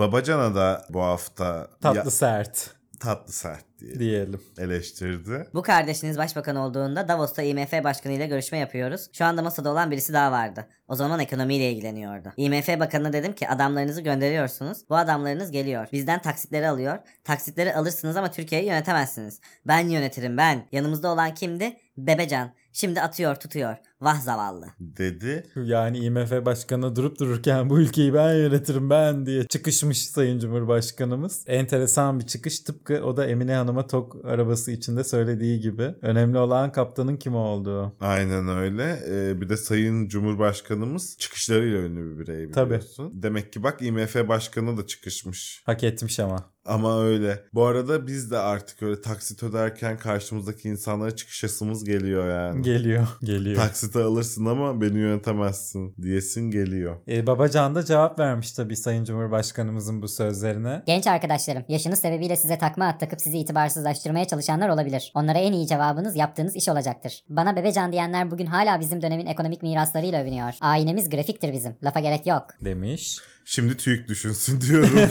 Babacan'a 0.00 0.54
da 0.54 0.86
bu 0.90 1.00
hafta 1.02 1.70
Tatlı 1.80 1.98
ya- 1.98 2.10
sert 2.10 2.70
tatlı 3.00 3.32
sert 3.32 3.64
diye 3.80 3.98
diyelim. 3.98 4.40
eleştirdi. 4.58 5.46
Bu 5.54 5.62
kardeşiniz 5.62 6.18
başbakan 6.18 6.56
olduğunda 6.56 7.08
Davos'ta 7.08 7.42
IMF 7.42 7.72
başkanı 7.84 8.12
ile 8.12 8.26
görüşme 8.26 8.58
yapıyoruz. 8.58 9.08
Şu 9.12 9.24
anda 9.24 9.42
masada 9.42 9.70
olan 9.70 9.90
birisi 9.90 10.12
daha 10.12 10.32
vardı. 10.32 10.68
O 10.88 10.94
zaman 10.94 11.20
ekonomiyle 11.20 11.72
ilgileniyordu. 11.72 12.32
IMF 12.36 12.68
bakanına 12.68 13.12
dedim 13.12 13.32
ki 13.32 13.48
adamlarınızı 13.48 14.00
gönderiyorsunuz. 14.00 14.78
Bu 14.90 14.96
adamlarınız 14.96 15.50
geliyor. 15.50 15.88
Bizden 15.92 16.22
taksitleri 16.22 16.68
alıyor. 16.68 16.98
Taksitleri 17.24 17.74
alırsınız 17.74 18.16
ama 18.16 18.30
Türkiye'yi 18.30 18.66
yönetemezsiniz. 18.66 19.40
Ben 19.66 19.88
yönetirim 19.88 20.36
ben. 20.36 20.68
Yanımızda 20.72 21.08
olan 21.08 21.34
kimdi? 21.34 21.76
Bebecan. 21.96 22.50
Şimdi 22.72 23.00
atıyor 23.00 23.36
tutuyor. 23.36 23.76
Vah 24.00 24.20
zavallı. 24.20 24.66
dedi. 24.80 25.46
Yani 25.64 25.98
IMF 25.98 26.30
başkanı 26.46 26.96
durup 26.96 27.20
dururken 27.20 27.70
bu 27.70 27.80
ülkeyi 27.80 28.14
ben 28.14 28.34
yönetirim 28.34 28.90
ben 28.90 29.26
diye 29.26 29.44
çıkışmış 29.46 30.08
Sayın 30.08 30.38
Cumhurbaşkanımız. 30.38 31.44
Enteresan 31.46 32.20
bir 32.20 32.26
çıkış 32.26 32.60
tıpkı 32.60 33.00
o 33.04 33.16
da 33.16 33.26
Emine 33.26 33.54
Hanım'a 33.54 33.86
tok 33.86 34.24
arabası 34.24 34.70
içinde 34.70 35.04
söylediği 35.04 35.60
gibi. 35.60 35.94
Önemli 36.02 36.38
olan 36.38 36.72
kaptanın 36.72 37.16
kim 37.16 37.34
olduğu. 37.34 37.96
Aynen 38.00 38.48
öyle. 38.48 38.98
Ee, 39.08 39.40
bir 39.40 39.48
de 39.48 39.56
Sayın 39.56 40.08
Cumhurbaşkanımız 40.08 41.16
çıkışlarıyla 41.18 41.78
ünlü 41.78 42.18
bir 42.18 42.26
birey 42.26 42.50
Tabii. 42.50 42.70
biliyorsun. 42.70 43.10
Demek 43.14 43.52
ki 43.52 43.62
bak 43.62 43.82
IMF 43.82 44.28
başkanı 44.28 44.76
da 44.76 44.86
çıkışmış. 44.86 45.62
Hak 45.66 45.84
etmiş 45.84 46.20
ama. 46.20 46.54
Ama 46.66 47.02
öyle. 47.04 47.44
Bu 47.54 47.66
arada 47.66 48.06
biz 48.06 48.30
de 48.30 48.38
artık 48.38 48.82
öyle 48.82 49.00
taksit 49.00 49.42
öderken 49.42 49.98
karşımızdaki 49.98 50.68
insanlara 50.68 51.16
çıkışasımız 51.16 51.84
geliyor 51.84 52.28
yani. 52.28 52.62
Geliyor. 52.62 53.06
Geliyor. 53.22 53.56
Taksite 53.84 54.04
alırsın 54.04 54.46
ama 54.46 54.80
beni 54.80 54.98
yönetemezsin 54.98 55.94
diyesin 56.02 56.50
geliyor. 56.50 56.96
E, 57.08 57.26
Babacan 57.26 57.74
da 57.74 57.84
cevap 57.84 58.18
vermiş 58.18 58.52
tabii 58.52 58.76
Sayın 58.76 59.04
Cumhurbaşkanımızın 59.04 60.02
bu 60.02 60.08
sözlerine. 60.08 60.82
Genç 60.86 61.06
arkadaşlarım, 61.06 61.64
yaşınız 61.68 61.98
sebebiyle 61.98 62.36
size 62.36 62.58
takma 62.58 62.86
at 62.86 63.00
takıp 63.00 63.20
sizi 63.20 63.38
itibarsızlaştırmaya 63.38 64.24
çalışanlar 64.24 64.68
olabilir. 64.68 65.12
Onlara 65.14 65.38
en 65.38 65.52
iyi 65.52 65.66
cevabınız 65.66 66.16
yaptığınız 66.16 66.56
iş 66.56 66.68
olacaktır. 66.68 67.24
Bana 67.28 67.56
bebecan 67.56 67.92
diyenler 67.92 68.30
bugün 68.30 68.46
hala 68.46 68.80
bizim 68.80 69.02
dönemin 69.02 69.26
ekonomik 69.26 69.62
miraslarıyla 69.62 70.22
övünüyor. 70.22 70.54
Aynemiz 70.60 71.10
grafiktir 71.10 71.52
bizim. 71.52 71.76
Lafa 71.82 72.00
gerek 72.00 72.26
yok. 72.26 72.46
Demiş. 72.64 73.18
Şimdi 73.44 73.76
TÜİK 73.76 74.08
düşünsün 74.08 74.60
diyorum. 74.60 75.10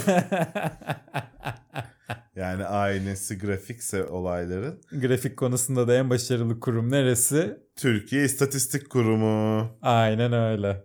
yani 2.36 2.64
aynesi 2.64 3.38
grafikse 3.38 4.04
olayların. 4.04 4.80
Grafik 4.92 5.36
konusunda 5.36 5.88
da 5.88 5.94
en 5.94 6.10
başarılı 6.10 6.60
kurum 6.60 6.90
neresi? 6.90 7.58
Türkiye 7.76 8.24
İstatistik 8.24 8.90
Kurumu. 8.90 9.70
Aynen 9.82 10.32
öyle. 10.32 10.84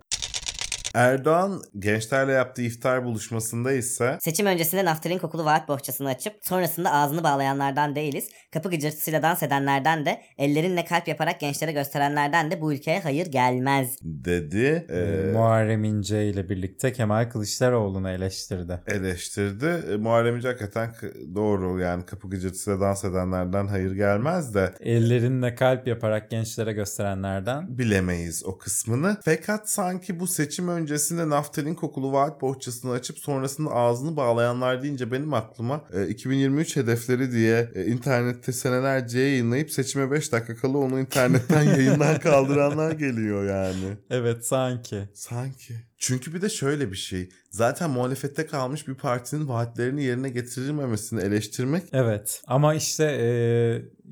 Erdoğan 0.94 1.62
gençlerle 1.80 2.32
yaptığı 2.32 2.62
iftar 2.62 3.04
buluşmasında 3.06 3.72
ise 3.72 4.18
Seçim 4.22 4.46
öncesinde 4.46 4.86
naftalin 4.86 5.18
kokulu 5.18 5.46
vaat 5.46 5.68
bohçasını 5.68 6.10
açıp 6.10 6.34
sonrasında 6.42 6.92
ağzını 6.92 7.24
bağlayanlardan 7.24 7.96
değiliz. 7.96 8.30
Kapı 8.54 8.70
gıcırtısıyla 8.70 9.22
dans 9.22 9.44
edenlerden 9.44 10.06
de 10.06 10.22
ellerinle 10.38 10.86
kalp 10.86 11.08
yaparak 11.08 11.40
gençlere 11.40 11.72
gösterenlerden 11.72 12.52
de 12.52 12.62
bu 12.62 12.74
ülkeye 12.74 13.00
hayır 13.00 13.28
gelmez. 13.28 13.96
dedi. 14.02 14.86
E, 14.90 15.00
Ee, 15.00 15.32
Muharrem 15.34 15.84
İnce 15.84 16.30
ile 16.30 16.50
birlikte 16.50 16.94
Kemal 16.94 17.30
Kılıçdaroğlu'nu 17.30 18.10
eleştirdi. 18.10 18.80
eleştirdi. 18.88 19.84
E, 19.94 19.96
Muharrem 19.96 20.36
İnce 20.36 20.48
hakikaten 20.48 20.92
doğru 21.36 21.80
yani 21.80 22.06
kapı 22.06 22.30
gıcırtısıyla 22.30 22.80
dans 22.80 23.06
edenlerden 23.06 23.68
hayır 23.68 23.92
gelmez 23.92 24.54
de 24.56 24.74
Ellerinle 24.80 25.56
kalp 25.56 25.88
yaparak 25.88 26.30
gençlere 26.32 26.74
gösterenlerden. 26.74 27.78
bilemeyiz 27.78 28.46
o 28.46 28.58
kısmını. 28.58 29.18
Fakat 29.26 29.70
sanki 29.70 30.20
bu 30.20 30.28
seçim 30.28 30.70
öncesinde 30.82 31.30
naftalin 31.30 31.76
kokulu 31.76 32.12
vaat 32.12 32.42
bohçasını 32.42 32.92
açıp 32.92 33.20
sonrasında 33.20 33.72
ağzını 33.72 34.16
bağlayanlar 34.16 34.84
deyince 34.84 35.12
benim 35.12 35.34
aklıma 35.34 35.82
e, 35.94 36.08
2023 36.08 36.76
hedefleri 36.76 37.32
diye 37.32 37.72
e, 37.76 37.86
internette 37.86 38.52
senelerce 38.52 39.20
yayınlayıp 39.20 39.72
seçime 39.72 40.12
5 40.12 40.32
dakika 40.32 40.56
kala 40.56 40.78
onu 40.78 41.00
internetten 41.00 41.64
yayından 41.78 42.20
kaldıranlar 42.20 42.92
geliyor 42.92 43.50
yani. 43.50 43.98
Evet 44.10 44.46
sanki. 44.46 45.10
Sanki. 45.14 45.89
Çünkü 46.00 46.34
bir 46.34 46.42
de 46.42 46.50
şöyle 46.50 46.92
bir 46.92 46.98
şey. 46.98 47.30
Zaten 47.52 47.90
muhalefette 47.90 48.46
kalmış 48.46 48.88
bir 48.88 48.96
partinin 48.96 49.48
vaatlerini 49.48 50.04
yerine 50.04 50.30
getirilmemesini 50.30 51.22
eleştirmek 51.22 51.84
Evet 51.94 52.42
ama 52.48 52.74
işte 52.74 53.04
e, 53.04 53.28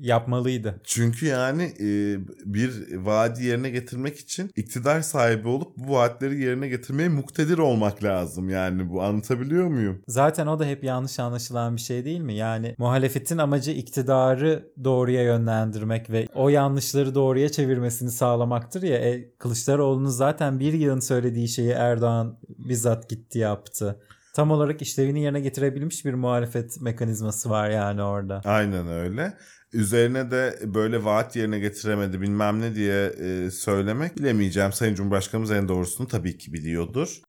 yapmalıydı. 0.00 0.80
Çünkü 0.84 1.26
yani 1.26 1.62
e, 1.62 2.18
bir 2.44 2.96
vaadi 2.96 3.44
yerine 3.44 3.70
getirmek 3.70 4.18
için 4.18 4.50
iktidar 4.56 5.00
sahibi 5.00 5.48
olup 5.48 5.76
bu 5.76 5.92
vaatleri 5.94 6.40
yerine 6.40 6.68
getirmeye 6.68 7.08
muktedir 7.08 7.58
olmak 7.58 8.04
lazım. 8.04 8.48
Yani 8.50 8.90
bu 8.90 9.02
anlatabiliyor 9.02 9.66
muyum? 9.66 10.02
Zaten 10.08 10.46
o 10.46 10.58
da 10.58 10.64
hep 10.64 10.84
yanlış 10.84 11.18
anlaşılan 11.18 11.76
bir 11.76 11.80
şey 11.80 12.04
değil 12.04 12.20
mi? 12.20 12.34
Yani 12.34 12.74
muhalefetin 12.78 13.38
amacı 13.38 13.70
iktidarı 13.70 14.72
doğruya 14.84 15.22
yönlendirmek 15.22 16.10
ve 16.10 16.26
o 16.34 16.48
yanlışları 16.48 17.14
doğruya 17.14 17.48
çevirmesini 17.48 18.10
sağlamaktır 18.10 18.82
ya. 18.82 18.98
E, 18.98 19.30
Kılıçdaroğlu'nun 19.38 20.10
zaten 20.10 20.60
bir 20.60 20.72
yılın 20.72 21.00
söylediği 21.00 21.48
şeyi 21.48 21.77
Erdoğan 21.78 22.38
bizzat 22.48 23.08
gitti 23.10 23.38
yaptı. 23.38 24.00
Tam 24.34 24.50
olarak 24.50 24.82
işlevini 24.82 25.22
yerine 25.22 25.40
getirebilmiş 25.40 26.04
bir 26.04 26.14
muhalefet 26.14 26.80
mekanizması 26.80 27.50
var 27.50 27.70
yani 27.70 28.02
orada. 28.02 28.40
Aynen 28.44 28.88
öyle. 28.88 29.34
Üzerine 29.72 30.30
de 30.30 30.58
böyle 30.64 31.04
vaat 31.04 31.36
yerine 31.36 31.58
getiremedi 31.58 32.20
bilmem 32.20 32.60
ne 32.60 32.74
diye 32.74 33.06
e, 33.06 33.50
söylemek 33.50 34.18
bilemeyeceğim. 34.18 34.72
Sayın 34.72 34.94
Cumhurbaşkanımız 34.94 35.50
en 35.50 35.68
doğrusunu 35.68 36.08
tabii 36.08 36.38
ki 36.38 36.52
biliyordur. 36.52 37.20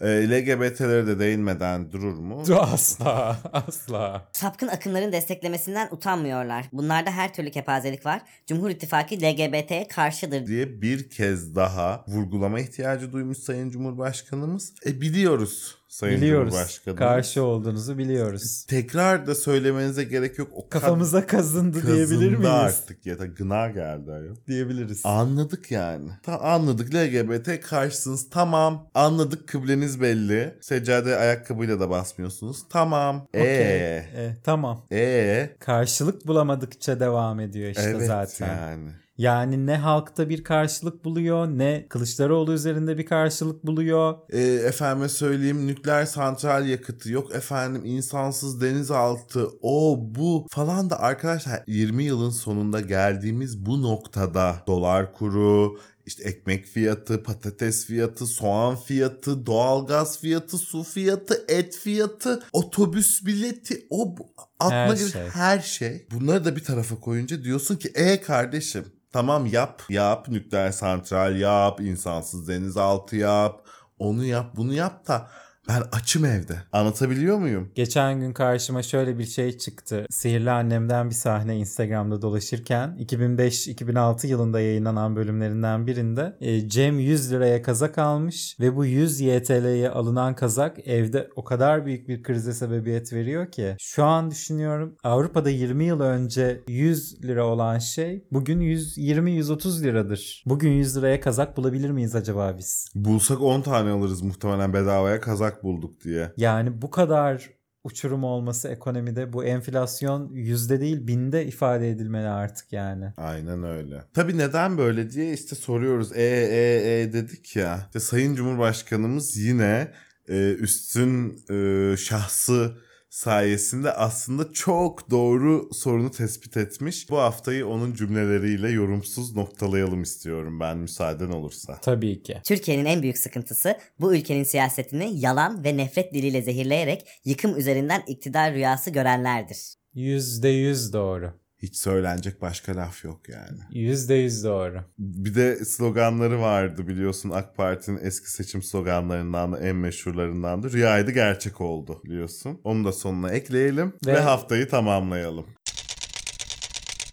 E, 0.00 0.06
LGBT'lere 0.06 1.06
de 1.06 1.18
değinmeden 1.18 1.92
durur 1.92 2.18
mu? 2.18 2.42
Asla, 2.60 3.38
asla. 3.52 4.28
Sapkın 4.32 4.68
akımların 4.68 5.12
desteklemesinden 5.12 5.88
utanmıyorlar. 5.90 6.64
Bunlarda 6.72 7.10
her 7.10 7.34
türlü 7.34 7.50
kepazelik 7.50 8.06
var. 8.06 8.22
Cumhur 8.46 8.70
İttifakı 8.70 9.14
LGBT'ye 9.14 9.88
karşıdır. 9.88 10.46
diye 10.46 10.82
bir 10.82 11.10
kez 11.10 11.54
daha 11.54 12.04
vurgulama 12.08 12.60
ihtiyacı 12.60 13.12
duymuş 13.12 13.38
Sayın 13.38 13.70
Cumhurbaşkanımız. 13.70 14.74
E 14.86 15.00
biliyoruz 15.00 15.74
Sayın 15.96 16.16
biliyoruz. 16.16 16.50
Cumhurbaşkanımız. 16.52 16.98
Karşı 16.98 17.42
olduğunuzu 17.42 17.98
biliyoruz. 17.98 18.64
Tekrar 18.68 19.26
da 19.26 19.34
söylemenize 19.34 20.04
gerek 20.04 20.38
yok. 20.38 20.48
O 20.54 20.68
Kafamıza 20.68 21.26
kazındı 21.26 21.80
kazındı 21.80 21.96
diyebilir 21.96 22.36
miyiz? 22.36 22.46
artık 22.46 23.06
ya 23.06 23.18
da 23.18 23.26
gına 23.26 23.68
geldi 23.68 24.12
ayol. 24.12 24.36
Diyebiliriz. 24.46 25.00
Anladık 25.04 25.70
yani. 25.70 26.10
Ta 26.22 26.38
anladık 26.40 26.94
LGBT 26.94 27.60
karşısınız. 27.60 28.30
Tamam. 28.30 28.90
Anladık 28.94 29.48
kıbleniz 29.48 30.00
belli. 30.00 30.54
Seccade 30.60 31.16
ayakkabıyla 31.16 31.80
da 31.80 31.90
basmıyorsunuz. 31.90 32.68
Tamam. 32.70 33.28
Ee. 33.34 33.40
E, 33.40 34.36
tamam. 34.44 34.86
Ee. 34.92 35.56
Karşılık 35.60 36.26
bulamadıkça 36.26 37.00
devam 37.00 37.40
ediyor 37.40 37.70
işte 37.70 37.82
evet 37.82 38.06
zaten. 38.06 38.56
yani. 38.56 38.90
Yani 39.18 39.66
ne 39.66 39.76
halkta 39.76 40.28
bir 40.28 40.44
karşılık 40.44 41.04
buluyor 41.04 41.46
ne 41.46 41.86
Kılıçdaroğlu 41.88 42.52
üzerinde 42.52 42.98
bir 42.98 43.06
karşılık 43.06 43.66
buluyor. 43.66 44.16
E, 44.30 44.40
efendime 44.42 45.08
söyleyeyim 45.08 45.66
nükleer 45.66 46.04
santral 46.04 46.66
yakıtı 46.66 47.12
yok 47.12 47.34
efendim 47.34 47.82
insansız 47.84 48.60
denizaltı 48.60 49.48
o 49.62 49.98
bu 50.00 50.46
falan 50.50 50.90
da 50.90 51.00
arkadaşlar 51.00 51.62
20 51.66 52.04
yılın 52.04 52.30
sonunda 52.30 52.80
geldiğimiz 52.80 53.66
bu 53.66 53.82
noktada 53.82 54.62
dolar 54.66 55.12
kuru 55.12 55.78
işte 56.06 56.24
ekmek 56.24 56.66
fiyatı, 56.66 57.22
patates 57.22 57.86
fiyatı, 57.86 58.26
soğan 58.26 58.76
fiyatı, 58.76 59.46
doğalgaz 59.46 60.20
fiyatı, 60.20 60.58
su 60.58 60.82
fiyatı, 60.82 61.44
et 61.48 61.76
fiyatı, 61.76 62.42
otobüs 62.52 63.26
bileti, 63.26 63.86
o 63.90 64.14
aklına 64.60 64.76
Her 64.76 64.96
gelen 64.96 65.08
şey. 65.08 65.28
her 65.28 65.60
şey. 65.60 66.06
Bunları 66.10 66.44
da 66.44 66.56
bir 66.56 66.64
tarafa 66.64 67.00
koyunca 67.00 67.44
diyorsun 67.44 67.76
ki 67.76 67.88
e 67.94 68.20
kardeşim 68.20 68.84
tamam 69.12 69.46
yap, 69.46 69.82
yap 69.88 70.28
nükleer 70.28 70.72
santral 70.72 71.36
yap, 71.36 71.80
insansız 71.80 72.48
denizaltı 72.48 73.16
yap, 73.16 73.66
onu 73.98 74.24
yap, 74.24 74.56
bunu 74.56 74.74
yap 74.74 75.08
da 75.08 75.30
ben 75.68 75.82
açım 75.92 76.24
evde. 76.24 76.56
Anlatabiliyor 76.72 77.38
muyum? 77.38 77.68
Geçen 77.74 78.20
gün 78.20 78.32
karşıma 78.32 78.82
şöyle 78.82 79.18
bir 79.18 79.24
şey 79.24 79.58
çıktı. 79.58 80.06
Sihirli 80.10 80.50
Annem'den 80.50 81.10
bir 81.10 81.14
sahne 81.14 81.56
Instagram'da 81.56 82.22
dolaşırken 82.22 82.96
2005-2006 83.00 84.26
yılında 84.26 84.60
yayınlanan 84.60 85.16
bölümlerinden 85.16 85.86
birinde 85.86 86.36
e, 86.40 86.68
Cem 86.68 86.98
100 86.98 87.32
liraya 87.32 87.62
kazak 87.62 87.98
almış 87.98 88.56
ve 88.60 88.76
bu 88.76 88.84
100 88.84 89.20
YTL'ye 89.20 89.90
alınan 89.90 90.34
kazak 90.34 90.88
evde 90.88 91.28
o 91.36 91.44
kadar 91.44 91.86
büyük 91.86 92.08
bir 92.08 92.22
krize 92.22 92.52
sebebiyet 92.52 93.12
veriyor 93.12 93.50
ki 93.52 93.76
şu 93.80 94.04
an 94.04 94.30
düşünüyorum 94.30 94.96
Avrupa'da 95.04 95.50
20 95.50 95.84
yıl 95.84 96.00
önce 96.00 96.62
100 96.68 97.24
lira 97.24 97.46
olan 97.46 97.78
şey 97.78 98.24
bugün 98.32 98.60
120-130 98.60 99.82
liradır. 99.82 100.42
Bugün 100.46 100.70
100 100.70 100.96
liraya 100.96 101.20
kazak 101.20 101.56
bulabilir 101.56 101.90
miyiz 101.90 102.14
acaba 102.14 102.54
biz? 102.58 102.88
Bulsak 102.94 103.40
10 103.40 103.62
tane 103.62 103.90
alırız 103.90 104.22
muhtemelen 104.22 104.72
bedavaya 104.72 105.20
kazak 105.20 105.55
bulduk 105.62 106.04
diye. 106.04 106.32
Yani 106.36 106.82
bu 106.82 106.90
kadar 106.90 107.50
uçurum 107.84 108.24
olması 108.24 108.68
ekonomide 108.68 109.32
bu 109.32 109.44
enflasyon 109.44 110.32
yüzde 110.32 110.80
değil 110.80 111.06
binde 111.06 111.46
ifade 111.46 111.90
edilmeli 111.90 112.28
artık 112.28 112.72
yani. 112.72 113.12
Aynen 113.16 113.62
öyle. 113.62 114.04
Tabii 114.14 114.38
neden 114.38 114.78
böyle 114.78 115.10
diye 115.10 115.32
işte 115.32 115.56
soruyoruz. 115.56 116.12
E 116.12 116.22
e 116.22 117.00
e 117.00 117.12
dedik 117.12 117.56
ya. 117.56 117.80
İşte 117.86 118.00
Sayın 118.00 118.34
Cumhurbaşkanımız 118.34 119.36
yine 119.36 119.92
e, 120.28 120.52
üstün 120.52 121.44
e, 121.50 121.96
şahsı 121.96 122.76
sayesinde 123.16 123.92
aslında 123.92 124.52
çok 124.52 125.10
doğru 125.10 125.68
sorunu 125.72 126.10
tespit 126.10 126.56
etmiş. 126.56 127.10
Bu 127.10 127.18
haftayı 127.18 127.66
onun 127.66 127.94
cümleleriyle 127.94 128.70
yorumsuz 128.70 129.36
noktalayalım 129.36 130.02
istiyorum 130.02 130.60
ben 130.60 130.78
müsaaden 130.78 131.30
olursa. 131.30 131.78
Tabii 131.82 132.22
ki. 132.22 132.40
Türkiye'nin 132.44 132.84
en 132.84 133.02
büyük 133.02 133.18
sıkıntısı 133.18 133.78
bu 134.00 134.14
ülkenin 134.14 134.44
siyasetini 134.44 135.20
yalan 135.20 135.64
ve 135.64 135.76
nefret 135.76 136.14
diliyle 136.14 136.42
zehirleyerek 136.42 137.08
yıkım 137.24 137.58
üzerinden 137.58 138.02
iktidar 138.06 138.54
rüyası 138.54 138.90
görenlerdir. 138.90 139.74
Yüzde 139.94 140.48
yüz 140.48 140.92
doğru. 140.92 141.45
Hiç 141.66 141.76
söylenecek 141.76 142.42
başka 142.42 142.76
laf 142.76 143.04
yok 143.04 143.28
yani. 143.28 143.58
Yüzde 143.70 144.14
yüz 144.14 144.44
doğru. 144.44 144.80
Bir 144.98 145.34
de 145.34 145.64
sloganları 145.64 146.40
vardı 146.40 146.88
biliyorsun 146.88 147.30
AK 147.30 147.56
Parti'nin 147.56 147.98
eski 148.02 148.30
seçim 148.30 148.62
sloganlarından 148.62 149.52
da 149.52 149.58
en 149.60 149.76
meşhurlarındandı. 149.76 150.72
Rüyaydı 150.72 151.10
gerçek 151.10 151.60
oldu 151.60 152.00
biliyorsun. 152.04 152.60
Onu 152.64 152.84
da 152.84 152.92
sonuna 152.92 153.30
ekleyelim 153.30 153.92
ve, 154.06 154.12
Ve- 154.12 154.20
haftayı 154.20 154.68
tamamlayalım. 154.68 155.46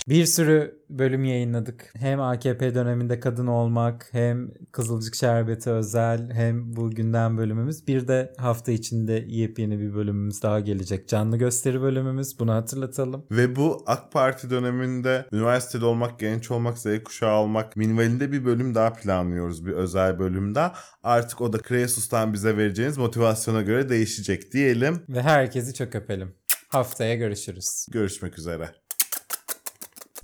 Bir 0.09 0.25
sürü 0.25 0.83
bölüm 0.89 1.25
yayınladık. 1.25 1.93
Hem 1.95 2.21
AKP 2.21 2.75
döneminde 2.75 3.19
kadın 3.19 3.47
olmak, 3.47 4.07
hem 4.11 4.51
Kızılcık 4.71 5.15
Şerbeti 5.15 5.69
özel, 5.69 6.31
hem 6.31 6.75
bu 6.75 6.91
gündem 6.91 7.37
bölümümüz. 7.37 7.87
Bir 7.87 8.07
de 8.07 8.33
hafta 8.37 8.71
içinde 8.71 9.25
yepyeni 9.27 9.79
bir 9.79 9.95
bölümümüz 9.95 10.43
daha 10.43 10.59
gelecek. 10.59 11.07
Canlı 11.07 11.37
gösteri 11.37 11.81
bölümümüz. 11.81 12.39
Bunu 12.39 12.53
hatırlatalım. 12.53 13.25
Ve 13.31 13.55
bu 13.55 13.83
AK 13.87 14.11
Parti 14.11 14.49
döneminde 14.49 15.25
üniversitede 15.31 15.85
olmak, 15.85 16.19
genç 16.19 16.51
olmak, 16.51 16.77
Z 16.77 16.85
kuşağı 17.05 17.35
olmak 17.35 17.75
minvalinde 17.75 18.31
bir 18.31 18.45
bölüm 18.45 18.75
daha 18.75 18.93
planlıyoruz. 18.93 19.65
Bir 19.65 19.71
özel 19.71 20.19
bölümde. 20.19 20.71
Artık 21.03 21.41
o 21.41 21.53
da 21.53 21.57
Kreasus'tan 21.57 22.33
bize 22.33 22.57
vereceğiniz 22.57 22.97
motivasyona 22.97 23.61
göre 23.61 23.89
değişecek 23.89 24.53
diyelim. 24.53 25.03
Ve 25.09 25.21
herkesi 25.21 25.73
çok 25.73 25.95
öpelim. 25.95 26.33
Haftaya 26.67 27.15
görüşürüz. 27.15 27.87
Görüşmek 27.91 28.39
üzere. 28.39 28.82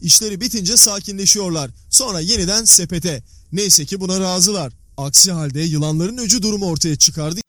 İşleri 0.01 0.41
bitince 0.41 0.77
sakinleşiyorlar. 0.77 1.71
Sonra 1.89 2.19
yeniden 2.19 2.65
sepete. 2.65 3.23
Neyse 3.51 3.85
ki 3.85 3.99
buna 3.99 4.19
razılar. 4.19 4.73
Aksi 4.97 5.31
halde 5.31 5.61
yılanların 5.61 6.17
öcü 6.17 6.41
durumu 6.41 6.65
ortaya 6.65 6.95
çıkardı. 6.95 7.39